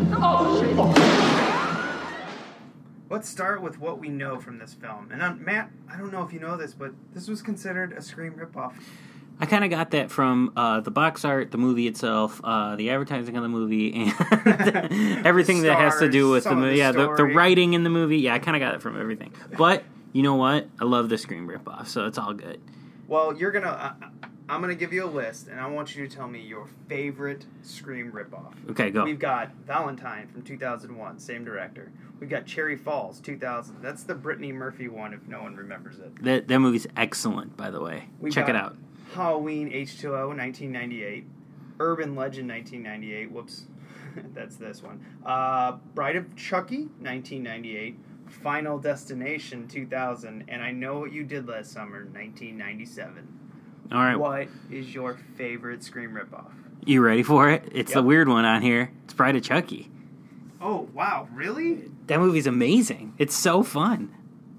[3.09, 5.09] Let's start with what we know from this film.
[5.10, 8.02] And uh, Matt, I don't know if you know this, but this was considered a
[8.02, 8.74] Scream ripoff.
[9.40, 12.90] I kind of got that from uh, the box art, the movie itself, uh, the
[12.90, 16.76] advertising of the movie, and everything that has to do with the movie.
[16.76, 18.18] Yeah, the, the writing in the movie.
[18.18, 19.32] Yeah, I kind of got it from everything.
[19.56, 20.68] But you know what?
[20.78, 22.60] I love the Scream ripoff, so it's all good.
[23.09, 23.97] Well, you're gonna.
[24.02, 26.66] Uh, I'm gonna give you a list, and I want you to tell me your
[26.89, 28.52] favorite Scream ripoff.
[28.70, 29.05] Okay, go.
[29.05, 31.93] We've got Valentine from 2001, same director.
[32.18, 33.81] We've got Cherry Falls 2000.
[33.81, 36.24] That's the Brittany Murphy one, if no one remembers it.
[36.24, 38.09] That that movie's excellent, by the way.
[38.18, 38.77] We Check it out.
[39.14, 41.27] Halloween H2O 1998,
[41.78, 43.31] Urban Legend 1998.
[43.31, 43.66] Whoops,
[44.35, 45.06] that's this one.
[45.24, 51.70] Uh, Bride of Chucky 1998, Final Destination 2000, and I Know What You Did Last
[51.70, 53.39] Summer 1997.
[53.92, 56.50] All right, What is your favorite Scream ripoff?
[56.86, 57.64] you ready for it?
[57.72, 58.90] It's the weird one on here.
[59.04, 59.90] It's Bride of Chucky.
[60.60, 61.90] Oh wow, really?
[62.06, 63.14] That movie's amazing.
[63.18, 64.14] It's so fun.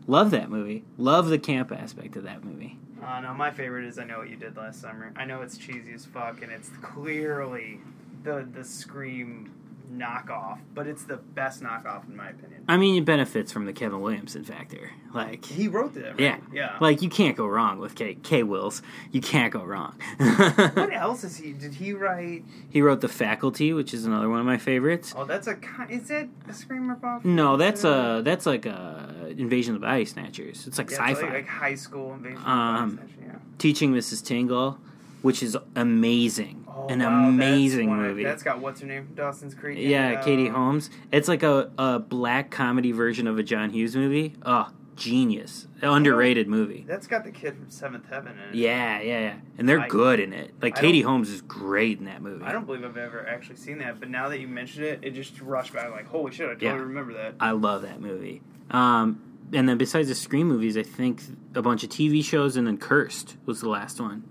[0.07, 0.83] Love that movie.
[0.97, 2.77] Love the camp aspect of that movie.
[3.03, 5.13] Uh, no, my favorite is I Know What You Did Last Summer.
[5.15, 7.79] I know it's cheesy as fuck, and it's clearly
[8.23, 9.53] the the Scream
[9.91, 12.63] knockoff, but it's the best knockoff in my opinion.
[12.67, 14.91] I mean, it benefits from the Kevin Williamson factor.
[15.13, 16.19] Like, He wrote that, right?
[16.19, 16.77] yeah, yeah.
[16.79, 18.15] Like, you can't go wrong with K.
[18.23, 18.43] K.
[18.43, 18.81] Wills.
[19.11, 19.95] You can't go wrong.
[20.17, 21.51] what else is he?
[21.53, 22.43] Did he write?
[22.69, 25.13] he wrote The Faculty, which is another one of my favorites.
[25.17, 25.57] Oh, that's a.
[25.89, 27.25] Is it a Scream ripoff?
[27.25, 30.65] No, that's a that's like a Invasion of the Body Snatchers.
[30.67, 31.21] It's like Yeah, sci-fi.
[31.23, 32.37] like, like high school invasion.
[32.37, 33.39] of Um, Body Snatchers, yeah.
[33.57, 34.23] Teaching Mrs.
[34.25, 34.77] Tingle,
[35.21, 36.65] which is amazing.
[36.67, 38.23] Oh, An wow, that's amazing of- movie.
[38.23, 39.77] That's got what's her name from Dawson's Creek.
[39.79, 40.89] Yeah, Katie uh, Holmes.
[41.11, 44.33] It's like a, a black comedy version of a John Hughes movie.
[44.45, 45.67] Oh, genius.
[45.81, 46.85] Underrated movie.
[46.87, 48.55] That's got the kid from Seventh Heaven in it.
[48.55, 49.35] Yeah, yeah, yeah.
[49.57, 50.53] And they're I- good in it.
[50.61, 52.45] Like I Katie Holmes is great in that movie.
[52.45, 55.11] I don't believe I've ever actually seen that, but now that you mentioned it, it
[55.11, 55.91] just rushed back.
[55.91, 56.77] Like, holy shit, I totally Yeah.
[56.81, 57.35] remember that.
[57.39, 58.41] I love that movie.
[58.71, 59.21] Um,
[59.53, 61.21] and then besides the Scream movies, I think
[61.55, 64.23] a bunch of TV shows, and then Cursed was the last one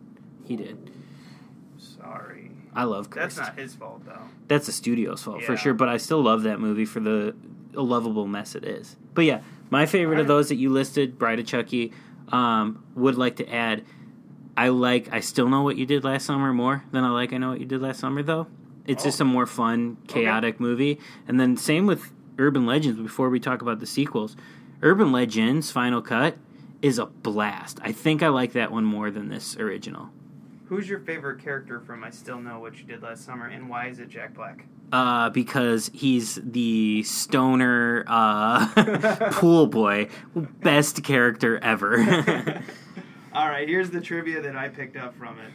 [0.50, 0.90] he did.
[1.78, 4.22] Sorry, I love that's not his fault though.
[4.48, 7.36] That's the studio's fault for sure, but I still love that movie for the
[7.72, 8.96] lovable mess it is.
[9.14, 11.92] But yeah, my favorite of those that you listed, Bride of Chucky,
[12.32, 13.84] um, would like to add.
[14.56, 15.12] I like.
[15.12, 17.32] I still know what you did last summer more than I like.
[17.32, 18.48] I know what you did last summer though.
[18.88, 20.98] It's just a more fun, chaotic movie.
[21.28, 22.98] And then same with Urban Legends.
[22.98, 24.36] Before we talk about the sequels,
[24.82, 26.36] Urban Legends Final Cut
[26.82, 27.78] is a blast.
[27.82, 30.10] I think I like that one more than this original.
[30.70, 33.88] Who's your favorite character from I Still Know What You Did Last Summer, and why
[33.88, 34.66] is it Jack Black?
[34.92, 41.98] uh, because he's the stoner uh, pool boy, best character ever.
[43.32, 45.50] All right, here's the trivia that I picked up from it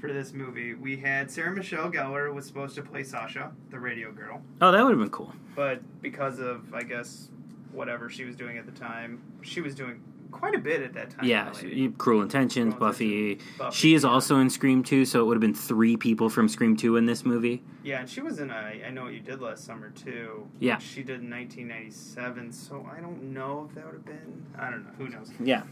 [0.00, 0.72] for this movie.
[0.72, 4.82] We had Sarah Michelle Gellar was supposed to play Sasha, the radio girl, oh, that
[4.82, 5.34] would have been cool.
[5.54, 7.28] but because of I guess
[7.70, 10.02] whatever she was doing at the time, she was doing
[10.34, 11.24] quite a bit at that time.
[11.24, 13.32] Yeah, she- Cruel Intentions, Cruel Buffy.
[13.32, 14.10] Intentions, Buffy, She is yeah.
[14.10, 17.06] also in Scream 2, so it would have been three people from Scream 2 in
[17.06, 17.62] this movie.
[17.82, 20.46] Yeah, and she was in I I Know What You Did Last Summer too.
[20.58, 20.78] Yeah.
[20.78, 22.52] she did in 1997.
[22.52, 24.46] So I don't know if that would have been.
[24.58, 24.90] I don't know.
[24.98, 25.30] Who knows?
[25.40, 25.62] Yeah.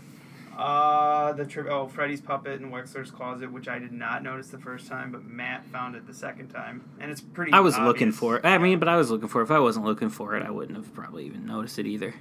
[0.57, 4.59] Uh, the tri- oh Freddy's puppet in Wexler's closet, which I did not notice the
[4.59, 7.53] first time, but Matt found it the second time, and it's pretty.
[7.53, 7.87] I was obvious.
[7.89, 8.45] looking for it.
[8.45, 9.45] I mean, but I was looking for it.
[9.45, 12.13] If I wasn't looking for it, I wouldn't have probably even noticed it either.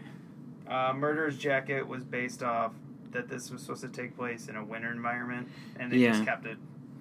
[0.71, 2.71] Uh, Murderer's Jacket was based off
[3.11, 6.11] that this was supposed to take place in a winter environment, and they Yeah.
[6.11, 6.57] just kept it.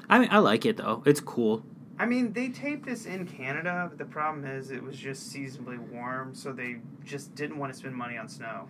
[0.08, 1.02] I mean, I like it though.
[1.06, 1.64] It's cool.
[2.00, 5.78] I mean, they taped this in Canada, but the problem is it was just seasonably
[5.78, 8.68] warm, so they just didn't want to spend money on snow.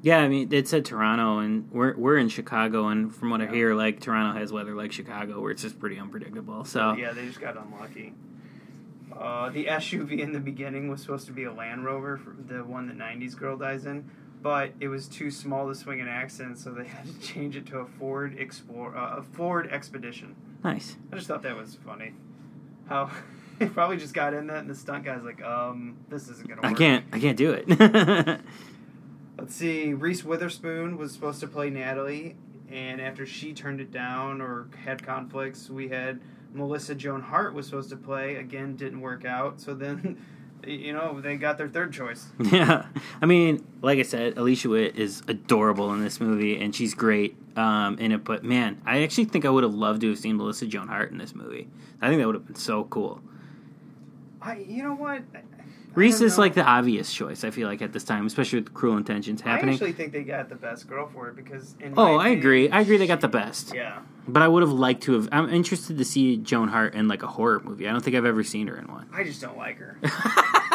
[0.00, 3.48] Yeah, I mean, it said Toronto, and we're we're in Chicago, and from what I
[3.48, 6.64] hear, like Toronto has weather like Chicago, where it's just pretty unpredictable.
[6.64, 8.14] So Yeah, they just got unlucky.
[9.12, 12.86] Uh, the SUV in the beginning was supposed to be a Land Rover, the one
[12.86, 14.08] that '90s girl dies in,
[14.42, 17.56] but it was too small to swing an axe accent, so they had to change
[17.56, 20.36] it to a Ford Explorer, uh, a Ford Expedition.
[20.62, 20.96] nice.
[21.12, 22.12] I just thought that was funny.
[22.88, 23.10] How
[23.58, 26.62] they probably just got in that, and the stunt guy's like, "Um, this isn't gonna
[26.62, 27.04] work." I can't.
[27.12, 27.68] I can't do it.
[29.38, 29.94] Let's see.
[29.94, 32.36] Reese Witherspoon was supposed to play Natalie,
[32.70, 36.20] and after she turned it down or had conflicts, we had
[36.52, 38.36] Melissa Joan Hart was supposed to play.
[38.36, 39.60] Again, didn't work out.
[39.60, 40.18] So then,
[40.66, 42.26] you know, they got their third choice.
[42.38, 42.86] yeah,
[43.20, 47.36] I mean, like I said, Alicia Witt is adorable in this movie, and she's great
[47.56, 48.24] um, in it.
[48.24, 51.10] But man, I actually think I would have loved to have seen Melissa Joan Hart
[51.10, 51.68] in this movie.
[52.00, 53.20] I think that would have been so cool.
[54.40, 55.22] I, you know what?
[55.98, 56.44] Reese is know.
[56.44, 57.42] like the obvious choice.
[57.42, 59.70] I feel like at this time, especially with Cruel Intentions happening.
[59.70, 61.74] I actually think they got the best girl for it because.
[61.80, 62.70] In oh, I agree.
[62.70, 62.96] I agree.
[62.96, 63.74] They got the best.
[63.74, 64.00] Yeah.
[64.28, 65.28] But I would have liked to have.
[65.32, 67.88] I'm interested to see Joan Hart in like a horror movie.
[67.88, 69.08] I don't think I've ever seen her in one.
[69.12, 69.98] I just don't like her.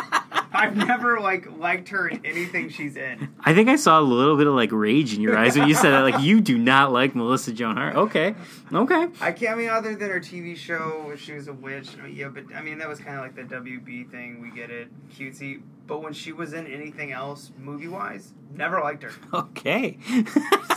[0.53, 3.29] I've never like liked her in anything she's in.
[3.39, 5.73] I think I saw a little bit of like rage in your eyes when you
[5.75, 6.01] said that.
[6.01, 7.95] Like you do not like Melissa Joan Hart.
[7.95, 8.35] Okay,
[8.71, 9.07] okay.
[9.19, 11.89] I can't I mean other than her TV show she was a witch.
[11.97, 14.41] I mean, yeah, but I mean that was kind of like the WB thing.
[14.41, 15.61] We get it, cutesy.
[15.85, 19.11] But when she was in anything else, movie wise, never liked her.
[19.33, 19.97] Okay.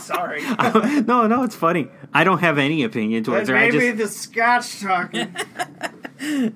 [0.01, 0.41] Sorry.
[0.59, 1.87] Oh, no, no, it's funny.
[2.13, 3.59] I don't have any opinion towards But her.
[3.59, 5.35] I maybe just, the Scotch talking.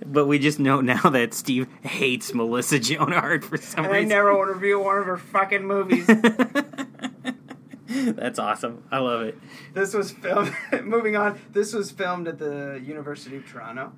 [0.05, 4.03] but we just know now that Steve hates Melissa Joan Hart for some and I
[4.03, 6.07] never want to review one of her fucking movies.
[7.87, 8.83] That's awesome.
[8.89, 9.37] I love it.
[9.73, 10.55] this was filmed.
[10.83, 11.39] moving on.
[11.51, 13.91] This was filmed at the University of Toronto,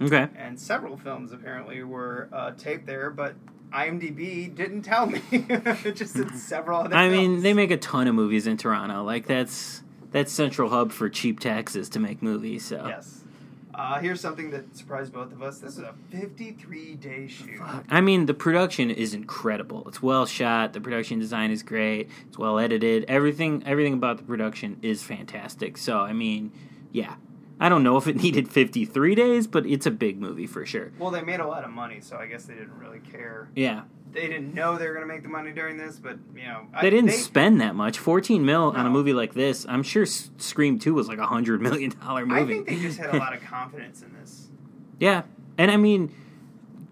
[0.00, 0.28] Okay.
[0.36, 3.10] and several films apparently were uh, taped there.
[3.10, 3.34] But
[3.72, 5.20] IMDb didn't tell me.
[5.32, 6.94] it just said several other.
[6.94, 9.02] I mean, they make a ton of movies in Toronto.
[9.02, 9.82] Like that's
[10.12, 12.64] that's central hub for cheap taxes to make movies.
[12.64, 13.19] So Yes.
[13.74, 15.58] Uh, here's something that surprised both of us.
[15.58, 17.60] This is a 53 day shoot.
[17.88, 19.84] I mean, the production is incredible.
[19.86, 20.72] It's well shot.
[20.72, 22.10] The production design is great.
[22.26, 23.04] It's well edited.
[23.08, 25.76] Everything, everything about the production is fantastic.
[25.76, 26.52] So, I mean,
[26.92, 27.14] yeah.
[27.60, 30.92] I don't know if it needed 53 days, but it's a big movie for sure.
[30.98, 33.50] Well, they made a lot of money, so I guess they didn't really care.
[33.54, 33.82] Yeah.
[34.12, 36.66] They didn't know they were going to make the money during this, but you know,
[36.74, 37.98] I- They didn't spend that much.
[37.98, 39.64] 14 mil on a movie like this.
[39.68, 41.92] I'm sure Scream 2 was like a $100 million
[42.26, 42.34] movie.
[42.34, 44.48] I think they just had a lot of confidence in this.
[44.98, 45.22] Yeah,
[45.56, 46.12] and I mean,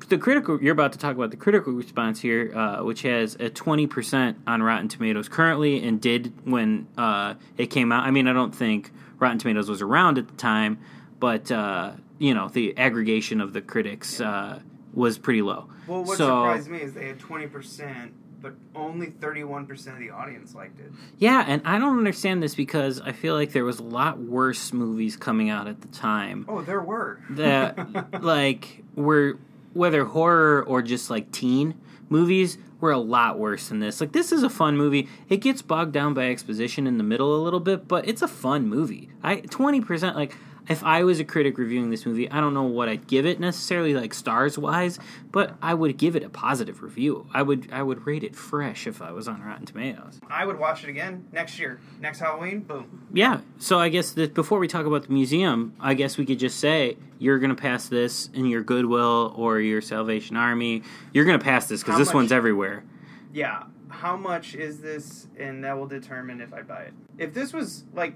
[0.09, 0.63] the critical.
[0.63, 4.39] You're about to talk about the critical response here, uh, which has a 20 percent
[4.47, 8.05] on Rotten Tomatoes currently, and did when uh, it came out.
[8.05, 10.79] I mean, I don't think Rotten Tomatoes was around at the time,
[11.19, 14.61] but uh, you know, the aggregation of the critics uh,
[14.93, 15.69] was pretty low.
[15.87, 20.55] Well, what so, surprised me is they had 20%, but only 31% of the audience
[20.55, 20.93] liked it.
[21.19, 24.73] Yeah, and I don't understand this because I feel like there was a lot worse
[24.73, 26.45] movies coming out at the time.
[26.49, 27.21] Oh, there were.
[27.31, 29.39] that like were
[29.73, 31.75] whether horror or just like teen
[32.09, 34.01] movies were a lot worse than this.
[34.01, 35.09] Like this is a fun movie.
[35.29, 38.29] It gets bogged down by exposition in the middle a little bit, but it's a
[38.29, 39.09] fun movie.
[39.23, 40.37] I twenty percent like
[40.69, 43.41] if I was a critic reviewing this movie, I don't know what I'd give it
[43.41, 44.99] necessarily like stars wise,
[45.33, 47.27] but I would give it a positive review.
[47.33, 50.21] I would I would rate it fresh if I was on Rotten Tomatoes.
[50.29, 51.81] I would watch it again next year.
[52.01, 53.09] Next Halloween, boom.
[53.13, 53.41] Yeah.
[53.59, 56.59] So I guess that before we talk about the museum, I guess we could just
[56.61, 60.83] say you're going to pass this in your Goodwill or your Salvation Army.
[61.13, 62.85] You're going to pass this because this much- one's everywhere.
[63.33, 63.65] Yeah.
[63.89, 65.27] How much is this?
[65.39, 66.93] And that will determine if I buy it.
[67.17, 68.15] If this was like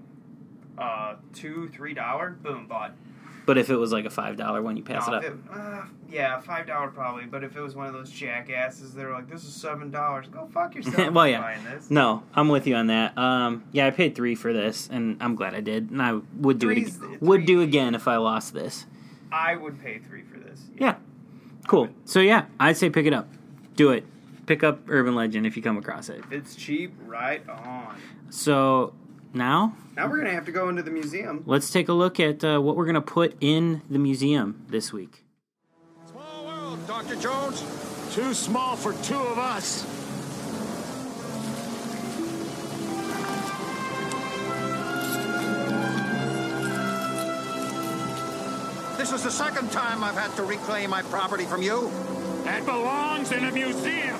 [0.78, 2.94] uh two, three dollar, boom, bought.
[3.44, 5.34] But if it was like a five dollar one, you pass No, it up.
[5.52, 7.24] uh, yeah, five dollar probably.
[7.24, 10.28] But if it was one of those jackasses that are like, "This is seven dollars,"
[10.28, 11.12] go fuck yourself.
[11.12, 11.58] well, yeah.
[11.72, 11.90] this.
[11.90, 13.18] No, I'm with you on that.
[13.18, 15.90] Um, yeah, I paid three for this, and I'm glad I did.
[15.90, 17.20] And I would do Three's- it.
[17.20, 18.86] Would do again if I lost this.
[19.32, 20.60] I would pay three for this.
[20.78, 20.96] Yeah.
[21.66, 21.88] Cool.
[22.04, 23.28] So yeah, I'd say pick it up.
[23.74, 24.04] Do it.
[24.46, 26.18] Pick up Urban Legend if you come across it.
[26.20, 27.96] If it's cheap, right on.
[28.30, 28.92] So
[29.34, 31.42] now Now we're gonna have to go into the museum.
[31.46, 34.92] let's take a look at uh, what we're going to put in the museum this
[34.92, 35.24] week.
[36.10, 37.16] Small world, Dr.
[37.16, 37.62] Jones.
[38.14, 39.86] Too small for two of us.
[48.96, 51.90] This is the second time I've had to reclaim my property from you.
[52.44, 54.16] That belongs in a museum.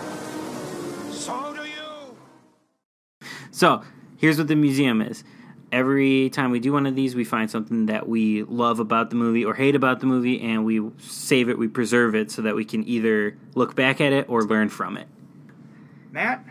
[1.13, 3.29] So do you.
[3.53, 3.83] So
[4.23, 5.25] here's what the museum is.
[5.73, 9.17] Every time we do one of these, we find something that we love about the
[9.17, 12.55] movie or hate about the movie, and we save it, we preserve it, so that
[12.55, 15.09] we can either look back at it or learn from it.
[16.11, 16.45] Matt,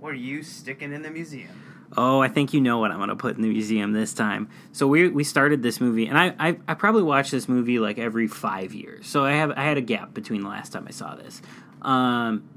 [0.00, 1.50] what are you sticking in the museum?
[1.96, 4.48] Oh, I think you know what I'm going to put in the museum this time.
[4.72, 7.98] So we we started this movie, and I, I I probably watch this movie like
[7.98, 9.06] every five years.
[9.06, 11.42] So I have I had a gap between the last time I saw this,
[11.82, 12.48] um,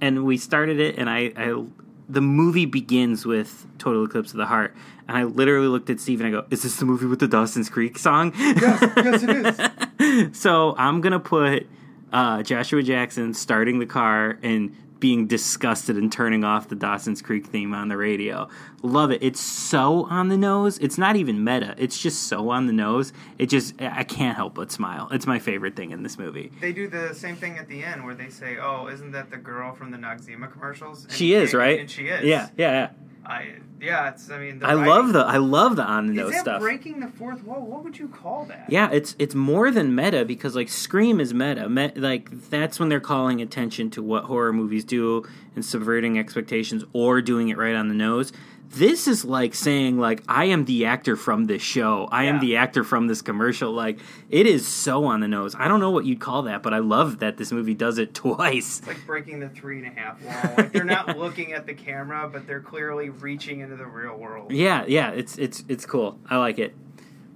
[0.00, 1.64] and we started it, and I, I
[2.10, 4.74] the movie begins with Total Eclipse of the Heart,
[5.08, 7.28] and I literally looked at Steve and I go, "Is this the movie with the
[7.28, 10.38] Dawson's Creek song?" Yes, yes, it is.
[10.38, 11.66] so I'm gonna put
[12.12, 17.46] uh, Joshua Jackson starting the car and being disgusted and turning off the Dawson's Creek
[17.46, 18.48] theme on the radio.
[18.82, 19.22] Love it.
[19.22, 20.78] It's so on the nose.
[20.78, 21.74] It's not even meta.
[21.78, 23.12] It's just so on the nose.
[23.38, 25.08] It just I can't help but smile.
[25.10, 26.52] It's my favorite thing in this movie.
[26.60, 29.38] They do the same thing at the end where they say, "Oh, isn't that the
[29.38, 31.80] girl from the Noxzema commercials?" And She is right.
[31.80, 32.24] and she is.
[32.24, 32.90] Yeah, yeah, yeah.
[33.30, 34.10] I yeah.
[34.10, 34.58] It's I mean.
[34.58, 36.60] The I writing- love the I love the on the Is nose stuff.
[36.60, 37.62] breaking the fourth wall?
[37.62, 38.66] What would you call that?
[38.68, 41.68] Yeah, it's it's more than meta because like Scream is meta.
[41.68, 45.24] Me- like that's when they're calling attention to what horror movies do
[45.54, 48.32] and subverting expectations or doing it right on the nose.
[48.70, 52.08] This is like saying like I am the actor from this show.
[52.12, 53.72] I am the actor from this commercial.
[53.72, 53.98] Like
[54.28, 55.56] it is so on the nose.
[55.58, 58.14] I don't know what you'd call that, but I love that this movie does it
[58.14, 58.78] twice.
[58.78, 60.54] It's like breaking the three and a half wall.
[60.56, 64.52] Like they're not looking at the camera, but they're clearly reaching into the real world.
[64.52, 66.20] Yeah, yeah, it's it's it's cool.
[66.28, 66.76] I like it.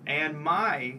[0.06, 0.96] And my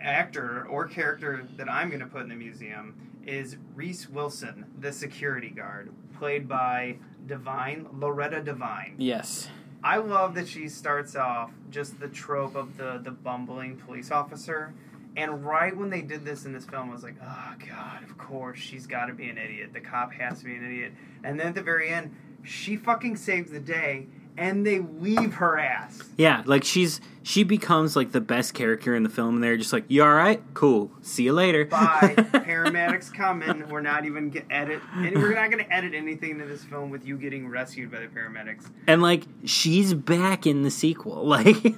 [0.00, 2.94] actor or character that I'm going to put in the museum
[3.26, 6.96] is Reese Wilson, the security guard, played by
[7.26, 8.94] Devine Loretta Devine.
[8.98, 9.48] Yes.
[9.82, 14.74] I love that she starts off just the trope of the the bumbling police officer.
[15.16, 18.18] And right when they did this in this film, I was like, oh god, of
[18.18, 19.72] course she's got to be an idiot.
[19.72, 20.92] The cop has to be an idiot.
[21.24, 24.06] And then at the very end, she fucking saves the day,
[24.38, 26.02] and they leave her ass.
[26.16, 29.72] Yeah, like she's she becomes like the best character in the film, and they're just
[29.72, 30.42] like, "You all right?
[30.54, 30.90] Cool.
[31.02, 32.14] See you later." Bye.
[32.16, 33.68] Paramedics coming.
[33.68, 34.80] We're not even get edit.
[34.94, 38.00] And we're not going to edit anything into this film with you getting rescued by
[38.00, 38.70] the paramedics.
[38.86, 41.26] and like she's back in the sequel.
[41.36, 41.76] Like,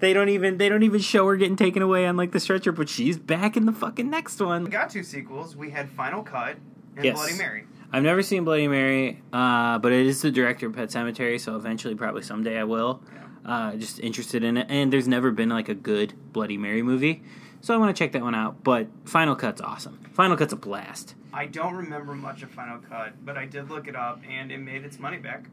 [0.00, 2.72] they don't even they don't even show her getting taken away on like the stretcher,
[2.72, 4.64] but she's back in the fucking next one.
[4.64, 5.56] We got two sequels.
[5.56, 6.56] We had Final Cut
[6.96, 7.16] and Yes.
[7.16, 7.64] Bloody Mary.
[7.92, 11.56] I've never seen Bloody Mary, uh, but it is the director of Pet Sematary, so
[11.56, 13.02] eventually, probably someday, I will.
[13.44, 17.22] Uh, just interested in it, and there's never been like a good Bloody Mary movie,
[17.62, 18.62] so I want to check that one out.
[18.62, 20.00] But Final Cut's awesome.
[20.12, 21.14] Final Cut's a blast.
[21.32, 24.58] I don't remember much of Final Cut, but I did look it up, and it
[24.58, 25.46] made its money back.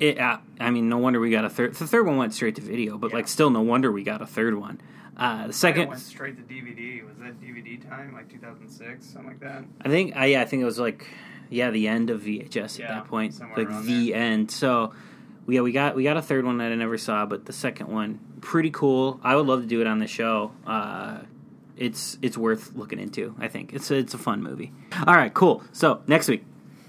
[0.00, 1.74] It, uh, I mean, no wonder we got a third.
[1.74, 3.16] The third one went straight to video, but Yeah.
[3.18, 4.80] like, still, no wonder we got a third one.
[5.16, 7.02] Uh, the Second went straight to DVD.
[7.06, 9.64] Was that DVD time, like 2006, something like that?
[9.80, 11.06] I think, uh, yeah, I think it was like,
[11.50, 14.50] yeah, the end of VHS at Yeah, that point, like the end.
[14.50, 14.92] So,
[15.48, 17.88] yeah, we got we got a third one that I never saw, but the second
[17.88, 19.20] one, pretty cool.
[19.22, 20.52] I would love to do it on the show.
[20.66, 21.18] Uh,
[21.76, 23.34] it's it's worth looking into.
[23.38, 24.72] I think it's a, it's a fun movie.
[25.06, 25.62] All right, cool.
[25.72, 26.44] So next week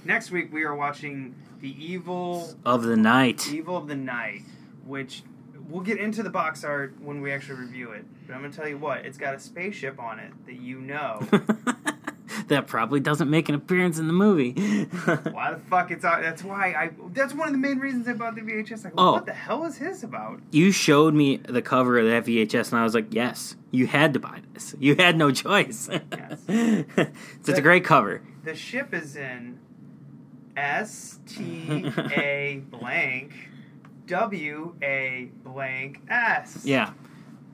[0.06, 3.48] Next week we are watching the Evil of the night.
[3.52, 4.42] Evil of the Night,
[4.86, 5.24] which
[5.68, 8.06] we'll get into the box art when we actually review it.
[8.26, 11.22] But I'm gonna tell you what, it's got a spaceship on it that you know.
[12.50, 14.52] that probably doesn't make an appearance in the movie.
[15.32, 16.22] why the fuck it's out?
[16.22, 16.92] That's why I.
[17.14, 18.84] That's one of the main reasons I bought the VHS.
[18.84, 19.14] Like, Oh.
[19.14, 20.42] what the hell is his about?
[20.52, 24.14] you showed me the cover of that VHS, and I was like, yes, you had
[24.14, 24.76] to buy this.
[24.80, 25.90] You had no choice.
[26.12, 26.40] Yes.
[26.48, 26.86] so
[27.48, 28.22] it's a great cover.
[28.44, 29.60] The ship is in
[30.58, 33.34] S T A blank
[34.08, 36.66] W A blank S.
[36.66, 36.94] Yeah,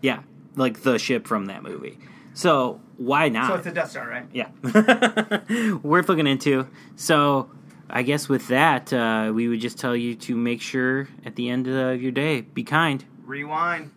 [0.01, 0.22] yeah,
[0.55, 1.99] like the ship from that movie.
[2.34, 3.47] So why not?
[3.49, 4.26] So it's a Death Star, right?
[4.34, 4.49] yeah,
[5.84, 6.67] worth looking into.
[6.95, 7.49] So
[7.89, 11.49] I guess with that, uh, we would just tell you to make sure at the
[11.49, 13.03] end of your day, be kind.
[13.26, 13.91] Rewind.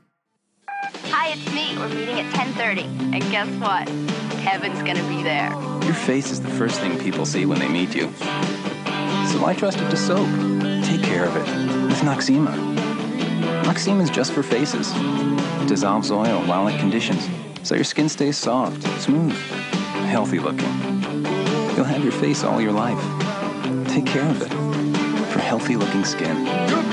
[1.10, 1.76] Hi, it's me.
[1.76, 2.84] We're meeting at 10:30,
[3.14, 3.86] and guess what?
[4.42, 5.50] Kevin's gonna be there.
[5.84, 8.12] Your face is the first thing people see when they meet you.
[9.32, 10.26] So I trust it to soap.
[10.84, 11.44] Take care of it
[11.86, 12.54] with Noxzema.
[13.64, 14.92] Noxzema is just for faces.
[14.96, 17.28] It dissolves oil while it conditions,
[17.62, 19.32] so your skin stays soft, smooth,
[20.06, 20.72] healthy looking.
[21.76, 22.98] You'll have your face all your life.
[23.88, 24.52] Take care of it
[25.32, 26.87] for healthy looking skin.